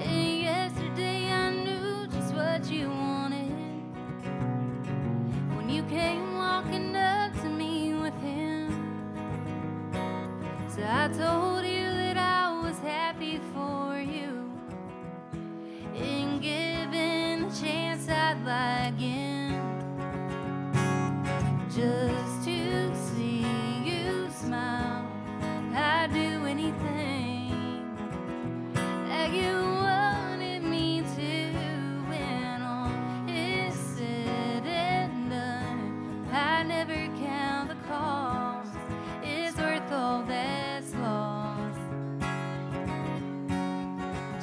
And 0.00 0.40
yesterday 0.40 1.30
I 1.30 1.50
knew 1.52 2.06
just 2.06 2.34
what 2.34 2.70
you 2.70 2.88
wanted 2.88 3.52
when 5.56 5.68
you 5.68 5.82
came 5.82 6.38
walking 6.38 6.96
up 6.96 7.34
to 7.42 7.48
me 7.50 7.92
with 7.92 8.14
him. 8.22 8.70
So 10.68 10.82
I 10.82 11.08
told 11.08 11.66
you 11.66 11.90
that 11.90 12.16
I 12.16 12.62
was 12.62 12.78
happy 12.78 13.38
for 13.52 13.98
you, 14.00 14.50
and 15.94 16.40
given 16.40 17.48
the 17.48 17.54
chance 17.60 18.08
I'd 18.08 18.42
lie 18.46 18.86
again, 18.88 19.60
just 21.68 22.09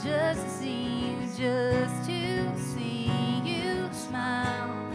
Just 0.07 0.41
to 0.41 0.49
see 0.49 1.09
you, 1.09 1.17
just 1.35 2.05
to 2.05 2.57
see 2.57 3.41
you 3.43 3.89
smile. 3.91 4.86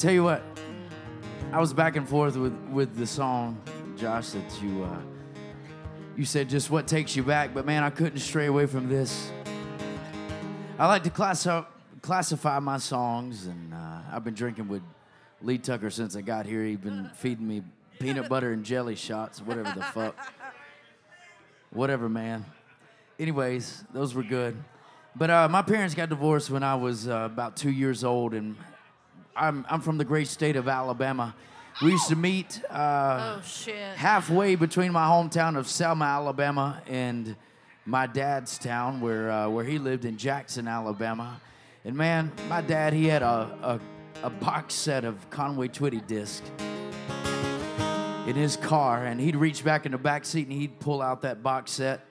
Tell 0.00 0.12
you 0.14 0.24
what, 0.24 0.42
I 1.52 1.60
was 1.60 1.74
back 1.74 1.94
and 1.94 2.08
forth 2.08 2.34
with, 2.34 2.54
with 2.70 2.96
the 2.96 3.06
song, 3.06 3.60
Josh, 3.98 4.30
that 4.30 4.62
you 4.62 4.82
uh, 4.82 4.98
you 6.16 6.24
said 6.24 6.48
just 6.48 6.70
what 6.70 6.88
takes 6.88 7.14
you 7.14 7.22
back, 7.22 7.52
but 7.52 7.66
man, 7.66 7.82
I 7.82 7.90
couldn't 7.90 8.20
stray 8.20 8.46
away 8.46 8.64
from 8.64 8.88
this. 8.88 9.30
I 10.78 10.86
like 10.86 11.02
to 11.04 11.10
class 11.10 11.46
classify 12.00 12.60
my 12.60 12.78
songs, 12.78 13.44
and 13.44 13.74
uh, 13.74 13.98
I've 14.10 14.24
been 14.24 14.32
drinking 14.32 14.68
with 14.68 14.80
Lee 15.42 15.58
Tucker 15.58 15.90
since 15.90 16.16
I 16.16 16.22
got 16.22 16.46
here. 16.46 16.64
He's 16.64 16.78
been 16.78 17.10
feeding 17.12 17.46
me 17.46 17.62
peanut 17.98 18.26
butter 18.26 18.52
and 18.52 18.64
jelly 18.64 18.96
shots, 18.96 19.42
whatever 19.42 19.70
the 19.76 19.84
fuck. 19.84 20.16
Whatever, 21.72 22.08
man. 22.08 22.46
Anyways, 23.18 23.84
those 23.92 24.14
were 24.14 24.22
good. 24.22 24.56
But 25.14 25.28
uh, 25.28 25.48
my 25.50 25.60
parents 25.60 25.94
got 25.94 26.08
divorced 26.08 26.48
when 26.48 26.62
I 26.62 26.76
was 26.76 27.06
uh, 27.06 27.28
about 27.30 27.54
two 27.54 27.70
years 27.70 28.02
old, 28.02 28.32
and 28.32 28.56
I'm, 29.40 29.64
I'm 29.70 29.80
from 29.80 29.96
the 29.98 30.04
great 30.04 30.28
state 30.28 30.56
of 30.56 30.68
Alabama. 30.68 31.34
We 31.82 31.92
used 31.92 32.08
to 32.08 32.16
meet 32.16 32.60
uh, 32.70 33.38
Oh 33.38 33.42
shit. 33.42 33.74
halfway 33.96 34.54
between 34.54 34.92
my 34.92 35.06
hometown 35.06 35.56
of 35.56 35.66
Selma, 35.66 36.04
Alabama, 36.04 36.82
and 36.86 37.34
my 37.86 38.06
dad's 38.06 38.58
town, 38.58 39.00
where 39.00 39.30
uh, 39.30 39.48
where 39.48 39.64
he 39.64 39.78
lived 39.78 40.04
in 40.04 40.18
Jackson, 40.18 40.68
Alabama. 40.68 41.40
And 41.84 41.96
man, 41.96 42.30
my 42.48 42.60
dad 42.60 42.92
he 42.92 43.06
had 43.06 43.22
a 43.22 43.80
a, 44.22 44.26
a 44.26 44.30
box 44.30 44.74
set 44.74 45.04
of 45.04 45.30
Conway 45.30 45.68
Twitty 45.68 46.06
discs 46.06 46.48
in 48.26 48.36
his 48.36 48.56
car, 48.56 49.06
and 49.06 49.18
he'd 49.18 49.36
reach 49.36 49.64
back 49.64 49.86
in 49.86 49.92
the 49.92 49.98
back 49.98 50.26
seat 50.26 50.46
and 50.48 50.52
he'd 50.60 50.78
pull 50.80 51.00
out 51.00 51.22
that 51.22 51.42
box 51.42 51.72
set. 51.72 52.04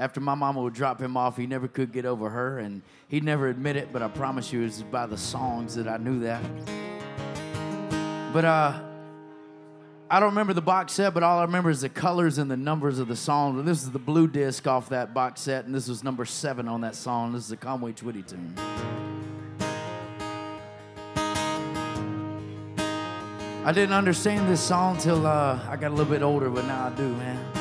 After 0.00 0.18
my 0.18 0.34
mama 0.34 0.62
would 0.62 0.72
drop 0.72 0.98
him 0.98 1.18
off, 1.18 1.36
he 1.36 1.46
never 1.46 1.68
could 1.68 1.92
get 1.92 2.06
over 2.06 2.30
her, 2.30 2.58
and 2.58 2.80
he'd 3.08 3.22
never 3.22 3.48
admit 3.48 3.76
it. 3.76 3.92
But 3.92 4.00
I 4.00 4.08
promise 4.08 4.50
you, 4.50 4.62
it 4.62 4.64
was 4.64 4.82
by 4.82 5.04
the 5.04 5.18
songs 5.18 5.74
that 5.74 5.86
I 5.86 5.98
knew 5.98 6.20
that. 6.20 6.42
But 8.32 8.46
uh, 8.46 8.80
I 10.08 10.18
don't 10.18 10.30
remember 10.30 10.54
the 10.54 10.62
box 10.62 10.94
set, 10.94 11.12
but 11.12 11.22
all 11.22 11.40
I 11.40 11.42
remember 11.42 11.68
is 11.68 11.82
the 11.82 11.90
colors 11.90 12.38
and 12.38 12.50
the 12.50 12.56
numbers 12.56 12.98
of 12.98 13.08
the 13.08 13.14
songs. 13.14 13.58
And 13.58 13.68
this 13.68 13.82
is 13.82 13.90
the 13.90 13.98
blue 13.98 14.26
disc 14.26 14.66
off 14.66 14.88
that 14.88 15.12
box 15.12 15.42
set, 15.42 15.66
and 15.66 15.74
this 15.74 15.86
was 15.86 16.02
number 16.02 16.24
seven 16.24 16.66
on 16.66 16.80
that 16.80 16.94
song. 16.94 17.34
This 17.34 17.44
is 17.44 17.52
a 17.52 17.58
Conway 17.58 17.92
Twitty 17.92 18.26
tune. 18.26 18.54
I 23.66 23.72
didn't 23.72 23.92
understand 23.92 24.48
this 24.48 24.62
song 24.62 24.96
till 24.96 25.26
uh, 25.26 25.60
I 25.68 25.76
got 25.76 25.88
a 25.88 25.94
little 25.94 26.10
bit 26.10 26.22
older, 26.22 26.48
but 26.48 26.64
now 26.64 26.86
I 26.86 26.90
do, 26.96 27.06
man. 27.06 27.59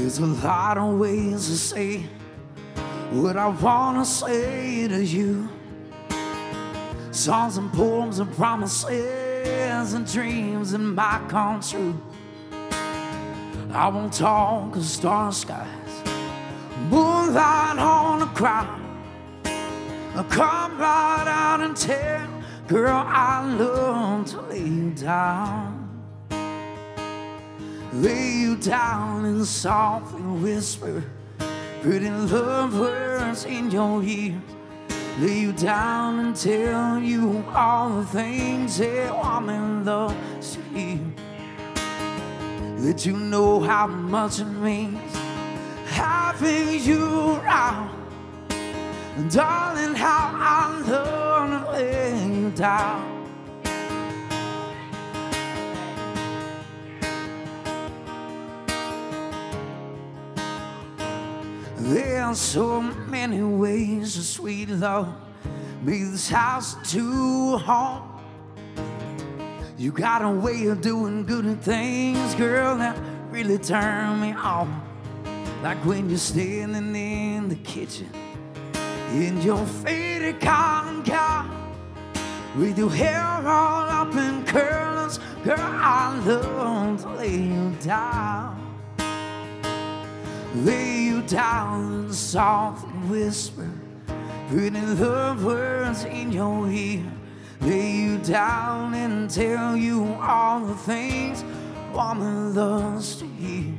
There's 0.00 0.18
a 0.18 0.26
lot 0.26 0.78
of 0.78 0.98
ways 0.98 1.46
to 1.46 1.56
say 1.56 2.04
what 3.10 3.36
I 3.36 3.48
wanna 3.48 4.04
say 4.06 4.88
to 4.88 5.04
you. 5.04 5.46
Songs 7.10 7.58
and 7.58 7.70
poems 7.70 8.18
and 8.18 8.32
promises 8.34 9.92
and 9.92 10.10
dreams 10.10 10.72
that 10.72 10.78
might 10.78 11.26
come 11.28 11.60
true. 11.60 12.00
I 13.72 13.88
won't 13.88 14.14
talk 14.14 14.74
of 14.74 14.84
star 14.86 15.32
skies, 15.32 15.68
moonlight 16.88 17.78
on 17.78 18.20
the 18.20 18.26
crowd. 18.26 18.80
Come 20.30 20.78
right 20.78 21.26
out 21.28 21.60
and 21.60 21.76
tell, 21.76 22.26
girl, 22.66 23.04
I 23.06 23.44
love 23.54 24.26
to 24.30 24.40
lay 24.40 24.90
down 24.94 25.79
lay 27.92 28.32
you 28.32 28.56
down 28.56 29.24
and 29.24 29.46
softly 29.46 30.22
whisper 30.22 31.02
Pretty 31.82 32.10
love 32.10 32.78
words 32.78 33.46
in 33.46 33.70
your 33.70 34.02
ear. 34.02 34.38
Lay 35.18 35.38
you 35.40 35.52
down 35.52 36.18
and 36.18 36.36
tell 36.36 36.98
you 36.98 37.42
all 37.54 37.88
the 37.88 38.04
things 38.04 38.76
that 38.76 39.16
woman 39.16 39.86
loves 39.86 40.56
to 40.56 40.62
hear. 40.74 41.00
Let 42.80 43.06
you 43.06 43.16
know 43.16 43.60
how 43.60 43.86
much 43.86 44.40
it 44.40 44.44
means 44.44 45.16
having 45.86 46.82
you 46.82 47.40
around. 47.40 47.96
Darling, 49.30 49.94
how 49.94 50.32
I 50.34 50.82
love 50.86 51.64
to 51.64 51.72
lay 51.72 52.26
you 52.26 52.50
down. 52.50 53.19
There 61.80 62.22
are 62.22 62.34
so 62.34 62.82
many 62.82 63.42
ways 63.42 64.14
to 64.14 64.22
sweet 64.22 64.68
love 64.68 65.08
make 65.82 66.02
this 66.10 66.28
house 66.28 66.76
to 66.92 67.56
home. 67.56 68.20
You 69.78 69.90
got 69.90 70.20
a 70.20 70.28
way 70.28 70.66
of 70.66 70.82
doing 70.82 71.24
good 71.24 71.62
things, 71.62 72.34
girl, 72.34 72.76
that 72.76 72.98
really 73.30 73.56
turn 73.56 74.20
me 74.20 74.32
on. 74.32 74.68
Like 75.62 75.78
when 75.86 76.10
you're 76.10 76.18
standing 76.18 76.94
in 76.94 77.48
the 77.48 77.56
kitchen 77.56 78.10
in 79.14 79.40
your 79.40 79.64
faded 79.64 80.38
cotton 80.38 81.02
with 82.58 82.76
your 82.76 82.90
hair 82.90 83.24
all 83.24 83.88
up 83.88 84.14
in 84.14 84.44
curls, 84.44 85.18
girl, 85.44 85.56
I 85.58 86.14
love 86.26 87.02
to 87.02 87.08
lay 87.14 87.36
you 87.36 87.74
down 87.80 88.69
lay 90.54 91.02
you 91.02 91.22
down 91.22 92.04
and 92.04 92.14
softly 92.14 92.90
whisper 93.08 93.70
pretty 94.50 94.80
love 94.80 95.44
words 95.44 96.02
in 96.04 96.32
your 96.32 96.68
ear. 96.68 97.04
Lay 97.60 97.92
you 97.92 98.18
down 98.18 98.94
and 98.94 99.30
tell 99.30 99.76
you 99.76 100.02
all 100.14 100.58
the 100.58 100.74
things 100.74 101.44
woman 101.94 102.52
loves 102.52 103.16
to 103.16 103.26
hear. 103.26 103.72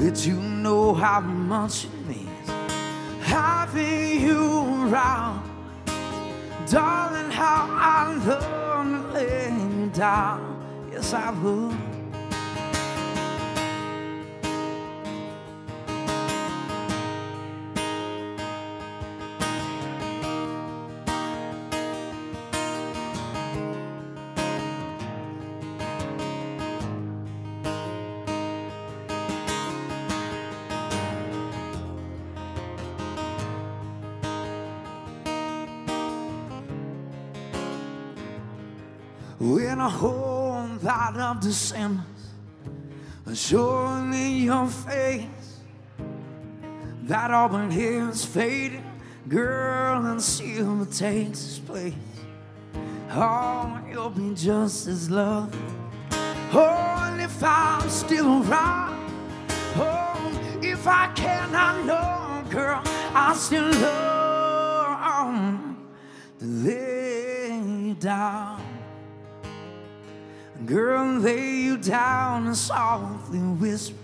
Let 0.00 0.24
you 0.24 0.34
know 0.34 0.94
how 0.94 1.20
much 1.20 1.86
it 1.86 2.06
means. 2.06 2.48
Having 3.22 4.20
you 4.20 4.86
around. 4.86 5.42
Darling 6.70 7.32
how 7.32 7.66
i 7.70 8.14
love 8.26 8.86
to 8.86 9.12
lay 9.12 9.48
you 9.50 9.90
down. 9.92 10.88
Yes 10.92 11.12
i 11.14 11.30
would 11.30 11.85
When 39.76 39.84
a 39.84 39.90
whole 39.90 40.68
lot 40.82 41.18
of 41.18 41.44
are 43.26 43.34
showing 43.34 44.14
in 44.14 44.36
your 44.44 44.66
face, 44.68 45.60
that 47.02 47.30
auburn 47.30 47.70
hair 47.70 48.08
is 48.08 48.24
fading, 48.24 48.90
girl, 49.28 50.06
and 50.06 50.22
silver 50.22 50.86
takes 50.86 51.44
its 51.44 51.58
place. 51.58 51.92
Oh, 53.10 53.78
you'll 53.92 54.08
be 54.08 54.34
just 54.34 54.86
as 54.86 55.10
lovely. 55.10 55.58
Oh, 56.54 57.10
and 57.10 57.20
if 57.20 57.44
I'm 57.44 57.86
still 57.90 58.48
around, 58.48 59.10
oh, 59.76 60.58
if 60.62 60.86
I 60.86 61.12
cannot 61.14 61.84
know, 61.84 62.50
girl, 62.50 62.80
I 63.12 63.34
still 63.36 63.70
love 63.72 65.76
to 66.38 66.46
lay 66.46 67.94
down. 68.00 68.55
Girl, 70.66 71.18
lay 71.20 71.50
you 71.60 71.78
down 71.78 72.48
and 72.48 72.56
softly 72.56 73.38
whisper 73.38 73.96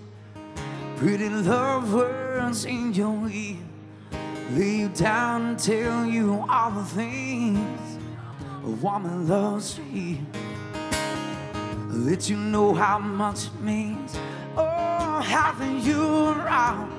pretty 1.02 1.28
love 1.28 1.92
words 1.92 2.64
in 2.64 2.94
your 2.94 3.28
ear. 3.28 3.56
Lay 4.52 4.76
you 4.82 4.88
down 4.90 5.46
and 5.46 5.58
tell 5.58 6.06
you 6.06 6.44
all 6.48 6.70
the 6.70 6.84
things 6.84 7.98
a 8.64 8.70
woman 8.70 9.26
loves 9.26 9.74
to 9.74 9.82
hear. 9.82 10.18
Let 11.88 12.30
you 12.30 12.36
know 12.36 12.72
how 12.72 13.00
much 13.00 13.46
it 13.46 13.60
means. 13.60 14.16
Oh, 14.56 15.20
having 15.24 15.80
you 15.80 16.28
around. 16.28 16.92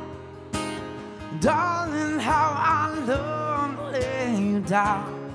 Darling, 1.39 2.19
how 2.19 2.55
I 2.57 2.93
love 3.05 3.93
lay 3.93 4.35
you 4.35 4.59
down. 4.59 5.31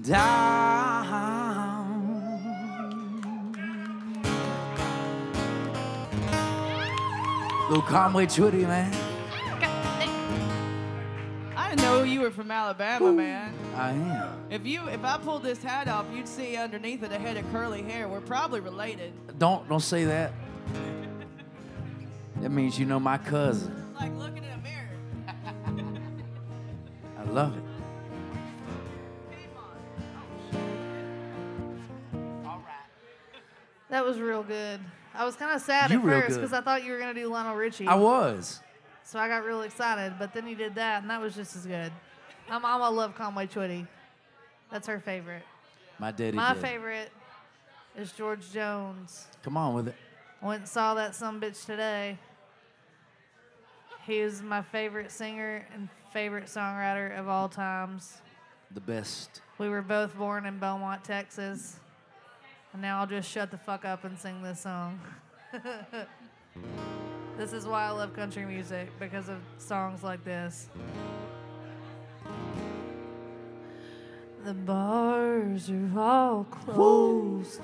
down. 0.00 1.64
Little 7.68 7.82
Conway 7.82 8.26
Twitty, 8.26 8.62
man. 8.62 8.94
I 11.56 11.74
know 11.76 12.04
you 12.04 12.20
were 12.20 12.30
from 12.30 12.52
Alabama, 12.52 13.10
man. 13.12 13.52
I 13.74 13.90
am. 13.90 14.46
If 14.50 14.64
you, 14.64 14.86
if 14.88 15.02
I 15.04 15.18
pulled 15.18 15.42
this 15.42 15.60
hat 15.60 15.88
off, 15.88 16.06
you'd 16.14 16.28
see 16.28 16.56
underneath 16.56 17.02
it 17.02 17.10
a 17.10 17.18
head 17.18 17.36
of 17.36 17.50
curly 17.50 17.82
hair. 17.82 18.06
We're 18.06 18.20
probably 18.20 18.60
related. 18.60 19.12
Don't 19.38 19.68
don't 19.68 19.80
say 19.80 20.04
that. 20.04 20.32
That 22.40 22.50
means 22.50 22.78
you 22.78 22.86
know 22.86 23.00
my 23.00 23.18
cousin. 23.18 23.74
Like 23.98 24.14
looking 24.16 24.33
love 27.34 27.56
it. 27.56 27.62
That 33.90 34.04
was 34.04 34.18
real 34.18 34.42
good. 34.42 34.80
I 35.14 35.24
was 35.24 35.36
kind 35.36 35.54
of 35.54 35.62
sad 35.62 35.90
You 35.90 35.98
at 35.98 36.02
first 36.02 36.36
because 36.36 36.52
I 36.52 36.60
thought 36.60 36.82
you 36.82 36.92
were 36.92 36.98
gonna 36.98 37.14
do 37.14 37.28
Lionel 37.28 37.54
Richie. 37.54 37.86
I 37.86 37.94
was. 37.94 38.58
So 39.04 39.18
I 39.18 39.28
got 39.28 39.44
real 39.44 39.62
excited, 39.62 40.14
but 40.18 40.32
then 40.32 40.48
you 40.48 40.56
did 40.56 40.74
that, 40.74 41.02
and 41.02 41.10
that 41.10 41.20
was 41.20 41.36
just 41.36 41.54
as 41.54 41.64
good. 41.66 41.92
My 42.48 42.58
mama 42.58 42.90
loved 42.90 43.14
Conway 43.14 43.46
Twitty. 43.46 43.86
That's 44.72 44.88
her 44.88 44.98
favorite. 44.98 45.44
My 45.98 46.10
daddy 46.10 46.36
My 46.36 46.54
did. 46.54 46.62
favorite 46.62 47.10
is 47.96 48.10
George 48.12 48.50
Jones. 48.50 49.26
Come 49.42 49.56
on 49.56 49.74
with 49.74 49.88
it. 49.88 49.94
I 50.42 50.46
went 50.46 50.60
and 50.62 50.68
saw 50.68 50.94
that 50.94 51.14
some 51.14 51.40
bitch 51.40 51.64
today. 51.64 52.18
He 54.06 54.18
is 54.18 54.42
my 54.42 54.62
favorite 54.62 55.12
singer 55.12 55.66
and 55.72 55.88
favorite 56.14 56.46
songwriter 56.46 57.18
of 57.18 57.28
all 57.28 57.48
times. 57.48 58.18
The 58.72 58.80
best. 58.80 59.42
We 59.58 59.68
were 59.68 59.82
both 59.82 60.16
born 60.16 60.46
in 60.46 60.60
Beaumont, 60.60 61.02
Texas. 61.02 61.80
And 62.72 62.80
now 62.80 63.00
I'll 63.00 63.06
just 63.06 63.28
shut 63.28 63.50
the 63.50 63.58
fuck 63.58 63.84
up 63.84 64.04
and 64.04 64.16
sing 64.16 64.40
this 64.40 64.60
song. 64.60 65.00
this 67.36 67.52
is 67.52 67.66
why 67.66 67.86
I 67.86 67.90
love 67.90 68.14
country 68.14 68.44
music, 68.44 68.90
because 69.00 69.28
of 69.28 69.38
songs 69.58 70.04
like 70.04 70.24
this. 70.24 70.68
The 74.44 74.54
bars 74.54 75.68
are 75.68 75.98
all 75.98 76.44
closed. 76.44 77.60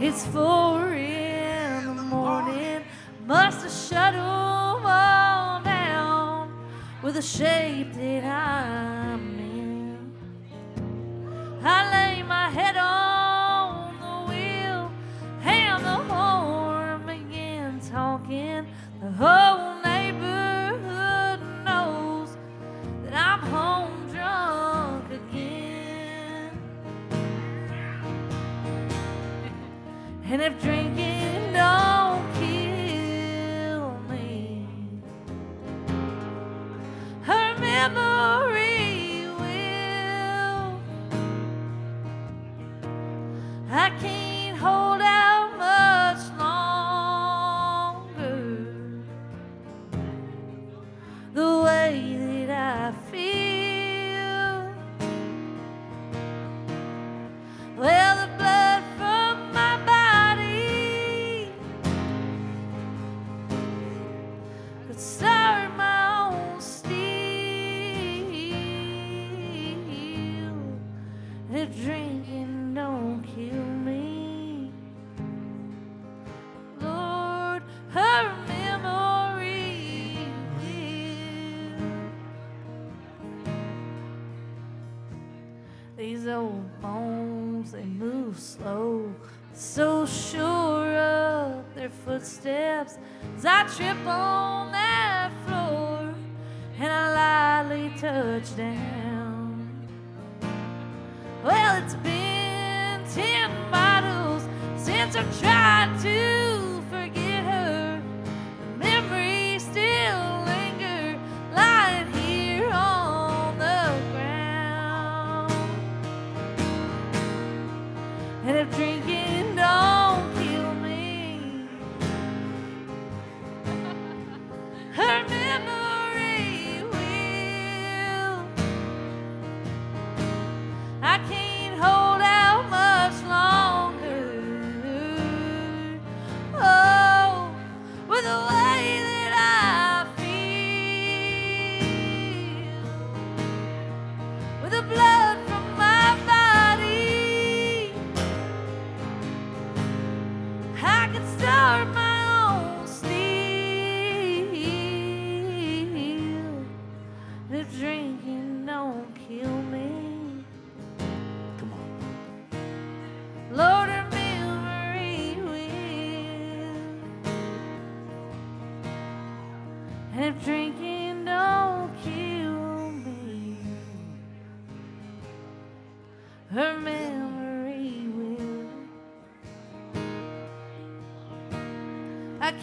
It's 0.00 0.26
four 0.26 0.94
in 0.94 1.94
the 1.94 2.02
morning. 2.02 2.82
Must 3.24 3.62
have 3.62 3.70
shut 3.70 4.14
'em 4.14 4.20
all 4.20 4.34
down 4.34 4.44
with 4.44 4.53
the 7.14 7.22
shape 7.22 7.92
that 7.92 8.24
I'm 8.24 9.38
in. 9.38 10.12
I 11.62 11.88
lay 11.92 12.24
my 12.24 12.50
head 12.50 12.76
on 12.76 14.00
the 14.00 14.32
wheel, 14.32 14.90
and 15.44 15.84
the 15.84 16.12
horn 16.12 17.06
began 17.06 17.78
talking. 17.78 18.66
The 19.00 19.12
whole 19.12 19.80
neighborhood 19.84 21.38
knows 21.64 22.36
that 23.04 23.14
I'm 23.14 23.38
home 23.48 24.10
drunk 24.10 25.04
again. 25.12 26.50
And 30.24 30.42
if 30.42 30.60
drinking 30.60 31.52
don't 31.52 31.83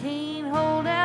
can't 0.00 0.48
hold 0.48 0.86
out 0.86 1.01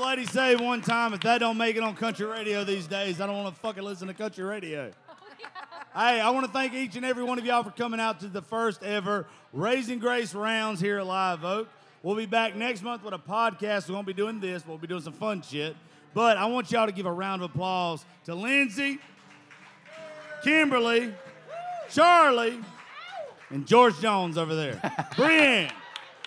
lady 0.00 0.26
say 0.26 0.56
one 0.56 0.80
time, 0.80 1.12
if 1.14 1.20
that 1.20 1.38
don't 1.38 1.56
make 1.56 1.76
it 1.76 1.82
on 1.82 1.94
country 1.94 2.26
radio 2.26 2.64
these 2.64 2.86
days, 2.86 3.20
I 3.20 3.26
don't 3.26 3.36
want 3.42 3.54
to 3.54 3.60
fucking 3.60 3.82
listen 3.82 4.08
to 4.08 4.14
country 4.14 4.44
radio. 4.44 4.90
Oh, 5.92 5.98
hey, 5.98 6.20
I 6.20 6.30
want 6.30 6.46
to 6.46 6.52
thank 6.52 6.72
each 6.72 6.94
and 6.94 7.04
every 7.04 7.24
one 7.24 7.40
of 7.40 7.44
y'all 7.44 7.64
for 7.64 7.72
coming 7.72 7.98
out 7.98 8.20
to 8.20 8.28
the 8.28 8.42
first 8.42 8.84
ever 8.84 9.26
Raisin 9.52 9.98
Grace 9.98 10.34
rounds 10.34 10.80
here 10.80 10.98
at 11.00 11.06
Live 11.06 11.44
Oak. 11.44 11.68
We'll 12.04 12.14
be 12.14 12.26
back 12.26 12.54
next 12.54 12.82
month 12.82 13.02
with 13.02 13.12
a 13.12 13.18
podcast. 13.18 13.88
We 13.88 13.94
won't 13.94 14.06
be 14.06 14.12
doing 14.12 14.38
this, 14.38 14.64
we'll 14.64 14.78
be 14.78 14.86
doing 14.86 15.02
some 15.02 15.14
fun 15.14 15.42
shit. 15.42 15.74
But 16.14 16.36
I 16.36 16.46
want 16.46 16.70
y'all 16.70 16.86
to 16.86 16.92
give 16.92 17.06
a 17.06 17.12
round 17.12 17.42
of 17.42 17.50
applause 17.50 18.04
to 18.26 18.36
Lindsey, 18.36 19.00
Kimberly, 20.44 21.12
Charlie, 21.90 22.60
and 23.50 23.66
George 23.66 23.98
Jones 24.00 24.38
over 24.38 24.54
there. 24.54 24.74
Breann. 25.14 25.72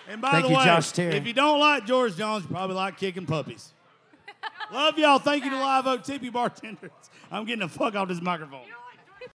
And 0.08 0.20
by 0.20 0.32
Thank 0.32 0.44
the 0.44 0.50
you, 0.50 0.58
way, 0.58 0.64
Josh 0.64 0.92
Terry. 0.92 1.14
if 1.16 1.26
you 1.26 1.32
don't 1.32 1.58
like 1.58 1.86
George 1.86 2.16
Jones, 2.16 2.44
you 2.44 2.50
probably 2.50 2.76
like 2.76 2.98
kicking 2.98 3.26
puppies. 3.26 3.72
Love 4.72 4.98
y'all. 4.98 5.18
Thank 5.18 5.44
you 5.44 5.50
to 5.50 5.56
Live 5.58 5.86
Oak 5.86 6.04
Tippy 6.04 6.30
Bartenders. 6.30 6.90
I'm 7.30 7.44
getting 7.44 7.60
the 7.60 7.68
fuck 7.68 7.94
off 7.94 8.08
this 8.08 8.20
microphone. 8.20 8.60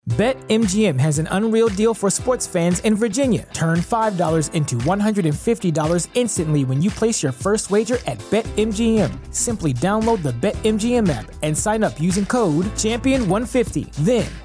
BetMGM 0.10 1.00
has 1.00 1.20
an 1.20 1.28
unreal 1.32 1.68
deal 1.70 1.94
for 1.94 2.10
sports 2.10 2.48
fans 2.48 2.80
in 2.80 2.96
Virginia. 2.96 3.48
Turn 3.54 3.80
$5 3.80 4.54
into 4.54 4.76
$150 4.78 6.08
instantly 6.16 6.66
when 6.66 6.82
you 6.82 6.90
place 6.90 7.22
your 7.22 7.32
first 7.32 7.70
wager 7.70 7.98
at 8.08 8.18
BetMGM. 8.32 9.34
Simply 9.34 9.74
download 9.74 10.24
the 10.24 10.32
BetMGM 10.32 11.10
app 11.10 11.32
and 11.44 11.56
sign 11.58 11.84
up 11.84 12.00
using 12.02 12.26
code 12.26 12.66
Champion150. 12.76 13.92
Then, 13.98 14.26